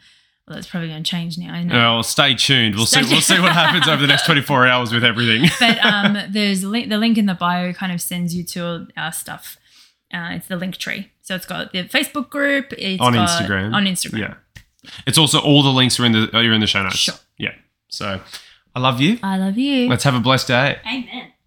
Well, 0.46 0.54
that's 0.54 0.66
probably 0.66 0.90
going 0.90 1.02
to 1.02 1.11
change 1.11 1.38
now. 1.38 1.54
I 1.54 1.62
know. 1.62 1.74
Well, 1.74 2.02
stay 2.02 2.34
tuned. 2.34 2.74
We'll 2.74 2.84
Stay 2.84 3.04
see. 3.04 3.11
We'll 3.11 3.22
see 3.22 3.40
what 3.40 3.52
happens 3.52 3.88
over 3.88 4.02
the 4.02 4.09
next 4.09 4.26
24 4.26 4.66
hours 4.66 4.92
with 4.92 5.02
everything. 5.02 5.48
but 5.59 5.82
um, 5.82 6.18
there's 6.28 6.62
link, 6.62 6.90
the 6.90 6.98
link 6.98 7.16
in 7.16 7.24
the 7.24 7.32
bio 7.32 7.72
kind 7.72 7.90
of 7.90 8.02
sends 8.02 8.34
you 8.34 8.44
to 8.44 8.86
our 8.98 9.12
stuff. 9.12 9.57
Uh, 10.12 10.32
it's 10.32 10.46
the 10.46 10.57
link 10.57 10.76
tree. 10.76 11.11
So 11.27 11.35
it's 11.35 11.45
got 11.47 11.72
the 11.72 11.83
Facebook 11.85 12.31
group. 12.31 12.72
It's 12.79 13.03
on 13.03 13.14
got- 13.14 13.29
Instagram. 13.29 13.74
On 13.74 13.85
Instagram. 13.85 14.18
Yeah. 14.20 14.35
It's 15.09 15.18
also 15.18 15.41
all 15.41 15.64
the 15.64 15.70
links 15.72 15.99
are 15.99 16.05
in 16.07 16.12
the 16.12 16.31
are 16.33 16.53
in 16.53 16.61
the 16.61 16.68
show 16.68 16.83
notes. 16.85 16.97
Sure. 16.97 17.16
Yeah. 17.37 17.55
So 17.89 18.20
I 18.77 18.79
love 18.79 19.01
you. 19.01 19.18
I 19.24 19.37
love 19.37 19.59
you. 19.59 19.89
Let's 19.89 20.05
have 20.05 20.14
a 20.14 20.20
blessed 20.20 20.47
day. 20.47 20.79
Amen. 20.87 21.33